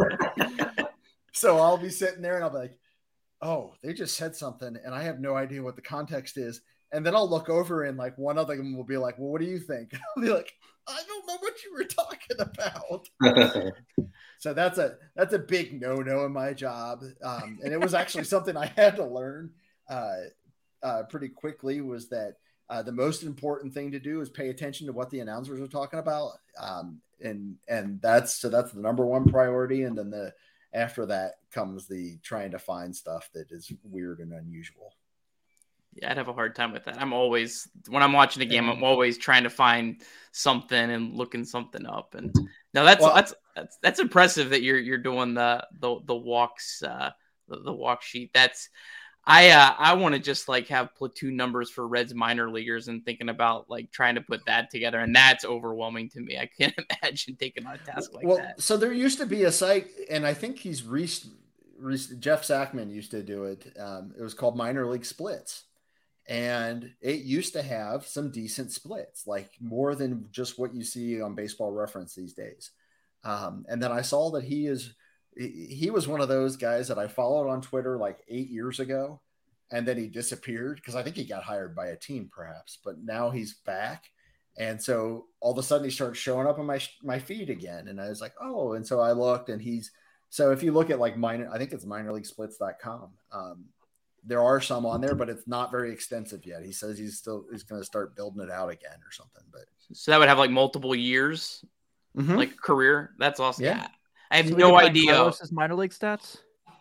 so 1.31 1.57
I'll 1.57 1.77
be 1.77 1.89
sitting 1.89 2.21
there 2.21 2.35
and 2.35 2.43
I'll 2.43 2.49
be 2.49 2.57
like, 2.57 2.77
oh, 3.41 3.73
they 3.81 3.93
just 3.93 4.17
said 4.17 4.35
something 4.35 4.77
and 4.83 4.93
I 4.93 5.03
have 5.03 5.19
no 5.19 5.35
idea 5.35 5.63
what 5.63 5.75
the 5.75 5.81
context 5.81 6.37
is 6.37 6.61
and 6.91 7.05
then 7.05 7.15
I'll 7.15 7.29
look 7.29 7.49
over 7.49 7.83
and 7.83 7.97
like 7.97 8.17
one 8.17 8.37
of 8.37 8.47
them 8.47 8.75
will 8.75 8.83
be 8.83 8.97
like, 8.97 9.17
"Well, 9.17 9.29
what 9.29 9.41
do 9.41 9.47
you 9.47 9.59
think?" 9.59 9.93
I'll 10.15 10.23
be 10.23 10.29
like, 10.29 10.53
"I 10.87 11.01
don't 11.07 11.27
know 11.27 11.37
what 11.39 11.63
you 11.63 11.73
were 11.73 11.83
talking 11.83 12.37
about." 12.39 13.73
so 14.39 14.53
that's 14.53 14.77
a 14.77 14.95
that's 15.15 15.33
a 15.33 15.39
big 15.39 15.81
no 15.81 15.95
no 15.95 16.25
in 16.25 16.31
my 16.31 16.53
job, 16.53 17.03
um, 17.23 17.59
and 17.63 17.73
it 17.73 17.79
was 17.79 17.93
actually 17.93 18.23
something 18.25 18.55
I 18.55 18.67
had 18.67 18.95
to 18.97 19.05
learn 19.05 19.51
uh, 19.89 20.17
uh, 20.81 21.03
pretty 21.09 21.29
quickly. 21.29 21.81
Was 21.81 22.09
that 22.09 22.35
uh, 22.69 22.83
the 22.83 22.91
most 22.91 23.23
important 23.23 23.73
thing 23.73 23.91
to 23.91 23.99
do 23.99 24.21
is 24.21 24.29
pay 24.29 24.49
attention 24.49 24.87
to 24.87 24.93
what 24.93 25.09
the 25.09 25.19
announcers 25.19 25.59
are 25.59 25.67
talking 25.67 25.99
about, 25.99 26.33
um, 26.59 27.01
and 27.21 27.55
and 27.67 28.01
that's 28.01 28.33
so 28.35 28.49
that's 28.49 28.71
the 28.71 28.81
number 28.81 29.05
one 29.05 29.25
priority, 29.25 29.83
and 29.83 29.97
then 29.97 30.09
the 30.09 30.33
after 30.73 31.05
that 31.05 31.35
comes 31.51 31.87
the 31.87 32.17
trying 32.23 32.51
to 32.51 32.59
find 32.59 32.95
stuff 32.95 33.29
that 33.33 33.51
is 33.51 33.71
weird 33.83 34.19
and 34.19 34.31
unusual. 34.31 34.93
Yeah, 35.99 36.11
I'd 36.11 36.17
have 36.17 36.27
a 36.27 36.33
hard 36.33 36.55
time 36.55 36.71
with 36.71 36.85
that. 36.85 37.01
I'm 37.01 37.13
always 37.13 37.67
when 37.89 38.03
I'm 38.03 38.13
watching 38.13 38.43
a 38.43 38.45
game, 38.45 38.69
I'm 38.69 38.83
always 38.83 39.17
trying 39.17 39.43
to 39.43 39.49
find 39.49 40.01
something 40.31 40.77
and 40.91 41.15
looking 41.15 41.43
something 41.43 41.85
up. 41.85 42.15
And 42.15 42.33
now 42.73 42.83
that's 42.83 43.01
well, 43.01 43.15
that's 43.15 43.33
that's 43.55 43.77
that's 43.81 43.99
impressive 43.99 44.51
that 44.51 44.61
you're 44.61 44.77
you're 44.77 44.97
doing 44.97 45.33
the 45.33 45.65
the 45.79 45.99
the 46.05 46.15
walks 46.15 46.83
uh 46.83 47.11
the, 47.47 47.59
the 47.61 47.73
walk 47.73 48.01
sheet. 48.01 48.31
That's 48.33 48.69
I 49.29 49.49
uh, 49.49 49.73
I 49.77 49.93
want 49.95 50.15
to 50.15 50.19
just 50.19 50.47
like 50.47 50.69
have 50.69 50.95
platoon 50.95 51.35
numbers 51.35 51.69
for 51.69 51.85
Reds 51.85 52.13
minor 52.13 52.49
leaguers 52.49 52.87
and 52.87 53.03
thinking 53.03 53.27
about 53.27 53.69
like 53.69 53.91
trying 53.91 54.15
to 54.15 54.21
put 54.21 54.45
that 54.45 54.69
together, 54.69 54.99
and 54.99 55.13
that's 55.13 55.43
overwhelming 55.43 56.09
to 56.11 56.21
me. 56.21 56.37
I 56.37 56.45
can't 56.45 56.73
imagine 57.03 57.35
taking 57.35 57.65
on 57.65 57.75
a 57.75 57.77
task 57.79 58.13
like 58.13 58.25
well, 58.25 58.37
that. 58.37 58.61
So 58.61 58.77
there 58.77 58.93
used 58.93 59.17
to 59.17 59.25
be 59.25 59.43
a 59.43 59.51
site, 59.51 59.89
and 60.09 60.25
I 60.25 60.33
think 60.33 60.59
he's 60.59 60.83
reached. 60.83 61.27
Jeff 62.19 62.43
Sackmann 62.43 62.89
used 62.89 63.11
to 63.11 63.21
do 63.21 63.43
it. 63.43 63.77
Um, 63.77 64.13
it 64.17 64.23
was 64.23 64.33
called 64.33 64.55
Minor 64.55 64.87
League 64.87 65.05
Splits, 65.05 65.65
and 66.27 66.93
it 67.01 67.21
used 67.21 67.53
to 67.53 67.61
have 67.61 68.05
some 68.05 68.31
decent 68.31 68.71
splits, 68.71 69.25
like 69.27 69.51
more 69.61 69.95
than 69.95 70.27
just 70.31 70.59
what 70.59 70.75
you 70.75 70.83
see 70.83 71.21
on 71.21 71.35
Baseball 71.35 71.71
Reference 71.71 72.15
these 72.15 72.33
days. 72.33 72.71
Um, 73.23 73.65
and 73.69 73.81
then 73.81 73.91
I 73.91 74.01
saw 74.01 74.31
that 74.31 74.43
he 74.43 74.67
is 74.67 74.93
he 75.37 75.89
was 75.91 76.07
one 76.07 76.21
of 76.21 76.29
those 76.29 76.57
guys 76.57 76.87
that 76.87 76.97
I 76.97 77.07
followed 77.07 77.47
on 77.47 77.61
Twitter 77.61 77.97
like 77.97 78.19
eight 78.27 78.49
years 78.49 78.79
ago, 78.79 79.21
and 79.71 79.87
then 79.87 79.97
he 79.97 80.07
disappeared 80.07 80.77
because 80.77 80.95
I 80.95 81.03
think 81.03 81.15
he 81.15 81.25
got 81.25 81.43
hired 81.43 81.75
by 81.75 81.87
a 81.87 81.95
team, 81.95 82.29
perhaps. 82.33 82.79
But 82.83 82.99
now 83.03 83.29
he's 83.29 83.55
back, 83.65 84.05
and 84.57 84.81
so 84.81 85.25
all 85.39 85.51
of 85.53 85.57
a 85.59 85.63
sudden 85.63 85.85
he 85.85 85.91
starts 85.91 86.19
showing 86.19 86.47
up 86.47 86.59
on 86.59 86.65
my 86.65 86.79
my 87.03 87.19
feed 87.19 87.49
again, 87.49 87.87
and 87.87 88.01
I 88.01 88.09
was 88.09 88.21
like, 88.21 88.33
oh, 88.41 88.73
and 88.73 88.85
so 88.85 88.99
I 88.99 89.11
looked, 89.13 89.49
and 89.49 89.61
he's 89.61 89.91
So 90.29 90.51
if 90.51 90.63
you 90.63 90.71
look 90.71 90.89
at 90.89 90.99
like 90.99 91.17
minor, 91.17 91.49
I 91.51 91.57
think 91.57 91.71
it's 91.71 91.85
minorleaguesplits.com. 91.85 93.09
Um, 93.31 93.65
there 94.27 94.41
are 94.43 94.59
some 94.61 94.85
on 94.85 95.01
there, 95.01 95.15
but 95.15 95.29
it's 95.29 95.47
not 95.47 95.71
very 95.71 95.91
extensive 95.91 96.45
yet. 96.45 96.63
He 96.63 96.71
says 96.71 96.97
he's 96.97 97.17
still 97.17 97.45
he's 97.51 97.63
going 97.63 97.81
to 97.81 97.85
start 97.85 98.15
building 98.15 98.43
it 98.43 98.51
out 98.51 98.69
again 98.69 98.97
or 99.05 99.11
something. 99.11 99.43
But 99.51 99.63
so 99.93 100.11
that 100.11 100.19
would 100.19 100.27
have 100.29 100.37
like 100.37 100.51
multiple 100.51 100.93
years, 100.95 101.63
Mhm. 102.15 102.35
like 102.37 102.55
career. 102.57 103.15
That's 103.17 103.39
awesome. 103.39 103.65
Yeah. 103.65 103.77
Yeah. 103.77 103.87
I 104.29 104.37
have 104.37 104.49
So 104.49 104.55
no 104.55 104.75
idea. 104.77 105.13
Carlos's 105.13 105.51
minor 105.51 105.75
league 105.75 105.91
stats. 105.91 106.37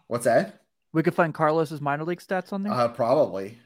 what's 0.09 0.25
that? 0.25 0.61
We 0.93 1.03
could 1.03 1.15
find 1.15 1.33
Carlos's 1.35 1.81
minor 1.81 2.05
league 2.05 2.21
stats 2.21 2.53
on 2.53 2.63
there. 2.63 2.73
Uh, 2.73 2.89
probably. 2.89 3.59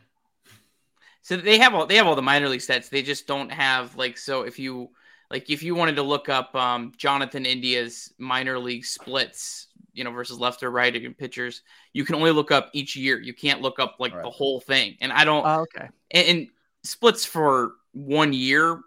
So 1.23 1.37
they 1.37 1.59
have 1.59 1.75
all 1.75 1.87
they 1.87 1.97
have 1.97 2.07
all 2.07 2.17
the 2.17 2.23
minor 2.23 2.49
league 2.49 2.61
stats. 2.61 2.89
They 2.89 3.03
just 3.03 3.27
don't 3.27 3.51
have 3.51 3.97
like 3.97 4.19
so 4.19 4.43
if 4.43 4.59
you 4.59 4.91
like 5.31 5.49
if 5.51 5.63
you 5.63 5.75
wanted 5.75 5.97
to 5.97 6.03
look 6.03 6.29
up 6.29 6.55
um, 6.55 6.93
Jonathan 6.97 7.47
India's 7.47 8.13
minor 8.19 8.59
league 8.59 8.85
splits, 8.85 9.69
you 10.01 10.05
know, 10.05 10.13
versus 10.13 10.39
left 10.41 10.63
or 10.63 10.71
right 10.71 10.97
in 10.97 11.13
pitchers, 11.13 11.61
you 11.93 12.07
can 12.07 12.15
only 12.15 12.31
look 12.31 12.51
up 12.51 12.71
each 12.73 12.97
year. 12.97 13.21
You 13.21 13.35
can't 13.35 13.61
look 13.61 13.79
up 13.79 13.97
like 13.99 14.15
the 14.15 14.31
whole 14.31 14.59
thing. 14.61 14.97
And 15.03 15.13
I 15.13 15.25
don't 15.27 15.45
oh, 15.47 15.61
okay. 15.61 15.89
and, 16.11 16.27
and 16.29 16.49
splits 16.83 17.27
for 17.27 17.73
one 17.93 18.33
year 18.33 18.81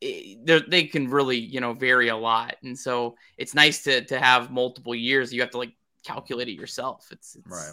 eh, 0.00 0.36
they're- 0.42 0.62
can 0.88 1.10
really 1.10 1.36
you 1.38 1.60
know 1.60 1.74
vary 1.74 2.08
a 2.08 2.16
lot 2.16 2.56
and 2.62 2.78
so 2.78 3.16
it's 3.36 3.52
nice 3.54 3.82
to 3.82 4.02
to 4.06 4.18
have 4.18 4.50
multiple 4.50 4.94
years 4.94 5.34
you 5.34 5.42
have 5.42 5.50
to 5.50 5.58
like 5.58 5.74
calculate 6.04 6.48
it 6.48 6.52
yourself 6.52 7.08
it's, 7.10 7.34
it's 7.34 7.46
Right. 7.50 7.72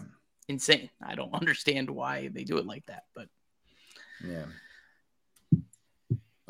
insane 0.49 0.89
i 1.01 1.15
don't 1.15 1.33
understand 1.33 1.89
why 1.89 2.29
they 2.33 2.43
do 2.43 2.57
it 2.57 2.65
like 2.65 2.85
that 2.87 3.03
but 3.15 3.29
Yeah. 4.27 4.45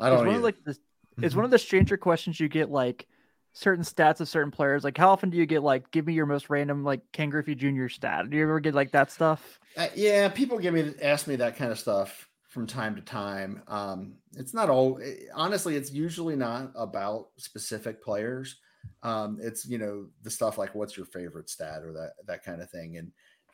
I 0.00 0.08
don't 0.08 0.18
one 0.18 0.28
either. 0.28 0.36
of 0.38 0.42
like 0.42 0.64
the, 0.64 0.76
it's 1.20 1.34
one 1.36 1.44
of 1.44 1.50
the 1.52 1.58
stranger 1.58 1.96
questions 1.96 2.40
you 2.40 2.48
get 2.48 2.70
like 2.70 3.06
certain 3.52 3.84
stats 3.84 4.20
of 4.20 4.28
certain 4.28 4.50
players. 4.50 4.84
Like 4.84 4.96
how 4.96 5.10
often 5.10 5.30
do 5.30 5.36
you 5.36 5.46
get 5.46 5.62
like 5.62 5.90
give 5.90 6.06
me 6.06 6.14
your 6.14 6.26
most 6.26 6.50
random 6.50 6.84
like 6.84 7.00
Ken 7.12 7.30
Griffey 7.30 7.54
Jr. 7.54 7.88
stat? 7.88 8.30
Do 8.30 8.36
you 8.36 8.42
ever 8.42 8.60
get 8.60 8.74
like 8.74 8.92
that 8.92 9.10
stuff? 9.10 9.60
Uh, 9.76 9.88
yeah, 9.94 10.28
people 10.28 10.58
give 10.58 10.74
me 10.74 10.94
ask 11.02 11.26
me 11.26 11.36
that 11.36 11.56
kind 11.56 11.70
of 11.70 11.78
stuff 11.78 12.28
from 12.48 12.66
time 12.66 12.94
to 12.96 13.02
time. 13.02 13.62
Um, 13.68 14.14
it's 14.36 14.54
not 14.54 14.68
all 14.68 14.98
eh, 15.02 15.26
honestly, 15.34 15.76
it's 15.76 15.92
usually 15.92 16.36
not 16.36 16.72
about 16.74 17.28
specific 17.36 18.02
players. 18.02 18.56
Um, 19.02 19.38
it's 19.40 19.66
you 19.66 19.78
know 19.78 20.06
the 20.22 20.30
stuff 20.30 20.58
like 20.58 20.74
what's 20.74 20.96
your 20.96 21.06
favorite 21.06 21.48
stat 21.48 21.82
or 21.82 21.92
that 21.92 22.12
that 22.26 22.44
kind 22.44 22.62
of 22.62 22.70
thing, 22.70 22.96
and 22.96 23.12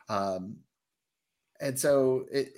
um, 0.09 0.57
and 1.59 1.77
so 1.77 2.25
it. 2.31 2.49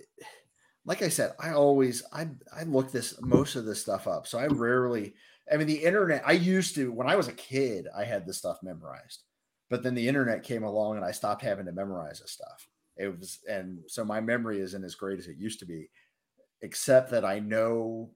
Like 0.84 1.04
I 1.04 1.10
said, 1.10 1.34
I 1.40 1.52
always 1.52 2.02
I 2.12 2.28
I 2.52 2.64
look 2.64 2.92
this 2.92 3.22
most 3.22 3.56
of 3.56 3.66
this 3.66 3.82
stuff 3.82 4.08
up, 4.08 4.26
so 4.26 4.40
I 4.40 4.48
rarely. 4.48 5.14
I 5.52 5.58
mean, 5.58 5.68
the 5.68 5.84
internet. 5.84 6.24
I 6.26 6.34
used 6.34 6.76
to 6.76 6.92
when 6.92 7.10
I 7.10 7.16
was 7.16 7.28
a 7.28 7.34
kid, 7.34 7.88
I 7.96 8.04
had 8.04 8.26
this 8.26 8.38
stuff 8.38 8.58
memorized, 8.64 9.24
but 9.70 9.84
then 9.84 9.96
the 9.96 10.08
internet 10.08 10.44
came 10.44 10.64
along 10.64 10.98
and 10.98 11.06
I 11.06 11.12
stopped 11.12 11.42
having 11.42 11.66
to 11.66 11.72
memorize 11.72 12.20
this 12.20 12.32
stuff 12.32 12.68
it 12.98 13.20
was 13.20 13.40
and 13.50 13.80
so 13.88 14.04
my 14.04 14.20
memory 14.20 14.60
isn't 14.62 14.84
as 14.84 14.96
great 14.96 15.20
as 15.20 15.28
it 15.28 15.38
used 15.38 15.60
to 15.60 15.66
be 15.66 15.90
except 16.62 17.10
that 17.10 17.26
i 17.26 17.40
know 17.40 18.10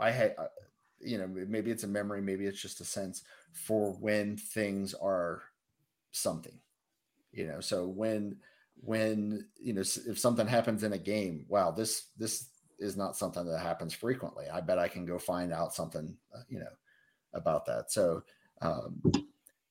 i 0.00 0.10
had 0.10 0.34
uh, 0.38 0.46
you 1.00 1.18
know 1.18 1.26
maybe 1.26 1.70
it's 1.70 1.84
a 1.84 1.88
memory 1.88 2.20
maybe 2.20 2.46
it's 2.46 2.60
just 2.60 2.80
a 2.80 2.84
sense 2.84 3.22
for 3.52 3.92
when 3.94 4.36
things 4.36 4.94
are 4.94 5.42
something 6.12 6.58
you 7.32 7.46
know 7.46 7.60
so 7.60 7.86
when 7.86 8.36
when 8.80 9.46
you 9.60 9.72
know 9.72 9.80
if 9.80 10.18
something 10.18 10.46
happens 10.46 10.84
in 10.84 10.92
a 10.92 10.98
game 10.98 11.44
wow 11.48 11.70
this 11.70 12.06
this 12.16 12.48
is 12.78 12.96
not 12.96 13.16
something 13.16 13.44
that 13.46 13.58
happens 13.60 13.92
frequently. 13.92 14.46
I 14.52 14.60
bet 14.60 14.78
i 14.78 14.88
can 14.88 15.04
go 15.04 15.18
find 15.18 15.52
out 15.52 15.74
something 15.74 16.16
uh, 16.34 16.42
you 16.48 16.60
know 16.60 16.66
about 17.34 17.66
that. 17.66 17.90
So 17.90 18.22
um 18.60 19.00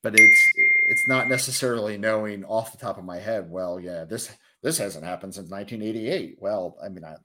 but 0.02 0.14
it's 0.18 0.52
it's 0.88 1.08
not 1.08 1.28
necessarily 1.28 1.98
knowing 1.98 2.44
off 2.44 2.72
the 2.72 2.78
top 2.78 2.96
of 2.96 3.04
my 3.04 3.18
head 3.18 3.50
well 3.50 3.78
yeah 3.78 4.04
this 4.04 4.30
this 4.62 4.78
hasn't 4.78 5.04
happened 5.04 5.34
since 5.34 5.50
1988 5.50 6.38
well 6.40 6.78
i 6.82 6.88
mean 6.88 7.04
i 7.04 7.16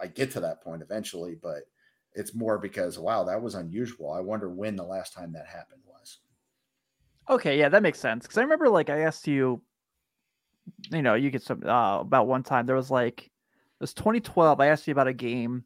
i 0.00 0.06
get 0.06 0.30
to 0.30 0.38
that 0.38 0.62
point 0.62 0.82
eventually 0.82 1.34
but 1.42 1.64
it's 2.14 2.34
more 2.34 2.58
because 2.58 2.98
wow 2.98 3.24
that 3.24 3.40
was 3.40 3.54
unusual. 3.54 4.12
I 4.12 4.20
wonder 4.20 4.48
when 4.50 4.76
the 4.76 4.84
last 4.84 5.12
time 5.12 5.32
that 5.32 5.46
happened 5.46 5.82
was. 5.86 6.18
Okay, 7.28 7.58
yeah, 7.58 7.68
that 7.68 7.82
makes 7.82 8.00
sense. 8.00 8.24
Because 8.24 8.38
I 8.38 8.42
remember 8.42 8.68
like 8.68 8.90
I 8.90 9.00
asked 9.00 9.28
you, 9.28 9.62
you 10.90 11.02
know, 11.02 11.14
you 11.14 11.30
get 11.30 11.42
some 11.42 11.62
uh, 11.64 12.00
about 12.00 12.26
one 12.26 12.42
time 12.42 12.66
there 12.66 12.76
was 12.76 12.90
like 12.90 13.30
was 13.80 13.94
2012. 13.94 14.60
I 14.60 14.66
asked 14.66 14.86
you 14.86 14.92
about 14.92 15.08
a 15.08 15.12
game 15.12 15.64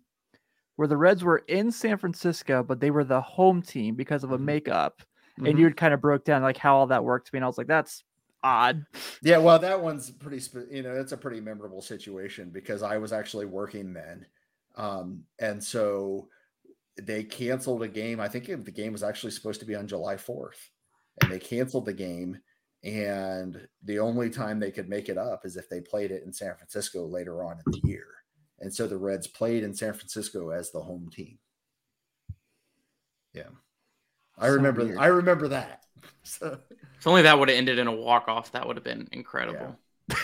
where 0.77 0.89
the 0.89 0.97
Reds 0.97 1.23
were 1.23 1.39
in 1.49 1.71
San 1.71 1.99
Francisco, 1.99 2.63
but 2.63 2.81
they 2.81 2.91
were 2.91 3.05
the 3.05 3.21
home 3.21 3.63
team 3.63 3.95
because 3.95 4.25
of 4.25 4.33
a 4.33 4.39
Mhm. 4.39 4.43
makeup, 4.45 5.03
Mhm. 5.39 5.51
and 5.51 5.59
you 5.59 5.65
had 5.65 5.77
kind 5.77 5.95
of 5.95 6.01
broke 6.01 6.25
down 6.25 6.43
like 6.43 6.57
how 6.57 6.77
all 6.77 6.87
that 6.89 7.05
worked 7.05 7.27
to 7.29 7.35
me, 7.35 7.39
and 7.39 7.45
I 7.45 7.49
was 7.49 7.59
like, 7.59 7.67
that's 7.69 8.05
odd. 8.47 8.85
yeah 9.23 9.39
well 9.39 9.59
that 9.59 9.81
one's 9.81 10.11
pretty 10.11 10.39
spe- 10.39 10.71
you 10.71 10.83
know 10.83 10.95
it's 10.95 11.13
a 11.13 11.17
pretty 11.17 11.41
memorable 11.41 11.81
situation 11.81 12.51
because 12.51 12.83
i 12.83 12.99
was 12.99 13.11
actually 13.11 13.47
working 13.47 13.95
then 13.95 14.27
um 14.77 15.25
and 15.39 15.65
so 15.65 16.29
they 17.01 17.25
canceled 17.25 17.83
a 17.83 17.89
game 17.89 18.21
i 18.21 18.29
think 18.29 18.45
the 18.45 18.71
game 18.71 18.93
was 18.93 19.03
actually 19.03 19.31
supposed 19.31 19.61
to 19.61 19.65
be 19.67 19.75
on 19.75 19.87
july 19.89 20.17
4th 20.17 20.59
and 21.23 21.33
they 21.33 21.39
canceled 21.39 21.87
the 21.87 21.95
game 21.95 22.39
and 22.85 23.67
the 23.83 23.99
only 23.99 24.31
time 24.31 24.61
they 24.61 24.71
could 24.71 24.89
make 24.89 25.09
it 25.09 25.19
up 25.19 25.47
is 25.47 25.57
if 25.57 25.69
they 25.71 25.81
played 25.81 26.13
it 26.13 26.23
in 26.25 26.33
san 26.33 26.55
francisco 26.57 27.07
later 27.07 27.45
on 27.45 27.59
in 27.59 27.65
the 27.67 27.81
year. 27.89 28.07
And 28.61 28.73
so 28.75 28.87
the 28.87 28.99
reds 28.99 29.27
played 29.27 29.65
in 29.65 29.75
san 29.75 29.95
francisco 29.95 30.51
as 30.51 30.71
the 30.71 30.81
home 30.83 31.11
team. 31.11 31.39
Yeah. 33.33 33.49
I 34.39 34.49
So 34.49 34.55
remember 34.55 34.85
weird. 34.85 34.99
i 34.99 35.07
remember 35.07 35.49
that. 35.49 35.83
So 36.23 36.59
if 36.99 37.07
only 37.07 37.23
that 37.23 37.39
would 37.39 37.49
have 37.49 37.57
ended 37.59 37.79
in 37.79 37.87
a 37.87 37.93
walk 37.93 38.29
off 38.29 38.53
that 38.53 38.67
would 38.67 38.77
have 38.77 38.85
been 38.85 39.09
incredible. 39.13 39.79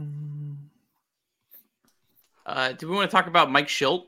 Mm, 0.00 0.70
uh 2.46 2.72
do 2.72 2.88
we 2.88 2.96
want 2.96 3.10
to 3.10 3.14
talk 3.16 3.26
about 3.26 3.50
mike 3.50 3.68
shildt 3.68 4.06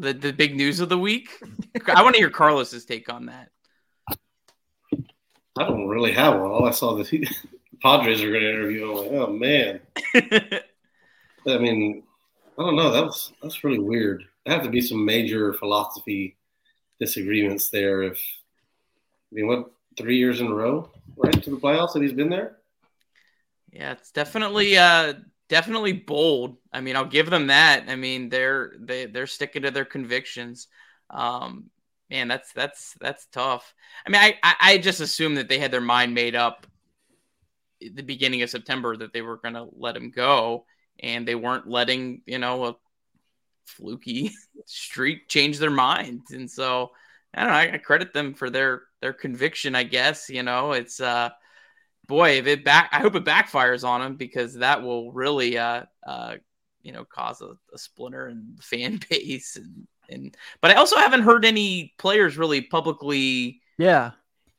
the 0.00 0.12
the 0.12 0.32
big 0.32 0.56
news 0.56 0.80
of 0.80 0.88
the 0.88 0.98
week 0.98 1.30
i 1.94 2.02
want 2.02 2.14
to 2.14 2.20
hear 2.20 2.30
carlos's 2.30 2.84
take 2.84 3.12
on 3.12 3.26
that 3.26 3.50
I 5.58 5.64
don't 5.64 5.88
really 5.88 6.12
have 6.12 6.34
one. 6.34 6.50
All 6.50 6.66
I 6.66 6.70
saw 6.70 6.94
that 6.94 7.08
he, 7.08 7.18
the 7.18 7.34
Padres 7.82 8.22
are 8.22 8.30
going 8.30 8.42
to 8.42 8.50
interview. 8.50 8.90
I'm 8.90 8.96
like, 8.96 9.12
oh 9.12 9.32
man. 9.32 9.80
I 11.46 11.58
mean, 11.58 12.02
I 12.58 12.62
don't 12.62 12.76
know. 12.76 12.92
That 12.92 13.04
was 13.04 13.32
that's 13.42 13.64
really 13.64 13.78
weird. 13.78 14.24
There 14.44 14.54
have 14.54 14.64
to 14.64 14.70
be 14.70 14.80
some 14.80 15.04
major 15.04 15.52
philosophy 15.54 16.36
disagreements 17.00 17.70
there. 17.70 18.02
If 18.02 18.18
I 19.32 19.34
mean, 19.34 19.46
what 19.48 19.70
three 19.96 20.18
years 20.18 20.40
in 20.40 20.46
a 20.46 20.54
row, 20.54 20.90
right 21.16 21.42
to 21.42 21.50
the 21.50 21.56
playoffs 21.56 21.94
that 21.94 22.02
he's 22.02 22.12
been 22.12 22.30
there. 22.30 22.58
Yeah, 23.72 23.92
it's 23.92 24.12
definitely 24.12 24.76
uh 24.78 25.14
definitely 25.48 25.92
bold. 25.92 26.56
I 26.72 26.80
mean, 26.80 26.96
I'll 26.96 27.04
give 27.04 27.30
them 27.30 27.48
that. 27.48 27.84
I 27.88 27.96
mean, 27.96 28.28
they're 28.28 28.72
they 28.78 29.06
they're 29.06 29.26
sticking 29.26 29.62
to 29.62 29.70
their 29.70 29.84
convictions. 29.84 30.68
Um 31.10 31.70
man, 32.10 32.28
that's 32.28 32.52
that's 32.52 32.94
that's 33.00 33.26
tough. 33.26 33.74
I 34.06 34.10
mean, 34.10 34.20
I 34.20 34.38
I, 34.42 34.54
I 34.60 34.78
just 34.78 35.00
assumed 35.00 35.36
that 35.38 35.48
they 35.48 35.58
had 35.58 35.70
their 35.70 35.80
mind 35.80 36.14
made 36.14 36.34
up 36.34 36.66
the 37.80 38.02
beginning 38.02 38.42
of 38.42 38.50
September 38.50 38.96
that 38.96 39.12
they 39.12 39.22
were 39.22 39.36
going 39.36 39.54
to 39.54 39.68
let 39.76 39.96
him 39.96 40.10
go 40.10 40.64
and 41.00 41.26
they 41.26 41.34
weren't 41.34 41.68
letting, 41.68 42.22
you 42.26 42.38
know, 42.38 42.64
a 42.64 42.76
fluky 43.66 44.32
streak 44.66 45.28
change 45.28 45.58
their 45.58 45.70
mind. 45.70 46.22
And 46.30 46.50
so, 46.50 46.90
I 47.34 47.40
don't 47.40 47.50
know, 47.50 47.54
I, 47.56 47.74
I 47.74 47.78
credit 47.78 48.12
them 48.12 48.34
for 48.34 48.50
their 48.50 48.82
their 49.00 49.12
conviction, 49.12 49.74
I 49.74 49.84
guess, 49.84 50.28
you 50.28 50.42
know. 50.42 50.72
It's 50.72 51.00
uh 51.00 51.30
boy, 52.08 52.38
if 52.38 52.46
it 52.46 52.64
back, 52.64 52.88
I 52.90 52.98
hope 52.98 53.14
it 53.14 53.24
backfires 53.24 53.86
on 53.86 54.02
him 54.02 54.16
because 54.16 54.54
that 54.54 54.82
will 54.82 55.12
really, 55.12 55.56
uh, 55.56 55.84
uh, 56.06 56.36
you 56.82 56.90
know, 56.92 57.04
cause 57.04 57.40
a, 57.42 57.56
a 57.72 57.78
splinter 57.78 58.28
in 58.28 58.54
the 58.56 58.62
fan 58.62 58.98
base. 59.10 59.56
And, 59.56 59.86
and, 60.08 60.36
but 60.60 60.70
I 60.72 60.74
also 60.74 60.96
haven't 60.96 61.22
heard 61.22 61.44
any 61.44 61.94
players 61.98 62.36
really 62.36 62.62
publicly 62.62 63.60
yeah, 63.76 64.12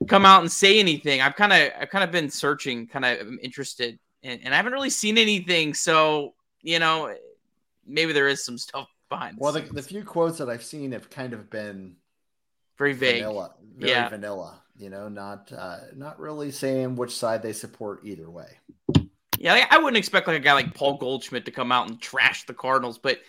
come 0.08 0.26
out 0.26 0.42
and 0.42 0.52
say 0.52 0.80
anything. 0.80 1.22
I've 1.22 1.36
kind 1.36 1.52
of, 1.52 1.72
I've 1.82 1.90
kind 1.90 2.04
of 2.04 2.12
been 2.12 2.30
searching, 2.30 2.88
kind 2.88 3.04
of 3.04 3.28
interested, 3.42 4.00
and, 4.24 4.40
and 4.44 4.54
I 4.54 4.58
haven't 4.58 4.74
really 4.74 4.90
seen 4.92 5.18
anything. 5.18 5.74
So, 5.74 6.36
you 6.62 6.80
know, 6.80 7.14
maybe 7.86 8.14
there 8.14 8.28
is 8.28 8.46
some 8.46 8.58
stuff 8.58 8.88
behind. 9.10 9.38
Well, 9.40 9.52
the, 9.52 9.62
the 9.62 9.82
few 9.82 10.04
quotes 10.04 10.38
that 10.38 10.50
I've 10.50 10.64
seen 10.64 10.92
have 10.92 11.10
kind 11.10 11.34
of 11.34 11.50
been 11.50 11.96
very 12.78 12.94
vague. 12.94 13.24
vanilla, 13.24 13.56
very 13.78 13.92
Yeah. 13.92 14.10
vanilla. 14.10 14.62
You 14.80 14.90
know, 14.90 15.10
not 15.10 15.52
uh, 15.52 15.80
not 15.94 16.20
really 16.20 16.52
saying 16.52 16.96
which 16.96 17.16
side 17.16 17.44
they 17.44 17.52
support 17.52 18.00
either 18.06 18.30
way. 18.30 18.58
Yeah, 19.38 19.68
I 19.70 19.78
wouldn't 19.78 19.98
expect 19.98 20.28
like 20.28 20.38
a 20.38 20.40
guy 20.40 20.54
like 20.54 20.74
Paul 20.74 20.98
Goldschmidt 20.98 21.46
to 21.46 21.52
come 21.52 21.72
out 21.72 21.90
and 21.90 22.02
trash 22.02 22.46
the 22.46 22.54
Cardinals, 22.54 22.98
but 22.98 23.20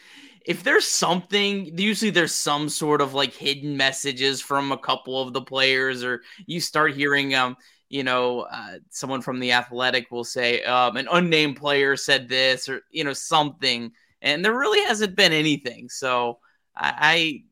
if 0.47 0.63
there's 0.63 0.87
something, 0.87 1.77
usually 1.79 2.11
there's 2.11 2.35
some 2.35 2.69
sort 2.69 3.01
of 3.01 3.15
like 3.15 3.35
hidden 3.35 3.77
messages 3.77 4.41
from 4.41 4.73
a 4.73 4.79
couple 4.79 5.21
of 5.21 5.33
the 5.33 5.43
players, 5.43 6.03
or 6.03 6.23
you 6.47 6.61
start 6.61 6.95
hearing, 6.95 7.35
um, 7.35 7.57
you 7.89 8.03
know, 8.03 8.41
uh, 8.51 8.79
someone 8.91 9.21
from 9.21 9.39
the 9.39 9.53
Athletic 9.53 10.11
will 10.11 10.25
say, 10.25 10.63
um, 10.65 10.97
an 10.97 11.09
unnamed 11.13 11.57
player 11.57 11.97
said 11.97 12.29
this, 12.29 12.69
or 12.69 12.83
you 12.91 13.05
know, 13.05 13.13
something, 13.13 13.93
and 14.23 14.45
there 14.45 14.57
really 14.57 14.83
hasn't 14.87 15.17
been 15.17 15.33
anything. 15.33 15.89
So 15.89 16.39
I, 16.77 17.43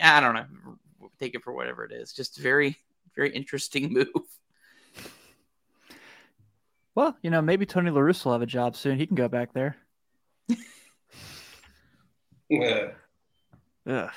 I, 0.00 0.16
I 0.16 0.20
don't 0.20 0.34
know. 0.34 0.76
take 1.20 1.34
it 1.34 1.44
for 1.44 1.52
whatever 1.52 1.84
it 1.84 1.92
is. 1.92 2.12
Just 2.12 2.38
very, 2.38 2.76
very 3.14 3.30
interesting 3.30 3.92
move. 3.92 4.08
Well, 6.94 7.16
you 7.22 7.30
know, 7.30 7.40
maybe 7.40 7.64
Tony 7.64 7.90
La 7.90 8.00
Russa 8.00 8.26
will 8.26 8.32
have 8.32 8.42
a 8.42 8.46
job 8.46 8.76
soon. 8.76 8.98
He 8.98 9.06
can 9.06 9.16
go 9.16 9.28
back 9.28 9.52
there. 9.52 9.76
Yeah. 12.52 12.88
Ugh. 13.86 14.10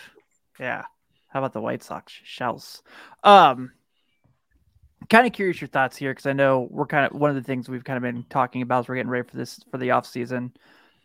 Yeah. 0.60 0.84
How 1.30 1.40
about 1.40 1.54
the 1.54 1.62
White 1.62 1.84
Sox? 1.84 2.12
Shells. 2.26 2.84
Um, 3.24 3.72
kind 5.10 5.26
of 5.26 5.32
curious 5.32 5.62
your 5.62 5.70
thoughts 5.70 5.96
here 5.96 6.12
because 6.12 6.26
I 6.26 6.34
know 6.34 6.68
we're 6.70 6.86
kind 6.86 7.06
of 7.06 7.18
one 7.18 7.30
of 7.30 7.38
the 7.38 7.44
things 7.44 7.70
we've 7.70 7.84
kind 7.86 7.96
of 7.98 8.04
been 8.04 8.26
talking 8.30 8.62
about 8.62 8.80
as 8.80 8.88
we're 8.90 8.96
getting 8.96 9.10
ready 9.10 9.28
for 9.28 9.38
this 9.38 9.62
for 9.72 9.78
the 9.78 9.92
off 9.92 10.06
season. 10.06 10.52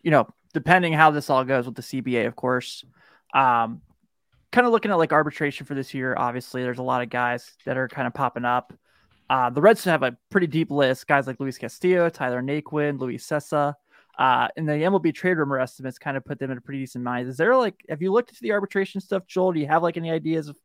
You 0.03 0.11
know, 0.11 0.27
depending 0.53 0.91
how 0.91 1.11
this 1.11 1.29
all 1.29 1.45
goes 1.45 1.65
with 1.65 1.75
the 1.75 1.81
CBA, 1.81 2.27
of 2.27 2.35
course. 2.35 2.83
Um, 3.33 3.81
kind 4.51 4.67
of 4.67 4.73
looking 4.73 4.91
at 4.91 4.97
like 4.97 5.13
arbitration 5.13 5.65
for 5.65 5.75
this 5.75 5.93
year. 5.93 6.15
Obviously, 6.17 6.63
there's 6.63 6.79
a 6.79 6.83
lot 6.83 7.01
of 7.01 7.09
guys 7.09 7.51
that 7.65 7.77
are 7.77 7.87
kind 7.87 8.07
of 8.07 8.13
popping 8.13 8.45
up. 8.45 8.73
Uh, 9.29 9.49
the 9.49 9.61
Reds 9.61 9.83
have 9.85 10.03
a 10.03 10.17
pretty 10.29 10.47
deep 10.47 10.71
list. 10.71 11.07
Guys 11.07 11.25
like 11.25 11.39
Luis 11.39 11.57
Castillo, 11.57 12.09
Tyler 12.09 12.41
Naquin, 12.41 12.99
Luis 12.99 13.25
Cessa. 13.25 13.75
Uh, 14.19 14.47
and 14.57 14.67
the 14.67 14.73
MLB 14.73 15.13
trade 15.13 15.37
rumor 15.37 15.57
estimates 15.57 15.97
kind 15.97 16.17
of 16.17 16.25
put 16.25 16.37
them 16.37 16.51
in 16.51 16.57
a 16.57 16.61
pretty 16.61 16.81
decent 16.81 17.03
mind. 17.03 17.29
Is 17.29 17.37
there 17.37 17.55
like, 17.55 17.85
have 17.87 18.01
you 18.01 18.11
looked 18.11 18.29
into 18.29 18.41
the 18.41 18.51
arbitration 18.51 18.99
stuff, 18.99 19.25
Joel? 19.25 19.53
Do 19.53 19.59
you 19.59 19.67
have 19.67 19.83
like 19.83 19.95
any 19.95 20.11
ideas 20.11 20.49
of 20.49 20.57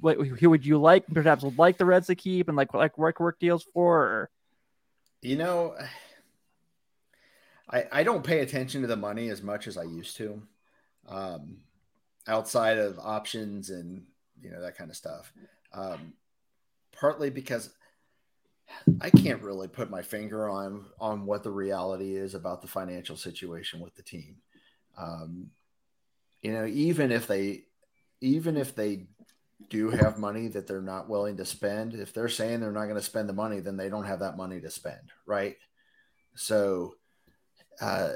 what 0.00 0.18
who 0.18 0.50
would 0.50 0.66
you 0.66 0.78
like, 0.78 1.06
perhaps 1.06 1.42
would 1.42 1.58
like 1.58 1.78
the 1.78 1.84
Reds 1.84 2.08
to 2.08 2.14
keep 2.14 2.48
and 2.48 2.56
like 2.56 2.74
like 2.74 2.98
work 2.98 3.20
work 3.20 3.38
deals 3.38 3.64
for? 3.72 4.00
Or? 4.02 4.30
You 5.22 5.36
know, 5.36 5.74
I 7.70 7.86
I 7.90 8.02
don't 8.02 8.24
pay 8.24 8.40
attention 8.40 8.82
to 8.82 8.88
the 8.88 8.96
money 8.96 9.28
as 9.30 9.42
much 9.42 9.66
as 9.66 9.78
I 9.78 9.84
used 9.84 10.16
to, 10.18 10.42
um, 11.08 11.58
outside 12.26 12.78
of 12.78 12.98
options 12.98 13.70
and 13.70 14.04
you 14.40 14.50
know 14.50 14.60
that 14.60 14.76
kind 14.76 14.90
of 14.90 14.96
stuff. 14.96 15.32
Um, 15.72 16.14
partly 16.92 17.30
because 17.30 17.70
I 19.00 19.10
can't 19.10 19.42
really 19.42 19.68
put 19.68 19.90
my 19.90 20.02
finger 20.02 20.48
on 20.48 20.86
on 21.00 21.26
what 21.26 21.42
the 21.42 21.50
reality 21.50 22.16
is 22.16 22.34
about 22.34 22.62
the 22.62 22.68
financial 22.68 23.16
situation 23.16 23.80
with 23.80 23.94
the 23.94 24.02
team. 24.02 24.36
Um, 24.96 25.50
you 26.42 26.52
know, 26.52 26.66
even 26.66 27.12
if 27.12 27.26
they 27.26 27.64
even 28.20 28.56
if 28.56 28.74
they 28.74 29.06
do 29.68 29.90
have 29.90 30.18
money 30.18 30.48
that 30.48 30.66
they're 30.66 30.82
not 30.82 31.08
willing 31.08 31.36
to 31.36 31.44
spend, 31.44 31.94
if 31.94 32.12
they're 32.12 32.28
saying 32.28 32.60
they're 32.60 32.72
not 32.72 32.84
going 32.84 32.96
to 32.96 33.02
spend 33.02 33.28
the 33.28 33.32
money, 33.32 33.60
then 33.60 33.76
they 33.76 33.88
don't 33.88 34.06
have 34.06 34.20
that 34.20 34.36
money 34.36 34.60
to 34.60 34.70
spend, 34.70 35.12
right? 35.26 35.56
So 36.34 36.96
uh, 37.80 38.14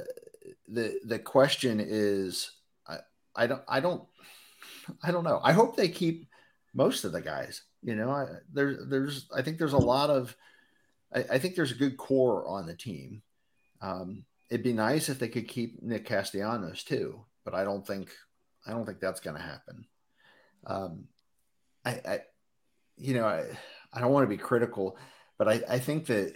the 0.68 0.98
the 1.04 1.18
question 1.18 1.80
is, 1.80 2.50
I, 3.36 3.46
don't 3.46 3.62
I 3.68 3.80
don't 3.80 4.02
I 5.02 5.10
don't 5.10 5.24
know. 5.24 5.40
I 5.42 5.52
hope 5.52 5.76
they 5.76 5.88
keep 5.88 6.26
most 6.74 7.04
of 7.04 7.12
the 7.12 7.20
guys. 7.20 7.62
You 7.82 7.94
know, 7.94 8.10
I, 8.10 8.26
there, 8.52 8.78
there's, 8.86 9.28
I 9.34 9.42
think 9.42 9.58
there's 9.58 9.72
a 9.72 9.78
lot 9.78 10.10
of, 10.10 10.36
I, 11.14 11.24
I, 11.32 11.38
think 11.38 11.54
there's 11.54 11.72
a 11.72 11.76
good 11.76 11.96
core 11.96 12.46
on 12.46 12.66
the 12.66 12.74
team. 12.74 13.22
Um, 13.80 14.24
it'd 14.50 14.64
be 14.64 14.72
nice 14.72 15.08
if 15.08 15.18
they 15.18 15.28
could 15.28 15.48
keep 15.48 15.82
Nick 15.82 16.04
Castellanos 16.04 16.82
too, 16.84 17.24
but 17.44 17.54
I 17.54 17.64
don't 17.64 17.86
think, 17.86 18.10
I 18.66 18.72
don't 18.72 18.84
think 18.86 19.00
that's 19.00 19.20
going 19.20 19.36
to 19.36 19.42
happen. 19.42 19.86
Um, 20.66 21.04
I, 21.84 21.90
I, 21.90 22.20
you 22.96 23.14
know, 23.14 23.26
I, 23.26 23.44
I 23.92 24.00
don't 24.00 24.12
want 24.12 24.24
to 24.24 24.36
be 24.36 24.42
critical, 24.42 24.98
but 25.38 25.48
I, 25.48 25.62
I 25.68 25.78
think 25.78 26.06
that 26.06 26.34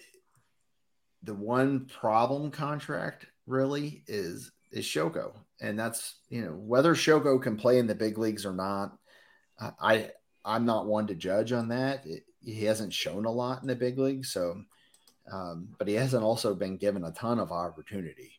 the 1.23 1.35
one 1.35 1.87
problem 1.87 2.51
contract 2.51 3.27
really 3.47 4.05
is 4.07 4.53
is 4.71 4.85
Shogo, 4.85 5.33
and 5.61 5.79
that's 5.79 6.17
you 6.29 6.43
know 6.43 6.53
whether 6.53 6.95
Shogo 6.95 7.41
can 7.41 7.57
play 7.57 7.79
in 7.79 7.87
the 7.87 7.95
big 7.95 8.19
leagues 8.19 8.47
or 8.47 8.53
not. 8.53 8.97
I 9.81 10.11
I'm 10.45 10.65
not 10.65 10.87
one 10.87 11.07
to 11.09 11.15
judge 11.15 11.53
on 11.53 11.69
that. 11.69 12.07
It, 12.07 12.25
he 12.43 12.65
hasn't 12.65 12.95
shown 12.95 13.27
a 13.27 13.31
lot 13.31 13.61
in 13.63 13.69
the 13.69 13.77
big 13.77 13.99
league, 13.99 14.25
so 14.25 14.63
um, 15.31 15.69
but 15.79 15.89
he 15.89 15.95
hasn't 15.95 16.25
also 16.25 16.55
been 16.55 16.77
given 16.77 17.05
a 17.05 17.13
ton 17.13 17.39
of 17.39 17.53
opportunity. 17.53 18.33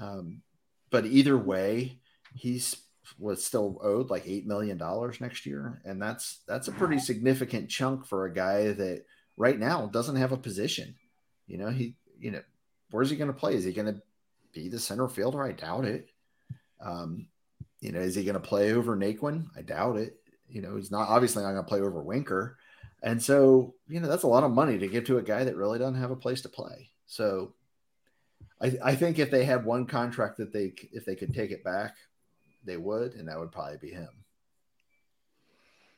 Um, 0.00 0.42
but 0.90 1.06
either 1.06 1.36
way, 1.36 1.98
he's 2.34 2.76
was 3.18 3.44
still 3.44 3.78
owed 3.82 4.10
like 4.10 4.24
eight 4.26 4.46
million 4.46 4.76
dollars 4.76 5.20
next 5.20 5.46
year, 5.46 5.80
and 5.84 6.00
that's 6.00 6.40
that's 6.46 6.68
a 6.68 6.72
pretty 6.72 6.98
significant 6.98 7.68
chunk 7.68 8.06
for 8.06 8.26
a 8.26 8.32
guy 8.32 8.72
that 8.72 9.04
right 9.36 9.58
now 9.58 9.86
doesn't 9.86 10.16
have 10.16 10.32
a 10.32 10.36
position. 10.36 10.94
You 11.46 11.58
know, 11.58 11.70
he 11.70 11.96
you 12.18 12.30
know 12.30 12.42
where's 12.90 13.10
he 13.10 13.16
going 13.16 13.32
to 13.32 13.38
play? 13.38 13.54
Is 13.54 13.64
he 13.64 13.72
going 13.72 13.94
to 13.94 14.02
be 14.52 14.68
the 14.68 14.78
center 14.78 15.08
fielder? 15.08 15.42
I 15.42 15.52
doubt 15.52 15.84
it. 15.84 16.08
Um, 16.80 17.26
you 17.80 17.92
know, 17.92 18.00
is 18.00 18.14
he 18.14 18.24
going 18.24 18.34
to 18.34 18.40
play 18.40 18.72
over 18.72 18.96
Naquin? 18.96 19.46
I 19.56 19.62
doubt 19.62 19.96
it. 19.96 20.16
You 20.48 20.62
know, 20.62 20.76
he's 20.76 20.90
not 20.90 21.08
obviously 21.08 21.42
not 21.42 21.52
going 21.52 21.64
to 21.64 21.68
play 21.68 21.80
over 21.80 22.02
Winker. 22.02 22.56
And 23.02 23.22
so, 23.22 23.74
you 23.88 24.00
know, 24.00 24.08
that's 24.08 24.24
a 24.24 24.28
lot 24.28 24.44
of 24.44 24.50
money 24.50 24.78
to 24.78 24.88
give 24.88 25.04
to 25.04 25.18
a 25.18 25.22
guy 25.22 25.44
that 25.44 25.56
really 25.56 25.78
doesn't 25.78 26.00
have 26.00 26.10
a 26.10 26.16
place 26.16 26.40
to 26.42 26.48
play. 26.48 26.90
So 27.06 27.54
I, 28.60 28.76
I 28.82 28.94
think 28.96 29.18
if 29.18 29.30
they 29.30 29.44
had 29.44 29.64
one 29.64 29.86
contract 29.86 30.38
that 30.38 30.52
they, 30.52 30.72
if 30.92 31.04
they 31.04 31.14
could 31.14 31.32
take 31.32 31.52
it 31.52 31.62
back, 31.62 31.94
they 32.64 32.76
would, 32.76 33.14
and 33.14 33.28
that 33.28 33.38
would 33.38 33.52
probably 33.52 33.78
be 33.78 33.90
him. 33.90 34.08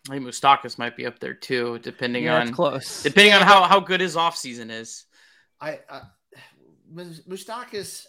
I 0.08 0.14
think 0.14 0.26
Moustakas 0.26 0.78
might 0.78 0.96
be 0.96 1.06
up 1.06 1.18
there 1.18 1.34
too, 1.34 1.78
depending 1.78 2.24
yeah, 2.24 2.40
on 2.40 2.52
close. 2.52 3.02
Depending 3.02 3.34
on 3.34 3.42
how, 3.42 3.64
how 3.64 3.80
good 3.80 4.00
his 4.00 4.16
offseason 4.16 4.70
is. 4.70 5.04
I, 5.60 5.80
I 5.88 6.02
Moustakas 6.92 8.06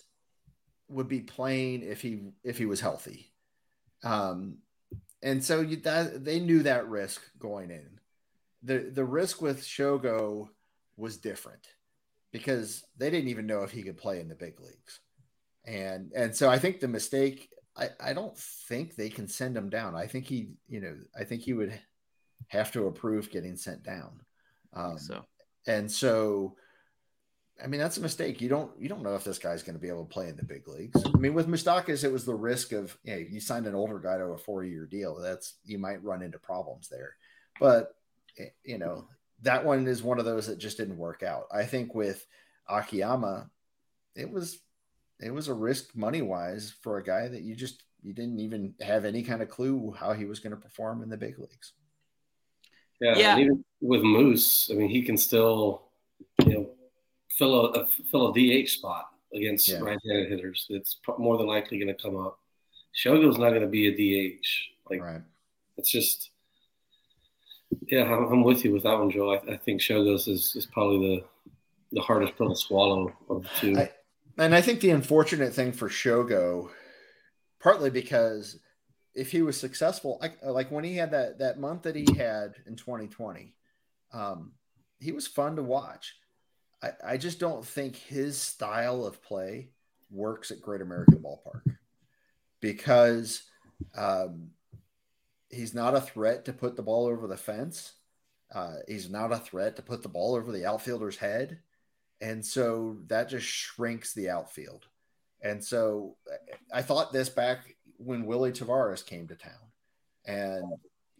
would 0.92 1.08
be 1.08 1.22
playing 1.22 1.84
if 1.84 2.02
he 2.02 2.22
if 2.44 2.58
he 2.58 2.66
was 2.66 2.82
healthy. 2.82 3.34
Um, 4.04 4.58
and 5.22 5.44
so 5.44 5.62
you, 5.62 5.78
that 5.78 6.26
they 6.26 6.39
knew 6.39 6.64
that 6.64 6.88
risk 6.88 7.22
going 7.39 7.72
in. 7.72 8.00
the 8.64 8.92
The 8.92 9.06
risk 9.06 9.42
with 9.42 9.64
Shogo 9.64 10.50
was 10.98 11.18
different 11.18 11.68
because 12.32 12.84
they 12.98 13.10
didn't 13.10 13.30
even 13.30 13.48
know 13.48 13.64
if 13.64 13.72
he 13.72 13.84
could 13.84 13.98
play 13.98 14.20
in 14.20 14.28
the 14.28 14.36
big 14.36 14.60
leagues, 14.60 15.00
and 15.66 16.12
and 16.16 16.36
so 16.36 16.50
I 16.50 16.60
think 16.60 16.80
the 16.80 16.88
mistake. 16.88 17.50
I, 17.78 17.89
I 18.04 18.12
don't 18.12 18.38
think 18.38 18.96
they 18.96 19.08
can 19.10 19.30
send 19.30 19.56
him 19.56 19.70
down. 19.70 19.96
I 19.96 20.06
think 20.06 20.26
he, 20.26 20.50
you 20.68 20.82
know, 20.82 20.98
I 21.18 21.24
think 21.24 21.42
he 21.42 21.54
would 21.54 21.80
have 22.50 22.70
to 22.74 22.88
approve 22.88 23.32
getting 23.32 23.56
sent 23.56 23.82
down. 23.82 24.20
Um, 24.74 24.98
so, 24.98 25.24
and 25.68 25.89
so 25.89 26.58
I 27.64 27.68
mean, 27.68 27.80
that's 27.80 27.97
a 27.97 28.01
mistake. 28.01 28.41
You 28.41 28.49
don't 28.49 28.72
you 28.80 28.89
don't 28.89 29.03
know 29.03 29.16
if 29.16 29.24
this 29.24 29.38
guy's 29.38 29.64
going 29.64 29.76
to 29.76 29.82
be 29.82 29.89
able 29.89 30.05
to 30.05 30.14
play 30.14 30.28
in 30.30 30.36
the 30.36 30.43
big 30.43 30.68
leagues. 30.68 31.03
I 31.05 31.18
mean, 31.18 31.34
with 31.34 31.47
Moustakas, 31.47 32.03
it 32.03 32.12
was 32.12 32.26
the 32.26 32.34
risk 32.34 32.72
of 32.72 32.97
you, 33.03 33.14
know, 33.14 33.20
you 33.20 33.39
signed 33.39 33.68
an 33.68 33.76
older 33.76 33.99
guy 33.99 34.18
to 34.18 34.26
a 34.26 34.38
four 34.38 34.64
year 34.64 34.86
deal. 34.86 35.16
That's 35.20 35.55
you 35.64 35.78
might 35.78 36.03
run 36.03 36.22
into 36.22 36.39
problems 36.39 36.88
there. 36.88 37.16
But 37.59 37.95
eh, 38.38 38.49
you 38.64 38.78
know, 38.78 39.07
that 39.43 39.64
one 39.66 39.88
is 39.88 40.01
one 40.01 40.20
of 40.20 40.26
those 40.26 40.47
that 40.47 40.57
just 40.57 40.78
didn't 40.78 40.97
work 40.97 41.24
out. 41.24 41.45
I 41.51 41.64
think 41.64 41.93
with 41.93 42.26
Akiyama, 42.68 43.49
it 44.16 44.30
was 44.30 44.59
it 45.20 45.32
was 45.32 45.47
a 45.47 45.53
risk 45.53 45.95
money 45.95 46.22
wise 46.22 46.74
for 46.82 46.97
a 46.97 47.03
guy 47.03 47.28
that 47.28 47.41
you 47.41 47.55
just 47.55 47.84
you 48.01 48.14
didn't 48.14 48.39
even 48.39 48.74
have 48.82 49.05
any 49.05 49.22
kind 49.22 49.41
of 49.41 49.49
clue 49.49 49.95
how 49.97 50.14
he 50.14 50.26
was 50.26 50.39
going 50.39 50.55
to 50.55 50.62
perform 50.62 51.03
in 51.03 51.09
the 51.09 51.18
big 51.18 51.38
leagues. 51.38 51.74
Yeah, 52.99 53.18
yeah. 53.18 53.38
even 53.38 53.64
with 53.82 54.01
Moose, 54.01 54.70
I 54.72 54.76
mean, 54.76 54.89
he 54.89 55.01
can 55.01 55.18
still, 55.18 55.89
you 56.45 56.53
know, 56.53 56.70
fill 57.38 57.73
a, 57.73 57.86
fill 58.09 58.29
a 58.29 58.34
DH 58.34 58.69
spot 58.69 59.09
against 59.34 59.67
yeah. 59.67 59.79
right-handed 59.79 60.29
hitters. 60.29 60.65
It's 60.69 60.97
more 61.17 61.38
than 61.38 61.47
likely 61.47 61.79
going 61.79 61.95
to 61.95 62.01
come 62.01 62.17
up. 62.17 62.39
Shogo's 62.95 63.38
not 63.38 63.49
going 63.49 63.61
to 63.61 63.67
be 63.67 63.88
a 63.88 63.91
DH. 64.39 64.45
Like 64.89 65.01
right. 65.01 65.21
it's 65.77 65.89
just, 65.89 66.32
yeah, 67.88 68.03
I'm, 68.03 68.25
I'm, 68.32 68.43
with 68.43 68.65
you 68.65 68.73
with 68.73 68.84
that 68.84 68.97
one, 68.97 69.09
Joe. 69.09 69.34
I, 69.34 69.53
I, 69.53 69.57
think 69.57 69.79
Shogo's 69.79 70.27
is, 70.27 70.53
is 70.55 70.65
probably 70.65 70.99
the 71.07 71.23
the 71.93 72.01
hardest 72.01 72.38
pill 72.38 72.49
to 72.49 72.55
swallow 72.55 73.13
of 73.29 73.43
the 73.43 73.49
two. 73.59 73.77
I, 73.77 73.91
and 74.38 74.55
I 74.55 74.61
think 74.61 74.79
the 74.79 74.91
unfortunate 74.91 75.53
thing 75.53 75.71
for 75.71 75.89
Shogo, 75.89 76.69
partly 77.59 77.89
because 77.89 78.59
if 79.13 79.32
he 79.32 79.41
was 79.41 79.59
successful, 79.59 80.17
like, 80.21 80.38
like 80.43 80.71
when 80.71 80.84
he 80.84 80.95
had 80.95 81.11
that 81.11 81.39
that 81.39 81.59
month 81.59 81.84
that 81.84 81.95
he 81.95 82.05
had 82.17 82.55
in 82.65 82.75
2020, 82.75 83.53
um, 84.13 84.53
he 84.99 85.11
was 85.11 85.27
fun 85.27 85.55
to 85.57 85.63
watch. 85.63 86.15
I, 86.82 86.91
I 87.05 87.17
just 87.17 87.39
don't 87.39 87.65
think 87.65 87.95
his 87.95 88.38
style 88.38 89.05
of 89.05 89.21
play 89.21 89.69
works 90.09 90.51
at 90.51 90.61
Great 90.61 90.82
American 90.82 91.19
Ballpark 91.19 91.75
because 92.59 93.43
um, 93.95 94.49
he's 95.49 95.73
not 95.73 95.95
a 95.95 96.01
threat 96.01 96.45
to 96.45 96.53
put 96.53 96.75
the 96.75 96.84
ball 96.84 97.05
over 97.07 97.27
the 97.27 97.38
fence. 97.38 97.93
Uh, 98.53 98.75
he's 98.88 99.09
not 99.09 99.32
a 99.32 99.38
threat 99.38 99.75
to 99.77 99.82
put 99.82 100.03
the 100.03 100.09
ball 100.09 100.36
over 100.36 100.51
the 100.51 100.65
outfielder's 100.65 101.17
head. 101.17 101.59
And 102.19 102.45
so 102.45 102.97
that 103.07 103.29
just 103.29 103.47
shrinks 103.47 104.13
the 104.13 104.29
outfield. 104.29 104.86
And 105.41 105.63
so 105.63 106.17
I 106.71 106.82
thought 106.82 107.11
this 107.11 107.29
back 107.29 107.75
when 107.97 108.25
Willy 108.25 108.51
Taveras 108.51 109.05
came 109.05 109.27
to 109.27 109.36
town. 109.36 109.53
And 110.25 110.63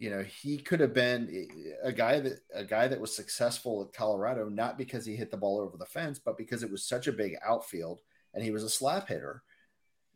you 0.02 0.10
know 0.10 0.22
he 0.22 0.58
could 0.58 0.80
have 0.80 0.92
been 0.92 1.46
a 1.84 1.92
guy 1.92 2.18
that 2.18 2.40
a 2.52 2.64
guy 2.64 2.88
that 2.88 3.00
was 3.00 3.14
successful 3.14 3.82
at 3.82 3.96
Colorado 3.96 4.48
not 4.48 4.76
because 4.76 5.06
he 5.06 5.14
hit 5.14 5.30
the 5.30 5.36
ball 5.36 5.60
over 5.60 5.76
the 5.76 5.86
fence 5.86 6.18
but 6.18 6.36
because 6.36 6.64
it 6.64 6.70
was 6.70 6.84
such 6.84 7.06
a 7.06 7.12
big 7.12 7.36
outfield 7.46 8.00
and 8.34 8.42
he 8.42 8.50
was 8.50 8.64
a 8.64 8.68
slap 8.68 9.06
hitter 9.06 9.44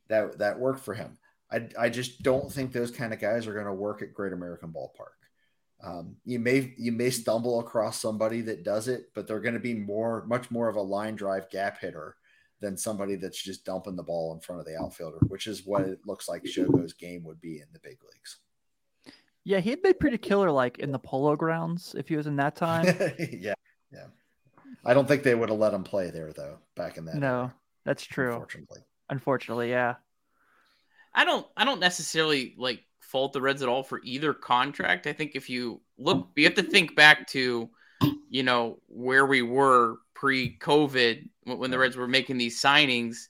that 0.08 0.38
that 0.38 0.58
worked 0.58 0.80
for 0.80 0.94
him. 0.94 1.18
I 1.52 1.68
I 1.78 1.88
just 1.88 2.24
don't 2.24 2.50
think 2.50 2.72
those 2.72 2.90
kind 2.90 3.12
of 3.12 3.20
guys 3.20 3.46
are 3.46 3.54
going 3.54 3.66
to 3.66 3.72
work 3.72 4.02
at 4.02 4.12
Great 4.12 4.32
American 4.32 4.72
Ballpark. 4.72 5.14
Um, 5.80 6.16
you 6.24 6.40
may 6.40 6.74
you 6.76 6.90
may 6.90 7.10
stumble 7.10 7.60
across 7.60 8.00
somebody 8.00 8.40
that 8.42 8.64
does 8.64 8.88
it, 8.88 9.10
but 9.14 9.28
they're 9.28 9.40
going 9.40 9.54
to 9.54 9.60
be 9.60 9.74
more 9.74 10.24
much 10.26 10.50
more 10.50 10.68
of 10.68 10.76
a 10.76 10.82
line 10.82 11.14
drive 11.14 11.48
gap 11.50 11.78
hitter 11.78 12.16
than 12.60 12.76
somebody 12.76 13.14
that's 13.14 13.40
just 13.40 13.64
dumping 13.64 13.94
the 13.94 14.02
ball 14.02 14.34
in 14.34 14.40
front 14.40 14.60
of 14.60 14.66
the 14.66 14.76
outfielder, 14.76 15.18
which 15.28 15.46
is 15.46 15.66
what 15.66 15.82
it 15.82 16.00
looks 16.06 16.28
like 16.28 16.44
Shogo's 16.44 16.94
game 16.94 17.22
would 17.22 17.40
be 17.40 17.60
in 17.60 17.66
the 17.72 17.80
big 17.80 17.98
leagues. 18.02 18.38
Yeah, 19.46 19.60
he'd 19.60 19.80
be 19.80 19.92
pretty 19.92 20.18
killer 20.18 20.50
like 20.50 20.80
in 20.80 20.90
the 20.90 20.98
polo 20.98 21.36
grounds 21.36 21.94
if 21.96 22.08
he 22.08 22.16
was 22.16 22.26
in 22.26 22.34
that 22.36 22.56
time. 22.56 22.84
yeah, 23.30 23.54
yeah. 23.92 24.06
I 24.84 24.92
don't 24.92 25.06
think 25.06 25.22
they 25.22 25.36
would 25.36 25.50
have 25.50 25.58
let 25.58 25.72
him 25.72 25.84
play 25.84 26.10
there 26.10 26.32
though 26.32 26.58
back 26.74 26.96
in 26.96 27.04
that. 27.04 27.14
No, 27.14 27.36
era, 27.38 27.54
that's 27.84 28.02
true. 28.04 28.32
Unfortunately, 28.32 28.80
Unfortunately, 29.08 29.70
yeah. 29.70 29.94
I 31.14 31.24
don't 31.24 31.46
I 31.56 31.64
don't 31.64 31.78
necessarily 31.78 32.56
like 32.58 32.82
fault 33.00 33.32
the 33.32 33.40
Reds 33.40 33.62
at 33.62 33.68
all 33.68 33.84
for 33.84 34.00
either 34.02 34.34
contract. 34.34 35.06
I 35.06 35.12
think 35.12 35.36
if 35.36 35.48
you 35.48 35.80
look, 35.96 36.28
you 36.34 36.42
have 36.42 36.54
to 36.54 36.64
think 36.64 36.96
back 36.96 37.28
to, 37.28 37.70
you 38.28 38.42
know, 38.42 38.80
where 38.88 39.26
we 39.26 39.42
were 39.42 39.98
pre-COVID 40.14 41.28
when 41.44 41.70
the 41.70 41.78
Reds 41.78 41.96
were 41.96 42.08
making 42.08 42.36
these 42.36 42.60
signings, 42.60 43.28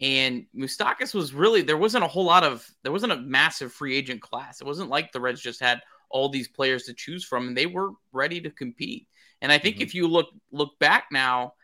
and 0.00 0.46
Moustakas 0.56 1.14
was 1.14 1.34
really 1.34 1.62
there 1.62 1.76
wasn't 1.76 2.04
a 2.04 2.08
whole 2.08 2.24
lot 2.24 2.44
of 2.44 2.68
there 2.82 2.92
wasn't 2.92 3.12
a 3.12 3.16
massive 3.16 3.72
free 3.72 3.96
agent 3.96 4.22
class. 4.22 4.60
It 4.60 4.66
wasn't 4.66 4.90
like 4.90 5.12
the 5.12 5.20
Reds 5.20 5.40
just 5.40 5.60
had 5.60 5.80
all 6.10 6.28
these 6.28 6.48
players 6.48 6.84
to 6.84 6.94
choose 6.94 7.24
from, 7.24 7.48
and 7.48 7.56
they 7.56 7.66
were 7.66 7.90
ready 8.12 8.40
to 8.40 8.50
compete. 8.50 9.08
And 9.42 9.52
I 9.52 9.58
think 9.58 9.76
Mhm. 9.76 9.82
if 9.82 9.94
you 9.94 10.08
look 10.08 10.28
look 10.52 10.78
back 10.78 11.06
now 11.12 11.54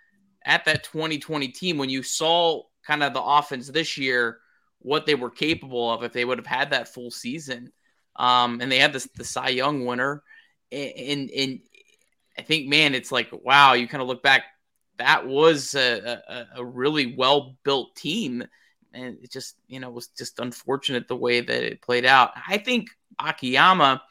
at 0.45 0.65
that 0.67 0.85
2020 0.85 1.49
team, 1.49 1.79
when 1.79 1.91
you 1.91 2.03
saw 2.03 2.63
kind 2.87 3.03
of 3.03 3.15
the 3.15 3.23
offense 3.23 3.69
this 3.69 3.97
year, 3.97 4.41
what 4.81 5.07
they 5.07 5.15
were 5.15 5.31
capable 5.31 5.91
of 5.91 6.03
if 6.05 6.13
they 6.13 6.25
would 6.25 6.39
have 6.39 6.47
had 6.47 6.71
that 6.71 6.93
full 6.93 7.11
season, 7.11 7.73
um, 8.17 8.61
and 8.61 8.71
they 8.71 8.79
had 8.79 8.93
this 8.93 9.09
the 9.17 9.25
Cy 9.25 9.51
Young 9.51 9.87
winner, 9.87 10.23
and 10.73 11.31
and 11.31 11.61
I 12.39 12.43
think 12.43 12.69
man, 12.69 12.95
it's 12.95 13.13
like 13.13 13.31
wow, 13.33 13.75
you 13.75 13.89
kind 13.89 14.03
of 14.03 14.09
look 14.09 14.23
back, 14.23 14.45
that 14.99 15.27
was 15.27 15.75
a, 15.75 16.23
a, 16.29 16.47
a 16.57 16.65
really 16.65 17.15
well 17.17 17.57
built 17.65 17.97
team, 17.97 18.45
and 18.93 19.19
it 19.23 19.31
just 19.31 19.57
you 19.67 19.81
know 19.81 19.91
was 19.91 20.09
just 20.09 20.41
unfortunate 20.41 21.09
the 21.09 21.17
way 21.17 21.41
that 21.41 21.65
it 21.65 21.83
played 21.83 22.05
out. 22.05 22.31
I 22.49 22.59
think 22.59 22.91
Akiyama. 23.19 24.03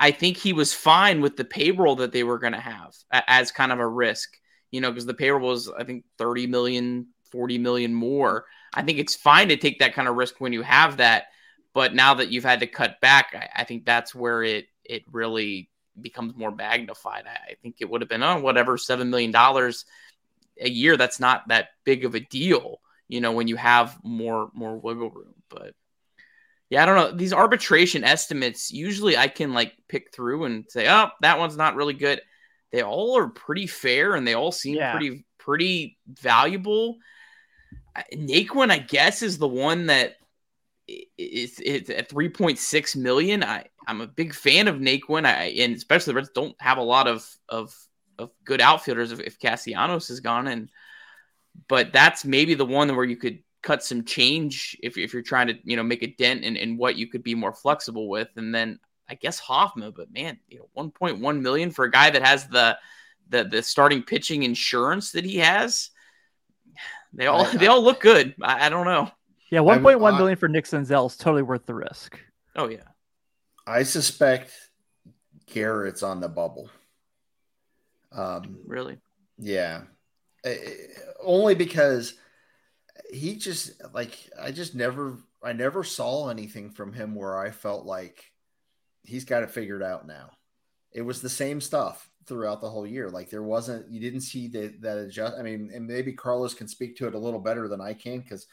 I 0.00 0.10
think 0.10 0.36
he 0.36 0.52
was 0.52 0.74
fine 0.74 1.20
with 1.20 1.36
the 1.36 1.44
payroll 1.44 1.94
that 1.96 2.10
they 2.10 2.24
were 2.24 2.40
going 2.40 2.54
to 2.54 2.58
have 2.58 2.92
as 3.12 3.52
kind 3.52 3.70
of 3.70 3.78
a 3.78 3.86
risk, 3.86 4.36
you 4.72 4.80
know, 4.80 4.90
because 4.90 5.06
the 5.06 5.14
payroll 5.14 5.48
was, 5.48 5.70
I 5.70 5.84
think, 5.84 6.04
30 6.18 6.48
million, 6.48 7.06
40 7.30 7.58
million 7.58 7.94
more. 7.94 8.44
I 8.74 8.82
think 8.82 8.98
it's 8.98 9.14
fine 9.14 9.48
to 9.50 9.56
take 9.56 9.78
that 9.78 9.94
kind 9.94 10.08
of 10.08 10.16
risk 10.16 10.40
when 10.40 10.52
you 10.52 10.62
have 10.62 10.96
that. 10.96 11.26
But 11.72 11.94
now 11.94 12.14
that 12.14 12.30
you've 12.30 12.42
had 12.42 12.58
to 12.60 12.66
cut 12.66 13.00
back, 13.00 13.32
I, 13.32 13.60
I 13.62 13.64
think 13.64 13.84
that's 13.84 14.12
where 14.12 14.42
it 14.42 14.66
it 14.84 15.04
really 15.10 15.70
becomes 16.00 16.34
more 16.36 16.50
magnified. 16.50 17.24
I, 17.26 17.52
I 17.52 17.54
think 17.62 17.76
it 17.80 17.88
would 17.90 18.00
have 18.00 18.08
been, 18.08 18.22
oh, 18.22 18.40
whatever, 18.40 18.76
$7 18.76 19.08
million 19.08 19.34
a 20.60 20.68
year. 20.68 20.96
That's 20.96 21.20
not 21.20 21.48
that 21.48 21.68
big 21.84 22.04
of 22.04 22.14
a 22.14 22.20
deal, 22.20 22.80
you 23.08 23.20
know, 23.20 23.32
when 23.32 23.48
you 23.48 23.56
have 23.56 23.98
more 24.02 24.50
more 24.54 24.76
wiggle 24.76 25.10
room. 25.10 25.34
But 25.48 25.74
yeah, 26.70 26.82
I 26.82 26.86
don't 26.86 26.96
know. 26.96 27.16
These 27.16 27.32
arbitration 27.32 28.04
estimates, 28.04 28.72
usually 28.72 29.16
I 29.16 29.28
can 29.28 29.52
like 29.52 29.74
pick 29.88 30.12
through 30.12 30.44
and 30.44 30.64
say, 30.68 30.88
oh, 30.88 31.08
that 31.20 31.38
one's 31.38 31.56
not 31.56 31.76
really 31.76 31.94
good. 31.94 32.20
They 32.70 32.82
all 32.82 33.18
are 33.18 33.28
pretty 33.28 33.66
fair 33.66 34.14
and 34.14 34.26
they 34.26 34.34
all 34.34 34.52
seem 34.52 34.76
Yeah. 34.76 34.92
pretty 34.92 35.24
pretty 35.38 35.98
valuable. 36.08 36.96
Naquin, 38.14 38.70
I 38.70 38.78
guess, 38.78 39.22
is 39.22 39.36
the 39.36 39.48
one 39.48 39.86
that 39.86 40.16
i- 40.92 41.06
is 41.18 41.58
it's 41.64 41.90
at 41.90 42.08
3.6 42.08 42.96
million. 42.96 43.42
I, 43.42 43.66
I'm 43.86 44.00
a 44.00 44.06
big 44.06 44.34
fan 44.34 44.68
of 44.68 44.76
Naquin. 44.76 45.26
I 45.26 45.44
and 45.58 45.74
especially 45.76 46.12
the 46.12 46.16
Reds 46.16 46.30
don't 46.34 46.54
have 46.60 46.78
a 46.78 46.82
lot 46.82 47.08
of 47.08 47.28
of 47.48 47.74
of 48.18 48.30
good 48.44 48.60
outfielders 48.60 49.10
if, 49.12 49.20
if 49.20 49.38
Castellanos 49.38 50.10
is 50.10 50.20
gone. 50.20 50.46
And 50.48 50.70
but 51.68 51.92
that's 51.92 52.24
maybe 52.24 52.54
the 52.54 52.66
one 52.66 52.94
where 52.94 53.04
you 53.04 53.16
could 53.16 53.40
cut 53.62 53.82
some 53.84 54.04
change 54.04 54.76
if, 54.82 54.98
if 54.98 55.12
you're 55.12 55.22
trying 55.22 55.46
to 55.46 55.54
you 55.64 55.76
know 55.76 55.82
make 55.82 56.02
a 56.02 56.08
dent 56.18 56.44
in, 56.44 56.56
in 56.56 56.76
what 56.76 56.96
you 56.96 57.06
could 57.06 57.22
be 57.22 57.34
more 57.34 57.52
flexible 57.54 58.08
with. 58.08 58.28
And 58.36 58.54
then 58.54 58.78
i 59.08 59.14
guess 59.16 59.40
hoffman 59.40 59.92
but 59.96 60.12
man 60.12 60.38
you 60.48 60.58
know 60.58 60.68
1.1 60.90 61.40
million 61.42 61.70
for 61.72 61.84
a 61.84 61.90
guy 61.90 62.08
that 62.08 62.24
has 62.24 62.46
the 62.46 62.78
the, 63.28 63.44
the 63.44 63.62
starting 63.62 64.02
pitching 64.02 64.42
insurance 64.44 65.10
that 65.12 65.24
he 65.24 65.38
has. 65.38 65.90
They 67.12 67.26
all 67.26 67.44
I- 67.44 67.56
they 67.56 67.66
all 67.66 67.82
look 67.82 68.00
good. 68.00 68.34
I, 68.42 68.66
I 68.66 68.68
don't 68.68 68.86
know 68.86 69.10
Yeah, 69.52 69.60
one 69.60 69.82
point 69.82 70.00
one 70.00 70.16
billion 70.16 70.38
for 70.38 70.48
Nick 70.48 70.64
Senzel 70.64 71.06
is 71.06 71.16
totally 71.18 71.42
worth 71.42 71.66
the 71.66 71.74
risk. 71.74 72.18
oh 72.56 72.68
yeah 72.68 72.84
I 73.66 73.82
suspect 73.82 74.50
Garrett's 75.46 76.02
on 76.02 76.20
the 76.20 76.28
bubble. 76.28 76.70
Um, 78.10 78.58
really 78.66 78.98
Yeah. 79.38 79.82
Eh, 80.44 80.50
eh, 80.50 80.70
Only 81.22 81.54
because 81.54 82.14
he 83.12 83.36
just 83.36 83.72
like 83.92 84.18
I 84.40 84.52
just 84.52 84.74
never 84.74 85.18
I 85.42 85.52
never 85.52 85.84
saw 85.84 86.30
anything 86.30 86.70
from 86.70 86.94
him 86.94 87.14
where 87.14 87.38
I 87.38 87.50
felt 87.50 87.84
like 87.84 88.32
he's 89.02 89.26
got 89.26 89.42
it 89.42 89.50
figured 89.50 89.82
out 89.82 90.06
now. 90.06 90.30
It 90.92 91.02
was 91.02 91.20
the 91.20 91.28
same 91.28 91.60
stuff 91.60 92.08
throughout 92.26 92.62
the 92.62 92.70
whole 92.70 92.86
year. 92.86 93.10
Like 93.10 93.28
there 93.28 93.42
wasn't 93.42 93.90
you 93.90 94.00
didn't 94.00 94.22
see 94.22 94.48
that 94.48 94.80
that 94.80 94.96
adjust. 94.96 95.36
I 95.38 95.42
mean, 95.42 95.70
and 95.74 95.86
maybe 95.86 96.14
Carlos 96.14 96.54
can 96.54 96.68
speak 96.68 96.96
to 96.96 97.06
it 97.06 97.14
a 97.14 97.18
little 97.18 97.40
better 97.40 97.68
than 97.68 97.82
I 97.82 97.92
can 97.92 98.20
because 98.20 98.46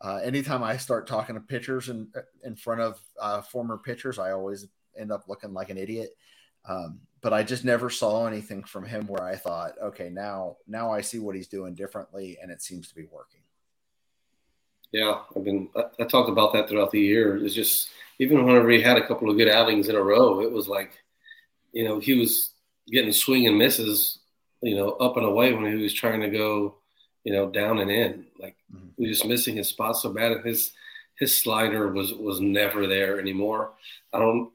uh, 0.00 0.16
anytime 0.22 0.62
I 0.62 0.76
start 0.76 1.06
talking 1.06 1.34
to 1.34 1.40
pitchers 1.40 1.88
in 1.88 2.08
in 2.44 2.56
front 2.56 2.80
of 2.80 3.00
uh, 3.20 3.42
former 3.42 3.78
pitchers, 3.78 4.18
I 4.18 4.32
always 4.32 4.66
end 4.98 5.12
up 5.12 5.24
looking 5.28 5.52
like 5.52 5.70
an 5.70 5.78
idiot. 5.78 6.10
Um, 6.68 7.00
but 7.20 7.32
I 7.32 7.42
just 7.42 7.64
never 7.64 7.90
saw 7.90 8.26
anything 8.26 8.64
from 8.64 8.84
him 8.84 9.06
where 9.06 9.24
I 9.24 9.36
thought, 9.36 9.72
okay, 9.82 10.10
now 10.10 10.56
now 10.66 10.90
I 10.90 11.00
see 11.00 11.18
what 11.18 11.36
he's 11.36 11.48
doing 11.48 11.74
differently, 11.74 12.38
and 12.40 12.50
it 12.50 12.62
seems 12.62 12.88
to 12.88 12.94
be 12.94 13.06
working. 13.10 13.40
Yeah, 14.92 15.20
I've 15.34 15.44
been. 15.44 15.68
I, 15.76 15.84
I 16.00 16.04
talked 16.04 16.28
about 16.30 16.52
that 16.52 16.68
throughout 16.68 16.90
the 16.90 17.00
year. 17.00 17.44
It's 17.44 17.54
just 17.54 17.90
even 18.18 18.44
whenever 18.44 18.70
he 18.70 18.80
had 18.80 18.96
a 18.96 19.06
couple 19.06 19.30
of 19.30 19.36
good 19.36 19.48
outings 19.48 19.88
in 19.88 19.96
a 19.96 20.02
row, 20.02 20.40
it 20.40 20.52
was 20.52 20.68
like, 20.68 20.92
you 21.72 21.84
know, 21.84 21.98
he 21.98 22.14
was 22.14 22.52
getting 22.88 23.12
swing 23.12 23.46
and 23.46 23.58
misses, 23.58 24.18
you 24.62 24.76
know, 24.76 24.90
up 24.90 25.16
and 25.16 25.26
away 25.26 25.52
when 25.52 25.66
he 25.66 25.82
was 25.82 25.94
trying 25.94 26.20
to 26.20 26.28
go, 26.30 26.76
you 27.24 27.32
know, 27.32 27.50
down 27.50 27.78
and 27.80 27.90
in. 27.90 28.26
Like 28.38 28.56
Mhm. 28.72 28.83
He 28.96 29.08
was 29.08 29.18
just 29.18 29.28
missing 29.28 29.56
his 29.56 29.68
spot 29.68 29.96
so 29.96 30.12
bad. 30.12 30.44
His 30.44 30.72
his 31.18 31.36
slider 31.36 31.92
was 31.92 32.12
was 32.12 32.40
never 32.40 32.86
there 32.86 33.20
anymore. 33.20 33.72
I 34.12 34.18
don't 34.18 34.50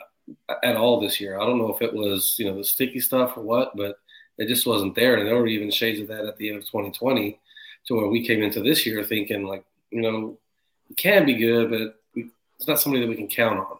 at 0.63 0.77
all 0.77 0.99
this 0.99 1.19
year. 1.19 1.39
I 1.39 1.45
don't 1.45 1.57
know 1.57 1.73
if 1.73 1.81
it 1.81 1.93
was 1.93 2.35
you 2.37 2.45
know 2.45 2.57
the 2.57 2.63
sticky 2.63 2.99
stuff 2.99 3.37
or 3.37 3.41
what, 3.41 3.75
but 3.75 3.97
it 4.39 4.47
just 4.47 4.65
wasn't 4.65 4.95
there. 4.95 5.15
And 5.15 5.27
there 5.27 5.35
were 5.35 5.47
even 5.47 5.69
shades 5.69 5.99
of 5.99 6.07
that 6.07 6.25
at 6.25 6.37
the 6.37 6.49
end 6.49 6.57
of 6.57 6.65
2020, 6.65 7.39
to 7.85 7.95
where 7.95 8.07
we 8.07 8.25
came 8.25 8.41
into 8.41 8.61
this 8.61 8.85
year 8.85 9.03
thinking 9.03 9.45
like, 9.45 9.65
you 9.91 10.01
know, 10.01 10.37
he 10.87 10.95
can 10.95 11.25
be 11.25 11.35
good, 11.35 11.69
but 11.69 11.99
it's 12.15 12.67
not 12.67 12.79
somebody 12.79 13.03
that 13.03 13.09
we 13.09 13.17
can 13.17 13.27
count 13.27 13.59
on, 13.59 13.77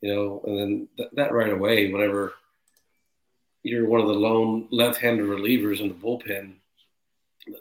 you 0.00 0.14
know. 0.14 0.42
And 0.46 0.58
then 0.58 0.88
th- 0.96 1.10
that 1.12 1.32
right 1.32 1.52
away, 1.52 1.92
whenever 1.92 2.34
you're 3.62 3.88
one 3.88 4.00
of 4.00 4.06
the 4.06 4.14
lone 4.14 4.66
left-handed 4.70 5.26
relievers 5.26 5.80
in 5.80 5.88
the 5.88 5.94
bullpen, 5.94 6.54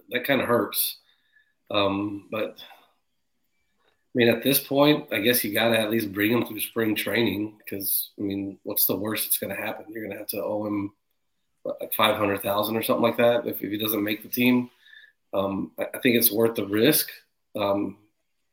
that 0.10 0.26
kind 0.26 0.42
of 0.42 0.48
hurts. 0.48 0.98
Um, 1.70 2.28
but 2.32 2.58
I 2.60 4.14
mean, 4.16 4.30
at 4.30 4.44
this 4.44 4.60
point, 4.60 5.08
I 5.12 5.20
guess 5.20 5.44
you 5.44 5.54
got 5.54 5.70
to 5.70 5.80
at 5.80 5.92
least 5.92 6.14
bring 6.14 6.32
him 6.32 6.46
through 6.46 6.60
spring 6.62 6.96
training 6.96 7.58
because 7.58 8.12
I 8.18 8.24
mean, 8.24 8.58
what's 8.64 8.86
the 8.86 8.96
worst 8.96 9.26
that's 9.26 9.38
going 9.38 9.56
to 9.56 9.62
happen? 9.62 9.86
You're 9.90 10.04
going 10.04 10.14
to 10.14 10.20
have 10.20 10.28
to 10.30 10.44
owe 10.44 10.66
him 10.66 10.94
like 11.66 11.94
five 11.94 12.16
hundred 12.16 12.42
thousand 12.42 12.78
or 12.78 12.82
something 12.82 13.04
like 13.04 13.18
that 13.18 13.46
if, 13.46 13.62
if 13.62 13.72
he 13.72 13.78
doesn't 13.78 14.04
make 14.04 14.24
the 14.24 14.30
team. 14.30 14.70
Um, 15.34 15.72
I, 15.78 15.84
I 15.94 16.00
think 16.00 16.16
it's 16.16 16.32
worth 16.32 16.56
the 16.56 16.66
risk 16.66 17.10
um, 17.56 17.98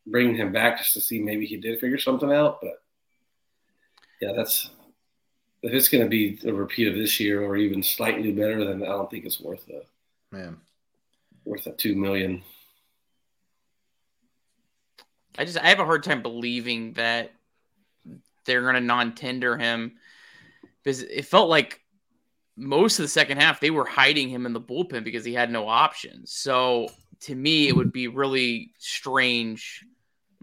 bringing 0.06 0.36
him 0.36 0.52
back 0.52 0.78
just 0.78 0.92
to 0.94 1.00
see 1.00 1.20
maybe 1.20 1.46
he 1.46 1.56
did 1.56 1.80
figure 1.80 1.98
something 1.98 2.32
out. 2.32 2.60
But 2.60 2.82
yeah, 4.20 4.32
that's 4.32 4.70
if 5.62 5.72
it's 5.72 5.88
going 5.88 6.04
to 6.04 6.10
be 6.10 6.38
a 6.46 6.52
repeat 6.52 6.88
of 6.88 6.94
this 6.94 7.18
year 7.18 7.42
or 7.42 7.56
even 7.56 7.82
slightly 7.82 8.32
better, 8.32 8.64
then 8.64 8.82
I 8.82 8.86
don't 8.86 9.10
think 9.10 9.24
it's 9.24 9.40
worth 9.40 9.66
the 9.66 9.82
Man, 10.30 10.58
worth 11.44 11.64
that 11.64 11.78
two 11.78 11.94
million. 11.94 12.42
I 15.38 15.44
just 15.44 15.58
I 15.58 15.68
have 15.68 15.80
a 15.80 15.84
hard 15.84 16.02
time 16.02 16.22
believing 16.22 16.92
that 16.94 17.32
they're 18.44 18.62
going 18.62 18.74
to 18.74 18.80
non-tender 18.80 19.56
him 19.56 19.94
because 20.82 21.02
it 21.02 21.24
felt 21.24 21.48
like 21.48 21.80
most 22.56 22.98
of 22.98 23.04
the 23.04 23.08
second 23.08 23.40
half 23.40 23.60
they 23.60 23.70
were 23.70 23.86
hiding 23.86 24.28
him 24.28 24.46
in 24.46 24.52
the 24.52 24.60
bullpen 24.60 25.02
because 25.02 25.24
he 25.24 25.34
had 25.34 25.50
no 25.50 25.68
options. 25.68 26.32
So 26.32 26.88
to 27.20 27.34
me, 27.34 27.68
it 27.68 27.76
would 27.76 27.92
be 27.92 28.08
really 28.08 28.72
strange. 28.78 29.84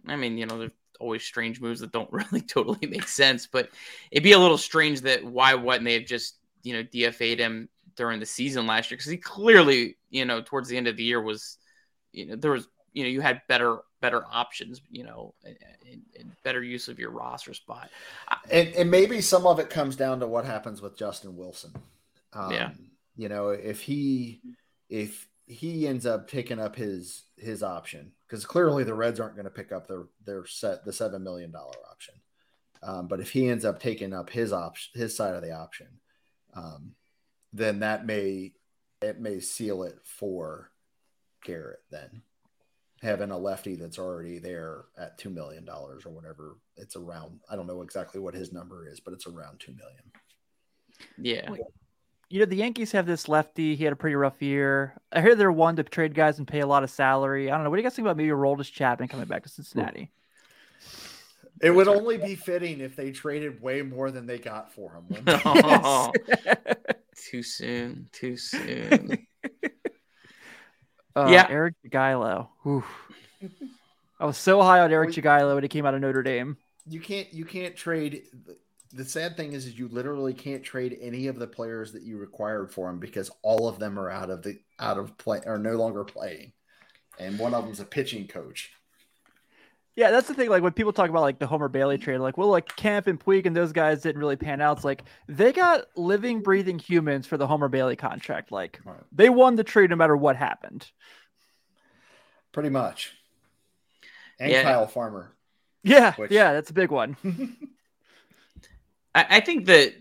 I 0.08 0.16
mean, 0.16 0.38
you 0.38 0.46
know, 0.46 0.58
there's 0.58 0.72
always 1.00 1.24
strange 1.24 1.62
moves 1.62 1.80
that 1.82 1.92
don't 1.92 2.12
really 2.14 2.42
totally 2.42 2.88
make 2.88 3.08
sense, 3.08 3.48
but 3.48 3.70
it'd 4.12 4.24
be 4.24 4.34
a 4.34 4.40
little 4.40 4.58
strange 4.58 5.02
that 5.02 5.24
why 5.24 5.54
wouldn't 5.54 5.86
they 5.86 5.94
have 5.94 6.06
just 6.06 6.38
you 6.64 6.74
know 6.74 6.84
DFA'd 6.84 7.40
him 7.40 7.70
during 7.96 8.20
the 8.20 8.26
season 8.26 8.68
last 8.68 8.90
year 8.90 8.98
because 8.98 9.12
he 9.12 9.18
clearly 9.18 9.98
you 10.10 10.26
know 10.26 10.42
towards 10.42 10.70
the 10.70 10.78
end 10.78 10.88
of 10.88 10.96
the 10.96 11.04
year 11.04 11.22
was 11.22 11.58
you 12.14 12.26
know 12.26 12.36
there 12.36 12.52
was 12.52 12.68
you 12.94 13.04
know 13.04 13.10
you 13.10 13.22
had 13.22 13.42
better 13.48 13.80
better 14.02 14.26
options, 14.32 14.82
you 14.90 15.04
know, 15.04 15.34
and, 15.46 15.58
and 16.20 16.32
better 16.44 16.62
use 16.64 16.88
of 16.88 17.00
your 17.00 17.12
roster 17.12 17.54
spot. 17.54 17.90
And, 18.50 18.70
and, 18.70 18.92
maybe 18.92 19.22
some 19.22 19.46
of 19.46 19.60
it 19.60 19.70
comes 19.70 19.96
down 19.96 20.20
to 20.20 20.28
what 20.28 20.44
happens 20.44 20.82
with 20.82 20.98
Justin 20.98 21.38
Wilson. 21.38 21.72
Um, 22.34 22.52
yeah. 22.52 22.72
You 23.16 23.30
know, 23.30 23.50
if 23.50 23.82
he 23.82 24.42
if 24.90 25.28
he 25.46 25.88
ends 25.88 26.06
up 26.06 26.30
taking 26.30 26.60
up 26.60 26.76
his 26.76 27.24
his 27.38 27.62
option, 27.62 28.14
because 28.28 28.46
clearly 28.46 28.84
the 28.84 28.94
Reds 28.94 29.20
aren't 29.20 29.36
going 29.36 29.46
to 29.46 29.52
pick 29.52 29.72
up 29.72 29.88
their 29.88 30.06
their 30.26 30.46
set 30.46 30.84
the 30.86 30.94
seven 30.94 31.24
million 31.24 31.52
dollar 31.52 31.76
option. 31.90 32.16
Um, 32.84 33.08
but 33.08 33.20
if 33.20 33.32
he 33.32 33.48
ends 33.48 33.66
up 33.66 33.80
taking 33.80 34.14
up 34.14 34.30
his 34.30 34.52
option, 34.52 35.00
his 35.00 35.16
side 35.16 35.36
of 35.36 35.44
the 35.44 35.52
option, 35.52 35.88
um, 36.56 36.94
then 37.54 37.80
that 37.80 38.06
may 38.06 38.54
it 39.02 39.20
may 39.20 39.40
seal 39.40 39.84
it 39.84 40.00
for 40.04 40.72
Garrett. 41.44 41.82
Then 41.92 42.24
having 43.02 43.32
a 43.32 43.38
lefty 43.38 43.76
that's 43.76 43.98
already 43.98 44.40
there 44.40 44.86
at 44.98 45.18
two 45.18 45.30
million 45.30 45.66
dollars 45.66 46.06
or 46.06 46.12
whatever, 46.12 46.58
it's 46.78 46.96
around. 46.96 47.40
I 47.50 47.56
don't 47.56 47.68
know 47.68 47.82
exactly 47.82 48.22
what 48.22 48.34
his 48.34 48.54
number 48.54 48.88
is, 48.88 49.00
but 49.00 49.14
it's 49.14 49.28
around 49.28 49.60
two 49.60 49.74
million. 49.74 50.04
Yeah. 51.18 51.56
You 52.30 52.40
know, 52.40 52.46
the 52.46 52.56
Yankees 52.56 52.94
have 52.94 53.06
this 53.06 53.28
lefty. 53.28 53.76
He 53.76 53.84
had 53.84 53.92
a 53.92 53.98
pretty 53.98 54.16
rough 54.16 54.42
year. 54.42 54.96
I 55.12 55.22
hear 55.22 55.36
they're 55.36 55.52
one 55.52 55.76
to 55.76 55.84
trade 55.84 56.14
guys 56.14 56.38
and 56.38 56.48
pay 56.48 56.62
a 56.62 56.68
lot 56.68 56.84
of 56.84 56.90
salary. 56.90 57.52
I 57.52 57.56
don't 57.56 57.66
know. 57.66 57.70
What 57.70 57.76
do 57.76 57.82
you 57.82 57.86
guys 57.86 57.96
think 57.96 58.06
about 58.06 58.16
maybe 58.16 58.30
Aroldis 58.30 58.72
Chapman 58.72 59.10
coming 59.10 59.26
back 59.26 59.44
to 59.44 59.50
Cincinnati? 59.50 60.12
It 61.62 61.72
would 61.72 61.88
only 61.88 62.18
be 62.18 62.36
fitting 62.36 62.80
if 62.80 62.96
they 62.96 63.12
traded 63.12 63.62
way 63.62 63.82
more 63.82 64.10
than 64.12 64.26
they 64.26 64.40
got 64.40 64.74
for 64.74 64.94
him. 64.94 65.24
oh, 65.46 66.12
too 67.16 67.44
soon. 67.44 68.08
Too 68.12 68.38
soon. 68.38 69.28
Uh, 71.16 71.28
yeah, 71.30 71.48
Eric 71.50 71.76
Jagielo. 71.86 72.48
I 74.20 74.26
was 74.26 74.38
so 74.38 74.62
high 74.62 74.80
on 74.82 74.92
Eric 74.92 75.12
Jagielo 75.12 75.56
when 75.56 75.64
he 75.64 75.70
came 75.70 75.86
out 75.86 75.94
of 75.94 76.02
Notre 76.02 76.24
Dame. 76.24 76.58
You 76.88 77.00
can't. 77.00 77.32
You 77.34 77.46
can't 77.46 77.76
trade. 77.76 78.24
The 78.94 79.06
sad 79.06 79.38
thing 79.38 79.54
is, 79.54 79.66
is 79.66 79.80
you 79.80 79.88
literally 79.88 80.34
can't 80.34 80.64
trade 80.64 80.98
any 81.02 81.28
of 81.28 81.40
the 81.40 81.48
players 81.48 81.94
that 81.94 82.04
you 82.04 82.18
required 82.18 82.72
for 82.72 82.90
him 82.90 83.00
because 83.00 83.32
all 83.42 83.68
of 83.68 83.80
them 83.80 83.98
are 83.98 84.10
out 84.10 84.30
of 84.30 84.44
the 84.44 84.60
out 84.80 84.98
of 84.98 85.18
play 85.18 85.42
are 85.46 85.58
no 85.58 85.76
longer 85.76 86.04
playing, 86.04 86.54
and 87.20 87.40
one 87.40 87.54
of 87.54 87.66
them's 87.66 87.80
a 87.80 87.86
pitching 87.86 88.28
coach. 88.28 88.72
Yeah, 89.96 90.12
that's 90.12 90.28
the 90.28 90.34
thing. 90.34 90.50
Like 90.50 90.64
when 90.64 90.72
people 90.72 90.94
talk 90.94 91.10
about 91.10 91.22
like 91.22 91.40
the 91.40 91.48
Homer 91.48 91.68
Bailey 91.68 91.98
trade, 91.98 92.20
like 92.20 92.38
well, 92.38 92.48
like 92.48 92.76
Kemp 92.76 93.08
and 93.08 93.20
Puig 93.20 93.46
and 93.46 93.56
those 93.56 93.74
guys 93.74 94.02
didn't 94.02 94.20
really 94.20 94.38
pan 94.38 94.62
out. 94.62 94.78
It's 94.78 94.86
like 94.86 95.04
they 95.28 95.52
got 95.52 95.86
living, 95.98 96.42
breathing 96.42 96.80
humans 96.80 97.28
for 97.28 97.38
the 97.38 97.46
Homer 97.46 97.68
Bailey 97.68 97.98
contract. 97.98 98.52
Like 98.52 98.80
right. 98.86 98.96
they 99.12 99.30
won 99.30 99.56
the 99.56 99.64
trade 99.64 99.90
no 99.90 99.98
matter 99.98 100.16
what 100.16 100.38
happened. 100.38 100.90
Pretty 102.54 102.70
much. 102.70 103.14
And 104.40 104.52
yeah. 104.52 104.64
Kyle 104.64 104.88
Farmer. 104.88 105.34
Yeah, 105.84 106.14
which... 106.14 106.32
yeah, 106.32 106.54
that's 106.54 106.70
a 106.70 106.74
big 106.74 106.92
one. 106.92 107.18
I, 109.16 109.26
I 109.30 109.40
think 109.42 109.66
that 109.66 109.94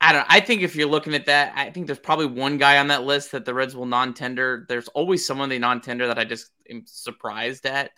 I 0.00 0.12
don't. 0.12 0.26
I 0.28 0.40
think 0.40 0.62
if 0.62 0.76
you're 0.76 0.88
looking 0.88 1.14
at 1.14 1.26
that, 1.26 1.52
I 1.56 1.70
think 1.70 1.86
there's 1.86 1.98
probably 1.98 2.26
one 2.26 2.58
guy 2.58 2.78
on 2.78 2.88
that 2.88 3.04
list 3.04 3.32
that 3.32 3.44
the 3.44 3.54
Reds 3.54 3.74
will 3.74 3.86
non-tender. 3.86 4.66
There's 4.68 4.88
always 4.88 5.26
someone 5.26 5.48
they 5.48 5.58
non-tender 5.58 6.06
that 6.06 6.18
I 6.18 6.24
just 6.24 6.50
am 6.70 6.82
surprised 6.86 7.66
at. 7.66 7.90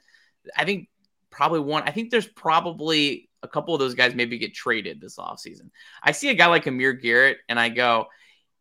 I 0.56 0.64
think 0.64 0.88
probably 1.30 1.60
one. 1.60 1.82
I 1.84 1.90
think 1.90 2.10
there's 2.10 2.26
probably 2.26 3.28
a 3.42 3.48
couple 3.48 3.74
of 3.74 3.80
those 3.80 3.94
guys 3.94 4.14
maybe 4.14 4.38
get 4.38 4.54
traded 4.54 5.00
this 5.00 5.16
offseason. 5.16 5.70
I 6.02 6.12
see 6.12 6.30
a 6.30 6.34
guy 6.34 6.46
like 6.46 6.66
Amir 6.66 6.94
Garrett 6.94 7.38
and 7.48 7.60
I 7.60 7.68
go, 7.68 8.06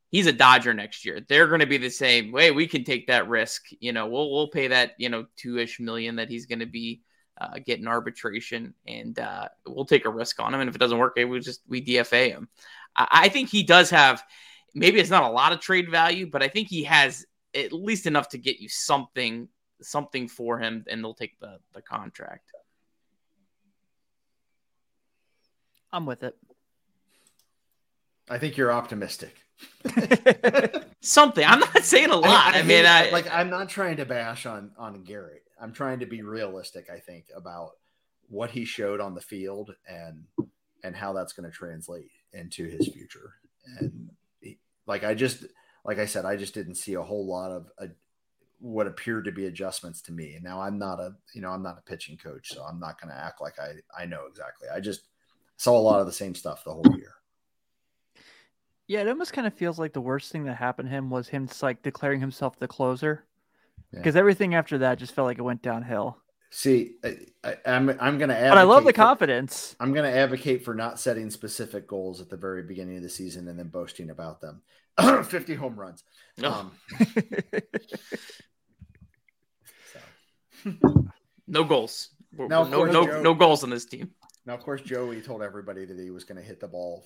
he's 0.09 0.27
a 0.27 0.33
Dodger 0.33 0.73
next 0.73 1.05
year. 1.05 1.21
They're 1.27 1.47
going 1.47 1.61
to 1.61 1.65
be 1.65 1.77
the 1.77 1.89
same 1.89 2.31
way. 2.31 2.51
We 2.51 2.67
can 2.67 2.83
take 2.83 3.07
that 3.07 3.29
risk. 3.29 3.63
You 3.79 3.93
know, 3.93 4.07
we'll, 4.07 4.31
we'll 4.31 4.49
pay 4.49 4.67
that, 4.67 4.91
you 4.97 5.09
know, 5.09 5.25
two 5.37 5.57
ish 5.57 5.79
million 5.79 6.17
that 6.17 6.29
he's 6.29 6.45
going 6.45 6.59
to 6.59 6.65
be 6.65 7.01
uh, 7.39 7.59
getting 7.65 7.87
arbitration 7.87 8.73
and 8.85 9.17
uh, 9.17 9.47
we'll 9.65 9.85
take 9.85 10.05
a 10.05 10.09
risk 10.11 10.39
on 10.39 10.53
him. 10.53 10.59
And 10.59 10.69
if 10.69 10.75
it 10.75 10.79
doesn't 10.79 10.99
work, 10.99 11.15
we 11.15 11.39
just, 11.39 11.61
we 11.67 11.83
DFA 11.83 12.29
him. 12.29 12.49
I, 12.95 13.07
I 13.11 13.29
think 13.29 13.49
he 13.49 13.63
does 13.63 13.89
have, 13.89 14.23
maybe 14.75 14.99
it's 14.99 15.09
not 15.09 15.23
a 15.23 15.33
lot 15.33 15.53
of 15.53 15.59
trade 15.59 15.89
value, 15.89 16.29
but 16.29 16.43
I 16.43 16.47
think 16.47 16.67
he 16.67 16.83
has 16.83 17.25
at 17.55 17.71
least 17.71 18.05
enough 18.05 18.29
to 18.29 18.37
get 18.37 18.59
you 18.59 18.67
something 18.69 19.47
something 19.83 20.27
for 20.27 20.59
him, 20.59 20.85
and 20.89 21.03
they'll 21.03 21.13
take 21.13 21.39
the 21.39 21.59
the 21.73 21.81
contract. 21.81 22.51
I'm 25.91 26.05
with 26.05 26.23
it. 26.23 26.35
I 28.29 28.39
think 28.39 28.57
you're 28.57 28.71
optimistic. 28.71 29.35
Something. 31.01 31.45
I'm 31.45 31.59
not 31.59 31.83
saying 31.83 32.09
a 32.09 32.15
lot. 32.15 32.53
I, 32.53 32.57
I, 32.57 32.59
I 32.59 32.63
mean, 32.63 32.85
I, 32.85 33.09
like 33.11 33.31
I'm 33.31 33.49
not 33.49 33.69
trying 33.69 33.97
to 33.97 34.05
bash 34.05 34.45
on 34.45 34.71
on 34.77 35.03
Garrett. 35.03 35.43
I'm 35.61 35.73
trying 35.73 35.99
to 35.99 36.05
be 36.05 36.21
realistic. 36.21 36.89
I 36.89 36.99
think 36.99 37.25
about 37.35 37.71
what 38.29 38.51
he 38.51 38.65
showed 38.65 38.99
on 38.99 39.13
the 39.13 39.21
field 39.21 39.75
and 39.87 40.23
and 40.83 40.95
how 40.95 41.13
that's 41.13 41.33
going 41.33 41.49
to 41.49 41.55
translate 41.55 42.09
into 42.33 42.67
his 42.67 42.87
future. 42.87 43.35
And 43.79 44.09
he, 44.41 44.59
like 44.87 45.03
I 45.03 45.13
just 45.13 45.45
like 45.85 45.99
I 45.99 46.05
said, 46.05 46.25
I 46.25 46.35
just 46.35 46.53
didn't 46.53 46.75
see 46.75 46.93
a 46.95 47.01
whole 47.01 47.27
lot 47.27 47.51
of 47.51 47.67
a, 47.77 47.87
what 48.63 48.87
appeared 48.87 49.25
to 49.25 49.31
be 49.31 49.47
adjustments 49.47 50.01
to 50.01 50.13
me. 50.13 50.39
Now 50.41 50.61
I'm 50.61 50.79
not 50.79 50.97
a, 51.01 51.13
you 51.35 51.41
know, 51.41 51.49
I'm 51.49 51.61
not 51.61 51.77
a 51.77 51.81
pitching 51.81 52.15
coach, 52.15 52.53
so 52.53 52.63
I'm 52.63 52.79
not 52.79 52.99
going 52.99 53.13
to 53.13 53.19
act 53.19 53.41
like 53.41 53.59
I, 53.59 53.73
I 54.01 54.05
know 54.05 54.21
exactly. 54.29 54.69
I 54.73 54.79
just 54.79 55.01
saw 55.57 55.77
a 55.77 55.81
lot 55.81 55.99
of 55.99 56.05
the 56.05 56.13
same 56.13 56.33
stuff 56.33 56.63
the 56.63 56.73
whole 56.73 56.95
year. 56.95 57.15
Yeah, 58.87 59.01
it 59.01 59.09
almost 59.09 59.33
kind 59.33 59.45
of 59.45 59.53
feels 59.53 59.77
like 59.77 59.91
the 59.91 59.99
worst 59.99 60.31
thing 60.31 60.45
that 60.45 60.55
happened 60.55 60.87
to 60.87 60.95
him 60.95 61.09
was 61.09 61.27
him 61.27 61.47
just 61.47 61.61
like 61.61 61.83
declaring 61.83 62.21
himself 62.21 62.57
the 62.57 62.67
closer, 62.69 63.25
because 63.91 64.15
yeah. 64.15 64.19
everything 64.19 64.55
after 64.55 64.77
that 64.77 64.97
just 64.97 65.13
felt 65.13 65.25
like 65.25 65.39
it 65.39 65.43
went 65.43 65.61
downhill. 65.61 66.17
See, 66.49 66.93
I, 67.03 67.57
am 67.65 67.89
I'm, 67.89 67.97
I'm 67.99 68.17
going 68.17 68.29
to. 68.29 68.35
But 68.35 68.57
I 68.57 68.63
love 68.63 68.85
the 68.85 68.91
for, 68.91 68.95
confidence. 68.97 69.75
I'm 69.79 69.91
going 69.91 70.09
to 70.09 70.17
advocate 70.17 70.63
for 70.63 70.73
not 70.73 71.01
setting 71.01 71.29
specific 71.29 71.85
goals 71.85 72.21
at 72.21 72.29
the 72.29 72.37
very 72.37 72.63
beginning 72.63 72.95
of 72.95 73.03
the 73.03 73.09
season 73.09 73.49
and 73.49 73.59
then 73.59 73.67
boasting 73.67 74.09
about 74.09 74.39
them. 74.39 74.61
50 75.23 75.55
home 75.55 75.77
runs. 75.77 76.03
No. 76.37 76.51
Um, 76.51 76.71
no 81.47 81.63
goals. 81.63 82.09
Now, 82.37 82.63
no, 82.63 82.85
no, 82.85 83.05
Joe, 83.05 83.21
no 83.21 83.33
goals 83.33 83.63
on 83.63 83.69
this 83.69 83.85
team. 83.85 84.11
Now, 84.45 84.55
of 84.55 84.61
course, 84.61 84.81
Joey 84.81 85.21
told 85.21 85.41
everybody 85.41 85.85
that 85.85 85.97
he 85.97 86.09
was 86.09 86.23
going 86.23 86.37
to 86.37 86.43
hit 86.43 86.59
the 86.59 86.67
ball 86.67 87.05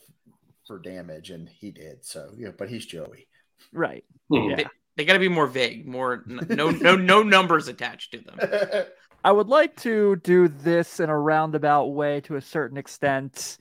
for 0.66 0.80
damage, 0.80 1.30
and 1.32 1.48
he 1.48 1.72
did. 1.72 2.06
So, 2.06 2.32
yeah, 2.38 2.50
but 2.58 2.70
he's 2.70 2.86
Joey, 2.86 3.28
right? 3.72 4.04
Hmm. 4.30 4.50
Yeah, 4.50 4.56
they, 4.56 4.66
they 4.96 5.06
got 5.06 5.14
to 5.14 5.20
be 5.20 5.30
more 5.30 5.48
vague, 5.48 5.88
more 5.88 6.24
no, 6.26 6.72
no, 6.72 6.96
no 6.96 7.24
numbers 7.24 7.68
attached 7.68 8.12
to 8.12 8.20
them. 8.20 8.86
I 9.24 9.32
would 9.32 9.48
like 9.48 9.76
to 9.82 10.16
do 10.18 10.48
this 10.48 11.00
in 11.00 11.10
a 11.10 11.18
roundabout 11.18 11.88
way 11.88 12.22
to 12.22 12.36
a 12.36 12.42
certain 12.42 12.78
extent. 12.78 13.58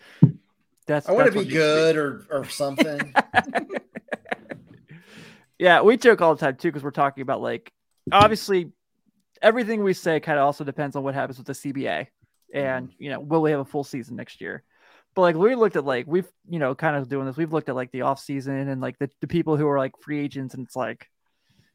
That's 0.87 1.09
I 1.09 1.13
want 1.13 1.33
to 1.33 1.39
be 1.39 1.45
good 1.45 1.97
or 1.97 2.25
or 2.31 2.45
something. 2.49 3.13
yeah, 5.59 5.83
we 5.83 5.97
joke 5.97 6.21
all 6.21 6.35
the 6.35 6.41
time 6.41 6.57
too 6.57 6.69
because 6.69 6.85
we're 6.85 6.93
talking 6.93 7.23
about 7.23 7.43
like 7.43 7.73
obviously 8.13 8.71
everything 9.43 9.83
we 9.83 9.93
say 9.93 10.21
kind 10.21 10.39
of 10.39 10.45
also 10.45 10.65
depends 10.65 10.97
on 10.97 11.03
what 11.03 11.15
happens 11.15 11.39
with 11.39 11.47
the 11.47 11.53
CBA. 11.53 12.07
And, 12.55 12.89
mm-hmm. 12.89 13.03
you 13.03 13.11
know, 13.11 13.21
will 13.21 13.43
we 13.43 13.51
have 13.51 13.61
a 13.61 13.65
full 13.65 13.85
season 13.85 14.17
next 14.17 14.41
year? 14.41 14.63
But 15.17 15.23
like 15.23 15.37
we 15.37 15.55
looked 15.55 15.77
at 15.77 15.87
like 15.87 16.07
we've 16.07 16.31
you 16.47 16.59
know 16.59 16.75
kind 16.75 16.95
of 16.95 17.09
doing 17.09 17.27
this. 17.27 17.39
We've 17.39 17.53
looked 17.53 17.71
at 17.71 17.75
like 17.75 17.91
the 17.91 18.03
off 18.03 18.21
season 18.21 18.69
and 18.69 18.83
like 18.83 18.99
the, 18.99 19.11
the 19.23 19.27
people 19.27 19.57
who 19.57 19.67
are 19.67 19.79
like 19.79 19.93
free 20.03 20.21
agents, 20.21 20.53
and 20.55 20.67
it's 20.67 20.77
like, 20.77 21.09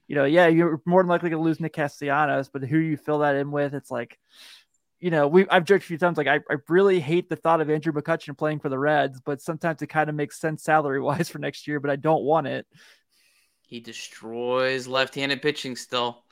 you 0.08 0.16
know, 0.16 0.26
yeah, 0.26 0.46
you're 0.46 0.80
more 0.86 1.02
than 1.02 1.10
likely 1.10 1.32
gonna 1.32 1.42
lose 1.42 1.60
Nick 1.60 1.74
Castellanos, 1.74 2.50
but 2.50 2.64
who 2.64 2.78
you 2.78 2.98
fill 2.98 3.20
that 3.20 3.36
in 3.36 3.50
with? 3.50 3.74
It's 3.74 3.90
like, 3.90 4.20
you 5.00 5.10
know, 5.10 5.28
we 5.28 5.50
I've 5.50 5.66
joked 5.66 5.84
a 5.84 5.88
few 5.88 5.98
times 5.98 6.20
like 6.20 6.28
I, 6.28 6.36
I 6.52 6.58
really 6.70 7.00
hate 7.00 7.30
the 7.30 7.36
thought 7.36 7.62
of 7.62 7.70
Andrew 7.72 7.92
McCutchen 7.92 8.38
playing 8.38 8.60
for 8.60 8.70
the 8.70 8.78
Reds, 8.78 9.20
but 9.20 9.42
sometimes 9.42 9.82
it 9.82 9.88
kind 9.88 10.08
of 10.08 10.16
makes 10.16 10.40
sense 10.40 10.64
salary 10.64 11.02
wise 11.02 11.28
for 11.32 11.40
next 11.40 11.68
year, 11.68 11.80
but 11.80 11.90
I 11.90 11.96
don't 11.96 12.24
want 12.24 12.46
it. 12.46 12.68
He 13.64 13.80
destroys 13.80 14.86
left-handed 14.86 15.42
pitching 15.42 15.76
still. 15.76 16.26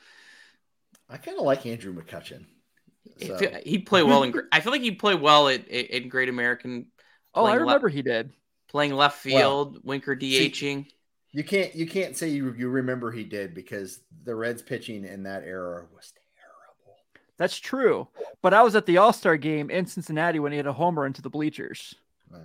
I 1.10 1.18
kind 1.18 1.38
of 1.38 1.46
like 1.46 1.66
Andrew 1.66 1.94
McCutchen. 1.94 2.46
So. 3.26 3.38
He'd 3.66 3.86
play 3.86 4.04
well 4.04 4.24
in. 4.24 4.34
I 4.52 4.60
feel 4.60 4.72
like 4.72 4.82
he'd 4.82 5.00
play 5.00 5.16
well 5.16 5.48
at, 5.50 5.68
in 5.68 6.10
Great 6.10 6.30
American. 6.30 6.88
Oh, 7.34 7.46
I 7.46 7.56
remember 7.56 7.88
left, 7.88 7.96
he 7.96 8.02
did 8.02 8.32
playing 8.70 8.94
left 8.94 9.20
field, 9.20 9.74
well, 9.74 9.82
Winker 9.84 10.16
DHing. 10.16 10.56
See, 10.56 10.88
you 11.32 11.44
can't 11.44 11.76
you 11.76 11.86
can't 11.86 12.16
say 12.16 12.30
you 12.30 12.54
you 12.58 12.70
remember 12.70 13.12
he 13.12 13.24
did 13.24 13.54
because 13.54 14.00
the 14.24 14.34
Reds 14.34 14.62
pitching 14.62 15.06
in 15.06 15.24
that 15.24 15.44
era 15.44 15.86
was 15.94 16.14
terrible. 16.36 17.00
That's 17.38 17.58
true, 17.58 18.08
but 18.42 18.54
I 18.54 18.64
was 18.64 18.76
at 18.76 18.86
the 18.86 18.98
All 18.98 19.14
Star 19.14 19.38
game 19.38 19.70
in 19.70 19.86
Cincinnati 19.86 20.40
when 20.40 20.52
he 20.52 20.58
had 20.58 20.68
a 20.68 20.74
homer 20.74 21.06
into 21.06 21.22
the 21.22 21.30
bleachers. 21.30 21.94
Wow. 22.32 22.40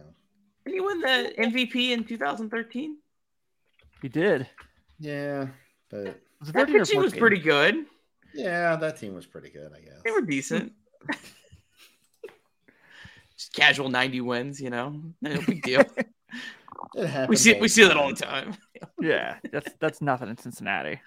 Did 0.67 0.75
he 0.75 0.81
win 0.81 1.01
the 1.01 1.35
MVP 1.39 1.91
in 1.91 2.05
2013? 2.05 2.97
He 4.03 4.09
did. 4.09 4.47
Yeah, 4.99 5.49
but 5.91 6.21
that 6.53 6.67
pitching 6.67 7.01
was 7.01 7.13
pretty 7.13 7.39
good. 7.39 7.87
Yeah, 8.35 8.77
that 8.77 8.99
team 8.99 9.15
was 9.15 9.27
pretty 9.27 9.51
good, 9.51 9.73
I 9.73 9.81
guess. 9.81 10.03
They 10.05 10.11
were 10.11 10.21
decent. 10.21 10.73
Just 13.37 13.53
casual 13.55 13.89
90 13.89 14.21
wins, 14.23 14.61
you 14.61 14.71
know. 14.71 15.01
No 15.23 15.41
big 15.41 15.63
deal. 15.67 15.85
we 17.29 17.37
see 17.37 17.59
we 17.61 17.69
see 17.69 17.85
that 17.87 17.97
all 17.97 18.09
the 18.09 18.17
time. 18.17 18.57
yeah, 19.01 19.37
that's 19.51 19.73
that's 19.81 20.03
nothing 20.03 20.29
in 20.29 20.37
Cincinnati. 20.37 21.01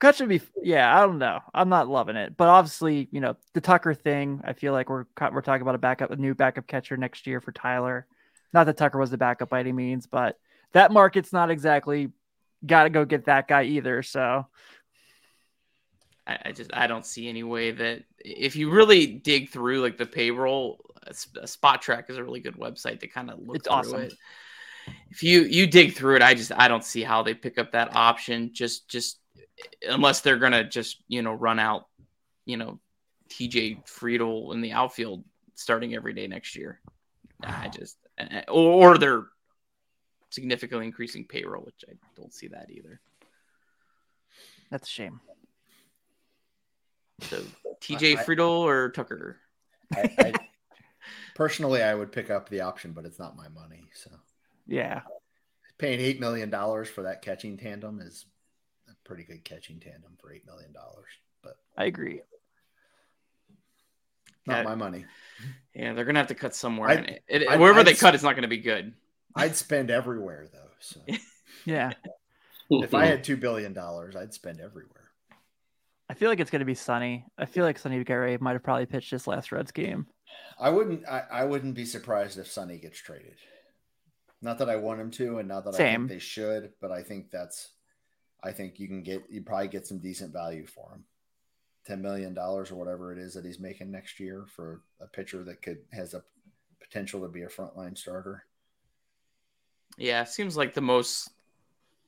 Cut 0.00 0.16
should 0.16 0.30
be, 0.30 0.40
yeah. 0.62 0.96
I 0.96 1.00
don't 1.04 1.18
know. 1.18 1.40
I'm 1.52 1.68
not 1.68 1.86
loving 1.86 2.16
it, 2.16 2.34
but 2.34 2.48
obviously, 2.48 3.08
you 3.12 3.20
know, 3.20 3.36
the 3.52 3.60
Tucker 3.60 3.92
thing. 3.92 4.40
I 4.44 4.54
feel 4.54 4.72
like 4.72 4.88
we're 4.88 5.04
we're 5.20 5.42
talking 5.42 5.60
about 5.62 5.74
a 5.74 5.78
backup, 5.78 6.10
a 6.10 6.16
new 6.16 6.34
backup 6.34 6.66
catcher 6.66 6.96
next 6.96 7.26
year 7.26 7.40
for 7.40 7.52
Tyler. 7.52 8.06
Not 8.52 8.64
that 8.64 8.78
Tucker 8.78 8.98
was 8.98 9.10
the 9.10 9.18
backup 9.18 9.50
by 9.50 9.60
any 9.60 9.72
means, 9.72 10.06
but 10.06 10.38
that 10.72 10.90
market's 10.90 11.32
not 11.32 11.50
exactly 11.50 12.10
got 12.64 12.84
to 12.84 12.90
go 12.90 13.04
get 13.04 13.26
that 13.26 13.46
guy 13.46 13.64
either. 13.64 14.02
So 14.02 14.46
I, 16.30 16.38
I, 16.46 16.52
just 16.52 16.70
I 16.72 16.86
don't 16.86 17.04
see 17.04 17.28
any 17.28 17.42
way 17.42 17.72
that 17.72 18.04
if 18.18 18.54
you 18.54 18.70
really 18.70 19.06
dig 19.06 19.50
through 19.50 19.80
like 19.80 19.98
the 19.98 20.06
payroll, 20.06 20.84
a, 21.02 21.10
a 21.40 21.46
Spotrac 21.46 22.08
is 22.08 22.16
a 22.16 22.24
really 22.24 22.40
good 22.40 22.56
website 22.56 23.00
to 23.00 23.08
kind 23.08 23.30
of 23.30 23.40
look 23.40 23.56
it's 23.56 23.68
awesome. 23.68 24.02
it. 24.02 24.14
If 25.10 25.22
you 25.22 25.42
you 25.42 25.66
dig 25.66 25.94
through 25.94 26.16
it, 26.16 26.22
I 26.22 26.34
just 26.34 26.52
I 26.52 26.68
don't 26.68 26.84
see 26.84 27.02
how 27.02 27.22
they 27.22 27.34
pick 27.34 27.58
up 27.58 27.72
that 27.72 27.94
option. 27.96 28.50
Just 28.52 28.88
just 28.88 29.18
unless 29.88 30.20
they're 30.20 30.38
gonna 30.38 30.64
just 30.64 31.02
you 31.08 31.22
know 31.22 31.32
run 31.32 31.58
out, 31.58 31.88
you 32.44 32.56
know, 32.56 32.78
TJ 33.28 33.86
Friedl 33.86 34.54
in 34.54 34.60
the 34.60 34.72
outfield 34.72 35.24
starting 35.54 35.94
every 35.94 36.14
day 36.14 36.26
next 36.26 36.56
year. 36.56 36.80
I 37.42 37.68
just 37.68 37.96
eh, 38.18 38.26
eh, 38.30 38.42
or, 38.48 38.92
or 38.92 38.98
they're 38.98 39.26
significantly 40.30 40.86
increasing 40.86 41.24
payroll, 41.24 41.64
which 41.64 41.84
I 41.88 41.94
don't 42.16 42.32
see 42.32 42.48
that 42.48 42.70
either. 42.70 43.00
That's 44.70 44.88
a 44.88 44.90
shame. 44.90 45.20
So 47.22 47.42
TJ 47.80 48.24
Friedl 48.24 48.60
or 48.60 48.90
Tucker? 48.90 49.38
I, 49.94 50.10
I, 50.18 50.32
personally, 51.34 51.82
I 51.82 51.94
would 51.94 52.12
pick 52.12 52.30
up 52.30 52.48
the 52.48 52.62
option, 52.62 52.92
but 52.92 53.04
it's 53.04 53.18
not 53.18 53.36
my 53.36 53.48
money. 53.48 53.88
So 53.94 54.10
yeah, 54.66 55.02
paying 55.78 56.00
eight 56.00 56.20
million 56.20 56.50
dollars 56.50 56.88
for 56.88 57.02
that 57.02 57.22
catching 57.22 57.56
tandem 57.56 58.00
is 58.00 58.26
a 58.88 58.92
pretty 59.04 59.24
good 59.24 59.44
catching 59.44 59.80
tandem 59.80 60.12
for 60.18 60.32
eight 60.32 60.46
million 60.46 60.72
dollars. 60.72 61.08
But 61.42 61.56
I 61.76 61.86
agree. 61.86 62.20
Not 64.46 64.64
my 64.64 64.74
money. 64.74 65.04
Yeah, 65.74 65.92
they're 65.92 66.04
gonna 66.04 66.18
have 66.18 66.28
to 66.28 66.34
cut 66.34 66.54
somewhere. 66.54 66.90
It, 66.90 67.22
it, 67.28 67.60
wherever 67.60 67.84
they 67.84 67.94
cut, 67.94 68.14
it's 68.14 68.22
not 68.22 68.34
gonna 68.34 68.48
be 68.48 68.58
good. 68.58 68.94
I'd 69.34 69.56
spend 69.56 69.90
everywhere 69.90 70.48
though. 70.52 70.70
So 70.80 71.00
yeah, 71.64 71.92
if 72.70 72.94
I 72.94 73.06
had 73.06 73.24
two 73.24 73.36
billion 73.36 73.72
dollars, 73.72 74.16
I'd 74.16 74.34
spend 74.34 74.60
everywhere. 74.60 75.09
I 76.20 76.22
feel 76.22 76.28
like 76.28 76.40
it's 76.40 76.50
going 76.50 76.60
to 76.60 76.66
be 76.66 76.74
Sonny. 76.74 77.24
I 77.38 77.46
feel 77.46 77.64
like 77.64 77.78
Sonny 77.78 78.04
Gray 78.04 78.36
might 78.36 78.52
have 78.52 78.62
probably 78.62 78.84
pitched 78.84 79.10
this 79.10 79.26
last 79.26 79.52
Reds 79.52 79.72
game. 79.72 80.06
I 80.58 80.68
wouldn't. 80.68 81.08
I, 81.08 81.22
I 81.32 81.44
wouldn't 81.44 81.74
be 81.74 81.86
surprised 81.86 82.38
if 82.38 82.46
Sonny 82.46 82.76
gets 82.76 82.98
traded. 82.98 83.36
Not 84.42 84.58
that 84.58 84.68
I 84.68 84.76
want 84.76 85.00
him 85.00 85.10
to, 85.12 85.38
and 85.38 85.48
not 85.48 85.64
that 85.64 85.76
Same. 85.76 85.86
I 85.86 85.96
think 85.96 86.08
they 86.10 86.18
should, 86.18 86.72
but 86.78 86.92
I 86.92 87.02
think 87.02 87.30
that's. 87.30 87.70
I 88.44 88.52
think 88.52 88.78
you 88.78 88.86
can 88.86 89.02
get 89.02 89.22
you 89.30 89.40
probably 89.40 89.68
get 89.68 89.86
some 89.86 89.96
decent 89.96 90.30
value 90.30 90.66
for 90.66 90.90
him, 90.92 91.04
ten 91.86 92.02
million 92.02 92.34
dollars 92.34 92.70
or 92.70 92.74
whatever 92.74 93.14
it 93.14 93.18
is 93.18 93.32
that 93.32 93.46
he's 93.46 93.58
making 93.58 93.90
next 93.90 94.20
year 94.20 94.44
for 94.54 94.82
a 95.00 95.06
pitcher 95.06 95.42
that 95.44 95.62
could 95.62 95.78
has 95.90 96.12
a 96.12 96.22
potential 96.82 97.22
to 97.22 97.28
be 97.28 97.44
a 97.44 97.48
frontline 97.48 97.96
starter. 97.96 98.44
Yeah, 99.96 100.24
seems 100.24 100.54
like 100.54 100.74
the 100.74 100.82
most 100.82 101.30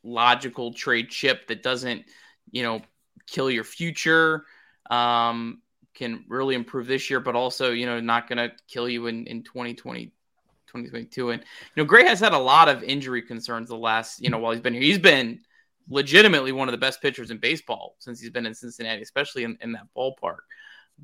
logical 0.03 0.75
trade 0.75 1.09
chip 1.09 1.47
that 1.47 1.63
doesn't, 1.63 2.05
you 2.51 2.63
know, 2.63 2.83
kill 3.27 3.51
your 3.51 3.65
future. 3.65 4.45
Um, 4.91 5.63
can 5.95 6.25
really 6.29 6.55
improve 6.55 6.87
this 6.87 7.11
year, 7.11 7.21
but 7.21 7.35
also, 7.35 7.71
you 7.71 7.87
know, 7.87 8.01
not 8.01 8.29
going 8.29 8.39
to 8.39 8.55
kill 8.69 8.89
you 8.89 9.07
in, 9.07 9.27
in 9.27 9.43
2020, 9.43 10.07
2022. 10.07 11.31
And, 11.31 11.43
you 11.43 11.83
know, 11.83 11.85
Gray 11.87 12.05
has 12.05 12.21
had 12.21 12.33
a 12.33 12.39
lot 12.39 12.69
of 12.69 12.83
injury 12.83 13.23
concerns 13.23 13.69
the 13.69 13.77
last, 13.77 14.21
you 14.21 14.31
know, 14.31 14.39
while 14.39 14.53
he's 14.53 14.61
been 14.61 14.73
here. 14.73 14.83
He's 14.83 14.99
been 14.99 15.41
legitimately 15.89 16.53
one 16.53 16.69
of 16.69 16.73
the 16.73 16.79
best 16.79 17.03
pitchers 17.03 17.31
in 17.31 17.39
baseball 17.39 17.97
since 17.99 18.21
he's 18.21 18.31
been 18.31 18.47
in 18.47 18.55
Cincinnati, 18.55 19.03
especially 19.03 19.45
in, 19.45 19.59
in 19.61 19.73
that 19.73 19.87
ballpark. 19.97 20.39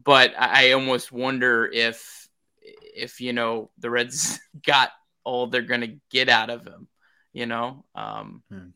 But 0.04 0.32
I, 0.38 0.68
I 0.68 0.72
almost 0.72 1.12
wonder 1.12 1.66
if, 1.72 2.28
if, 2.60 3.20
you 3.20 3.32
know, 3.32 3.70
the 3.78 3.90
Reds 3.90 4.40
got 4.66 4.90
all 5.24 5.46
they're 5.46 5.62
going 5.62 5.82
to 5.82 5.98
get 6.10 6.28
out 6.28 6.50
of 6.50 6.66
him, 6.66 6.88
you 7.32 7.46
know? 7.46 7.84
Um, 7.94 8.42
hmm. 8.50 8.68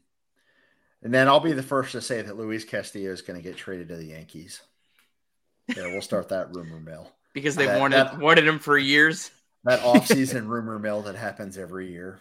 And 1.03 1.12
then 1.12 1.28
I'll 1.28 1.40
be 1.40 1.53
the 1.53 1.62
first 1.62 1.92
to 1.92 2.00
say 2.00 2.22
that 2.22 2.36
Luis 2.36 2.64
Castillo 2.64 3.11
is 3.12 3.22
going 3.22 3.40
to 3.40 3.42
get 3.42 3.57
traded 3.57 3.88
to 3.88 3.96
the 3.96 4.07
Yankees. 4.07 4.62
Yeah, 5.68 5.86
we'll 5.86 6.03
start 6.03 6.28
that 6.28 6.55
rumor 6.55 6.78
mill 6.78 7.11
because 7.32 7.57
they 7.57 7.66
wanted 7.78 7.96
that, 7.96 8.18
wanted 8.18 8.46
him 8.46 8.59
for 8.59 8.78
years. 8.78 9.30
That 9.64 9.80
offseason 9.84 10.46
rumor 10.46 10.78
mill 10.78 11.03
that 11.03 11.16
happens 11.16 11.59
every 11.59 11.90
year. 11.90 12.18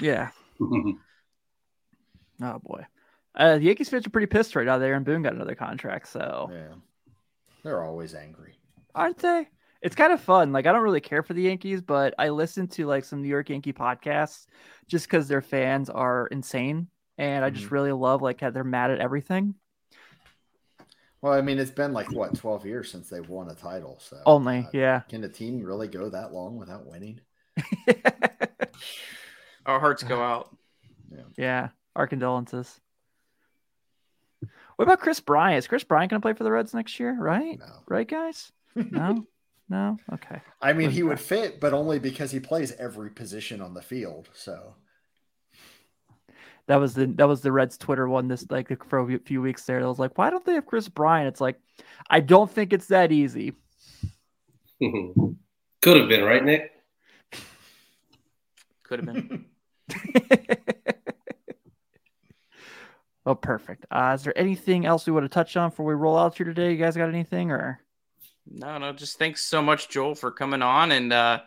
Yeah. 0.00 0.30
oh 0.60 0.96
boy, 2.40 2.86
uh, 3.34 3.58
the 3.58 3.64
Yankees 3.64 3.88
fans 3.88 4.06
are 4.06 4.10
pretty 4.10 4.26
pissed 4.26 4.56
right 4.56 4.66
now. 4.66 4.78
There 4.78 4.94
and 4.94 5.04
Boone 5.04 5.22
got 5.22 5.34
another 5.34 5.54
contract, 5.54 6.08
so 6.08 6.50
yeah, 6.52 6.74
they're 7.62 7.82
always 7.84 8.14
angry, 8.14 8.54
aren't 8.94 9.18
they? 9.18 9.48
It's 9.82 9.96
kind 9.96 10.12
of 10.12 10.20
fun. 10.20 10.52
Like 10.52 10.66
I 10.66 10.72
don't 10.72 10.82
really 10.82 11.00
care 11.00 11.22
for 11.22 11.34
the 11.34 11.42
Yankees, 11.42 11.82
but 11.82 12.14
I 12.18 12.30
listen 12.30 12.68
to 12.68 12.86
like 12.86 13.04
some 13.04 13.22
New 13.22 13.28
York 13.28 13.50
Yankee 13.50 13.72
podcasts 13.72 14.46
just 14.86 15.06
because 15.06 15.28
their 15.28 15.42
fans 15.42 15.90
are 15.90 16.28
insane 16.28 16.88
and 17.18 17.44
I 17.44 17.50
just 17.50 17.66
mm-hmm. 17.66 17.74
really 17.74 17.92
love 17.92 18.22
like 18.22 18.40
how 18.40 18.50
they're 18.50 18.64
mad 18.64 18.90
at 18.90 19.00
everything. 19.00 19.54
Well, 21.20 21.32
I 21.32 21.40
mean, 21.40 21.58
it's 21.58 21.70
been 21.70 21.92
like 21.92 22.12
what 22.12 22.34
twelve 22.34 22.66
years 22.66 22.90
since 22.90 23.08
they've 23.08 23.28
won 23.28 23.50
a 23.50 23.54
title. 23.54 23.98
So 24.00 24.20
only, 24.26 24.58
uh, 24.58 24.70
yeah. 24.72 25.00
Can 25.08 25.24
a 25.24 25.28
team 25.28 25.62
really 25.62 25.88
go 25.88 26.08
that 26.10 26.32
long 26.32 26.58
without 26.58 26.86
winning? 26.86 27.20
Our 29.66 29.80
hearts 29.80 30.02
go 30.02 30.22
out. 30.22 30.54
Yeah. 31.10 31.22
yeah, 31.36 31.68
our 31.96 32.06
condolences. 32.06 32.80
What 34.76 34.84
about 34.84 35.00
Kris 35.00 35.20
Bryant? 35.20 35.58
Is 35.58 35.66
Kris 35.66 35.84
Bryant 35.84 36.10
going 36.10 36.20
to 36.20 36.24
play 36.24 36.32
for 36.32 36.44
the 36.44 36.50
Reds 36.50 36.74
next 36.74 36.98
year? 36.98 37.16
Right? 37.18 37.58
No. 37.58 37.82
Right, 37.86 38.08
guys? 38.08 38.50
No. 38.90 39.24
no. 39.68 39.96
Okay. 40.14 40.40
I 40.60 40.72
mean, 40.72 40.90
he 40.90 41.04
would 41.04 41.20
fit, 41.20 41.60
but 41.60 41.72
only 41.72 42.00
because 42.00 42.32
he 42.32 42.40
plays 42.40 42.72
every 42.72 43.08
position 43.08 43.60
on 43.60 43.72
the 43.72 43.80
field. 43.80 44.28
So 44.32 44.74
that 46.66 46.76
was 46.76 46.94
the 46.94 47.06
that 47.06 47.28
was 47.28 47.42
the 47.42 47.52
Reds 47.52 47.76
Twitter 47.76 48.08
one 48.08 48.28
this 48.28 48.46
like 48.50 48.68
for 48.88 48.98
a 48.98 49.18
few 49.18 49.42
weeks 49.42 49.64
there. 49.64 49.80
It 49.80 49.86
was 49.86 49.98
like, 49.98 50.16
why 50.16 50.30
don't 50.30 50.44
they 50.44 50.54
have 50.54 50.66
Kris 50.66 50.88
Bryant? 50.88 51.28
It's 51.28 51.40
like, 51.40 51.60
I 52.08 52.20
don't 52.20 52.50
think 52.50 52.72
it's 52.72 52.86
that 52.86 53.12
easy. 53.12 53.52
Could 54.80 55.96
have 55.98 56.08
been, 56.08 56.24
right, 56.24 56.42
Nick? 56.42 56.72
Could 58.82 59.04
have 59.04 59.14
been. 59.14 59.44
oh, 63.26 63.34
perfect. 63.34 63.84
Uh, 63.90 64.12
is 64.14 64.24
there 64.24 64.38
anything 64.38 64.86
else 64.86 65.06
we 65.06 65.12
want 65.12 65.24
to 65.24 65.28
touch 65.28 65.56
on 65.56 65.68
before 65.68 65.84
we 65.84 65.94
roll 65.94 66.16
out 66.18 66.36
here 66.36 66.46
today? 66.46 66.70
You 66.72 66.78
guys 66.78 66.96
got 66.96 67.10
anything 67.10 67.50
or? 67.50 67.80
No, 68.50 68.78
no. 68.78 68.92
Just 68.92 69.18
thanks 69.18 69.44
so 69.44 69.60
much, 69.60 69.90
Joel, 69.90 70.14
for 70.14 70.30
coming 70.30 70.62
on 70.62 70.92
and. 70.92 71.12
uh 71.12 71.40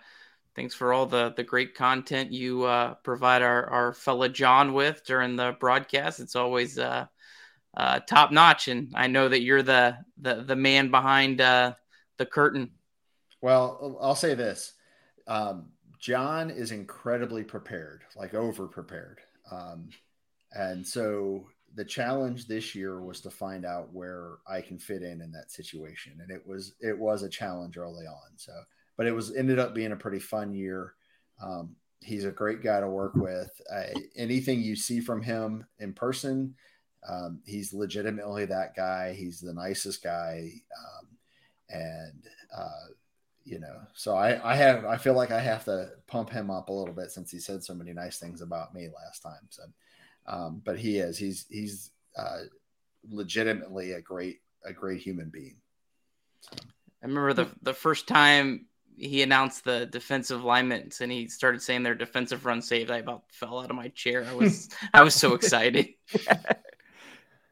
thanks 0.58 0.74
for 0.74 0.92
all 0.92 1.06
the 1.06 1.34
the 1.38 1.44
great 1.44 1.76
content 1.76 2.34
you 2.34 2.64
uh, 2.64 2.96
provide 2.96 3.42
our 3.42 3.70
our 3.70 3.94
fella 3.94 4.28
John 4.28 4.74
with 4.74 5.06
during 5.06 5.38
the 5.38 5.56
broadcast. 5.60 6.20
It's 6.20 6.36
always 6.36 6.78
uh, 6.78 7.06
uh, 7.78 8.00
top 8.02 8.32
notch, 8.32 8.68
and 8.68 8.92
I 8.96 9.08
know 9.08 9.30
that 9.30 9.42
you're 9.42 9.64
the 9.64 9.98
the 10.20 10.44
the 10.44 10.56
man 10.58 10.92
behind 10.92 11.40
uh, 11.40 11.76
the 12.18 12.26
curtain. 12.26 12.72
Well, 13.40 13.98
I'll 14.02 14.16
say 14.16 14.34
this: 14.34 14.74
um, 15.28 15.70
John 16.00 16.50
is 16.50 16.72
incredibly 16.72 17.44
prepared, 17.44 18.02
like 18.18 18.34
over 18.34 18.68
prepared, 18.68 19.20
um, 19.52 19.90
and 20.52 20.86
so 20.86 21.46
the 21.76 21.86
challenge 21.86 22.48
this 22.48 22.74
year 22.74 23.00
was 23.02 23.22
to 23.22 23.30
find 23.30 23.64
out 23.64 23.94
where 23.94 24.38
I 24.48 24.62
can 24.62 24.80
fit 24.80 25.04
in 25.04 25.22
in 25.22 25.32
that 25.34 25.52
situation, 25.52 26.18
and 26.20 26.32
it 26.32 26.42
was 26.48 26.74
it 26.82 26.98
was 26.98 27.22
a 27.22 27.30
challenge 27.30 27.78
early 27.78 28.08
on. 28.08 28.38
So 28.38 28.54
but 28.98 29.06
it 29.06 29.16
was 29.16 29.34
ended 29.36 29.60
up 29.60 29.74
being 29.74 29.92
a 29.92 29.98
pretty 29.98 30.20
fun 30.20 30.54
year. 30.54 30.96
Um, 31.42 31.76
he's 32.02 32.26
a 32.26 32.32
great 32.32 32.62
guy 32.62 32.80
to 32.80 32.90
work 32.90 33.14
with. 33.16 33.50
anything 34.16 34.62
you 34.62 34.76
see 34.76 35.00
from 35.00 35.22
him 35.22 35.66
in 35.80 35.94
person, 35.94 36.56
um, 37.08 37.40
he's 37.46 37.74
legitimately 37.74 38.46
that 38.46 38.76
guy. 38.76 39.14
He's 39.14 39.40
the 39.40 39.54
nicest 39.54 40.04
guy, 40.04 40.52
um, 40.78 41.08
and 41.70 42.24
uh, 42.56 42.88
you 43.46 43.60
know, 43.60 43.78
so 43.94 44.16
I, 44.16 44.52
I 44.52 44.56
have 44.56 44.84
I 44.86 44.98
feel 44.98 45.14
like 45.14 45.32
I 45.32 45.40
have 45.40 45.64
to 45.66 45.92
pump 46.08 46.30
him 46.30 46.50
up 46.50 46.70
a 46.70 46.74
little 46.74 46.94
bit 46.94 47.12
since 47.12 47.32
he 47.32 47.40
said 47.40 47.64
so 47.64 47.74
many 47.74 47.94
nice 47.94 48.20
things 48.20 48.42
about 48.42 48.74
me 48.74 48.90
last 48.94 49.22
time. 49.22 49.48
So, 49.50 49.64
um, 50.26 50.62
but 50.66 50.78
he 50.78 50.98
is 50.98 51.18
he's 51.18 51.46
he's 51.50 51.92
uh, 52.18 52.40
legitimately 53.10 53.94
a 53.94 54.02
great 54.02 54.42
a 54.66 54.74
great 54.74 55.02
human 55.02 55.30
being. 55.30 55.58
So. 56.42 56.58
I 57.02 57.06
remember 57.06 57.34
the 57.34 57.48
the 57.62 57.74
first 57.74 58.08
time 58.08 58.66
he 58.98 59.22
announced 59.22 59.64
the 59.64 59.86
defensive 59.86 60.44
linemen 60.44 60.90
and 61.00 61.12
he 61.12 61.28
started 61.28 61.62
saying 61.62 61.84
their 61.84 61.96
defensive 61.96 62.46
run 62.46 62.62
saved, 62.62 62.90
I 62.90 62.98
about 62.98 63.24
fell 63.32 63.60
out 63.60 63.70
of 63.70 63.76
my 63.76 63.90
chair. 63.90 64.26
I 64.28 64.34
was 64.34 64.70
I 64.94 65.04
was 65.04 65.14
so 65.14 65.34
excited. 65.36 65.90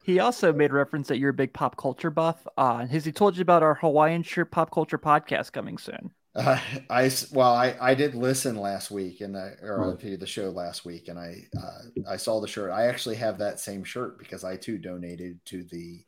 he 0.02 0.18
also 0.18 0.52
made 0.52 0.72
reference 0.72 1.08
that 1.08 1.18
you're 1.18 1.30
a 1.30 1.34
big 1.34 1.52
pop 1.52 1.76
culture 1.76 2.10
buff. 2.10 2.46
Uh, 2.56 2.86
has 2.86 3.04
he 3.04 3.12
told 3.12 3.36
you 3.36 3.42
about 3.42 3.62
our 3.62 3.74
Hawaiian 3.74 4.24
shirt 4.24 4.50
pop 4.50 4.72
culture 4.72 4.98
podcast 4.98 5.52
coming 5.52 5.78
soon? 5.78 6.10
Uh, 6.34 6.60
I 6.90 7.10
well, 7.32 7.54
I, 7.54 7.76
I 7.80 7.94
did 7.94 8.14
listen 8.14 8.56
last 8.56 8.90
week 8.90 9.20
and 9.20 9.36
I 9.36 9.52
or 9.62 9.96
hmm. 9.98 10.16
the 10.16 10.26
show 10.26 10.50
last 10.50 10.84
week, 10.84 11.08
and 11.08 11.18
I 11.18 11.44
uh, 11.56 12.10
I 12.10 12.16
saw 12.16 12.40
the 12.40 12.48
shirt. 12.48 12.72
I 12.72 12.88
actually 12.88 13.16
have 13.16 13.38
that 13.38 13.60
same 13.60 13.84
shirt 13.84 14.18
because 14.18 14.44
I 14.44 14.56
too 14.56 14.78
donated 14.78 15.38
to 15.46 15.62
the 15.64 16.04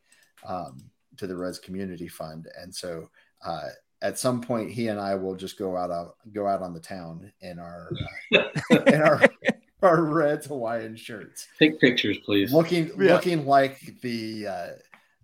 um, 0.46 0.90
to 1.16 1.26
the 1.26 1.36
Reds 1.36 1.58
Community 1.58 2.08
Fund, 2.08 2.48
and 2.60 2.74
so 2.74 3.08
uh, 3.42 3.68
at 4.02 4.18
some 4.18 4.40
point 4.40 4.70
he 4.70 4.88
and 4.88 5.00
I 5.00 5.14
will 5.16 5.34
just 5.34 5.58
go 5.58 5.76
out 5.76 5.90
of, 5.90 6.12
go 6.32 6.46
out 6.46 6.62
on 6.62 6.72
the 6.74 6.80
town 6.80 7.32
in 7.40 7.58
our 7.58 7.90
uh, 8.34 8.78
in 8.86 9.02
our 9.02 9.20
our 9.82 10.02
Reds 10.02 10.46
Hawaiian 10.46 10.96
shirts. 10.96 11.46
Take 11.58 11.80
pictures, 11.80 12.18
please. 12.24 12.52
Looking 12.52 12.90
Yeah. 12.98 13.14
looking 13.14 13.46
like 13.46 14.00
the 14.02 14.46
uh, 14.46 14.68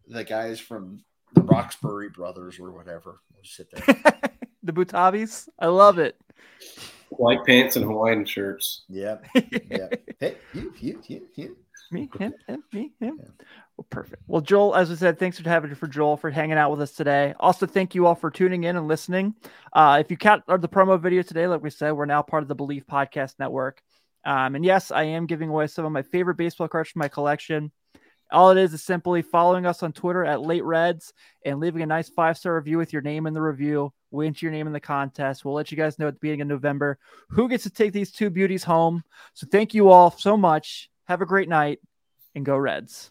the 0.09 0.25
guys 0.25 0.61
from 0.61 1.03
the 1.35 1.43
Roxbury 1.43 2.09
brothers 2.11 2.59
or 2.61 2.71
whatever. 2.73 3.21
We'll 3.33 3.43
just 3.43 3.57
sit 3.57 3.71
there. 3.71 4.31
the 4.63 4.73
Butabis. 4.73 5.49
I 5.59 5.67
love 5.67 5.99
it. 5.99 6.17
White 7.11 7.45
pants 7.45 7.77
and 7.77 7.85
Hawaiian 7.85 8.25
shirts. 8.25 8.83
yep. 8.89 9.25
Yep. 9.35 10.09
Hey, 10.21 10.37
you, 10.53 10.73
you, 10.81 11.01
you, 11.07 11.29
you. 11.35 11.57
Me, 11.95 12.11
him, 12.19 12.35
him, 12.47 12.65
me, 12.73 12.93
him. 13.01 13.21
Well, 13.77 13.87
perfect. 13.89 14.23
Well, 14.27 14.41
Joel, 14.41 14.75
as 14.75 14.91
I 14.91 14.95
said, 14.95 15.19
thanks 15.19 15.39
for 15.39 15.49
having 15.49 15.71
you 15.71 15.77
for 15.77 15.87
Joel 15.87 16.17
for 16.17 16.31
hanging 16.31 16.59
out 16.59 16.71
with 16.71 16.81
us 16.81 16.93
today. 16.93 17.35
Also, 17.41 17.67
thank 17.67 17.95
you 17.95 18.07
all 18.07 18.15
for 18.15 18.31
tuning 18.31 18.65
in 18.65 18.77
and 18.77 18.89
listening. 18.89 19.35
Uh, 19.73 19.99
if 20.01 20.11
you 20.11 20.17
caught 20.17 20.43
uh, 20.49 20.57
the 20.57 20.69
promo 20.69 21.01
video 21.01 21.23
today, 21.23 21.47
like 21.47 21.63
we 21.63 21.71
said, 21.71 21.93
we're 21.93 22.07
now 22.07 22.23
part 22.23 22.43
of 22.43 22.49
the 22.49 22.57
Bleav 22.57 22.85
Podcast 22.85 23.35
Network. 23.39 23.83
Um, 24.25 24.55
and 24.55 24.65
yes, 24.65 24.91
I 24.91 25.05
am 25.05 25.27
giving 25.27 25.49
away 25.51 25.67
some 25.67 25.85
of 25.85 25.93
my 25.93 26.03
favorite 26.03 26.37
baseball 26.37 26.69
cards 26.69 26.91
from 26.91 27.01
my 27.01 27.09
collection. 27.09 27.73
All 28.33 28.51
it 28.51 28.59
is 28.59 28.75
is 28.75 28.83
simply 28.83 29.23
following 29.23 29.67
us 29.67 29.83
on 29.83 29.93
Twitter 29.93 30.25
at 30.25 30.41
Late 30.41 30.65
Reds 30.65 31.13
and 31.45 31.61
leaving 31.61 31.83
a 31.83 31.87
nice 31.87 32.09
five 32.09 32.39
star 32.39 32.57
review 32.57 32.79
with 32.79 32.93
your 32.93 33.03
name 33.03 33.27
in 33.27 33.35
the 33.35 33.43
review. 33.43 33.93
We 34.11 34.27
enter 34.27 34.47
your 34.47 34.53
name 34.53 34.67
in 34.67 34.73
the 34.73 34.81
contest. 34.81 35.45
We'll 35.45 35.55
let 35.55 35.71
you 35.71 35.77
guys 35.77 35.99
know 35.99 36.09
at 36.09 36.15
the 36.15 36.21
beginning 36.21 36.43
of 36.43 36.49
November 36.49 36.99
who 37.29 37.49
gets 37.49 37.65
to 37.65 37.71
take 37.71 37.93
these 37.93 38.13
two 38.13 38.31
beauties 38.31 38.65
home. 38.65 39.05
So 39.35 39.47
thank 39.51 39.75
you 39.75 39.91
all 39.91 40.11
so 40.11 40.37
much. 40.37 40.91
Have 41.07 41.21
a 41.21 41.27
great 41.27 41.49
night 41.49 41.81
and 42.35 42.47
go 42.47 42.57
Reds. 42.57 43.11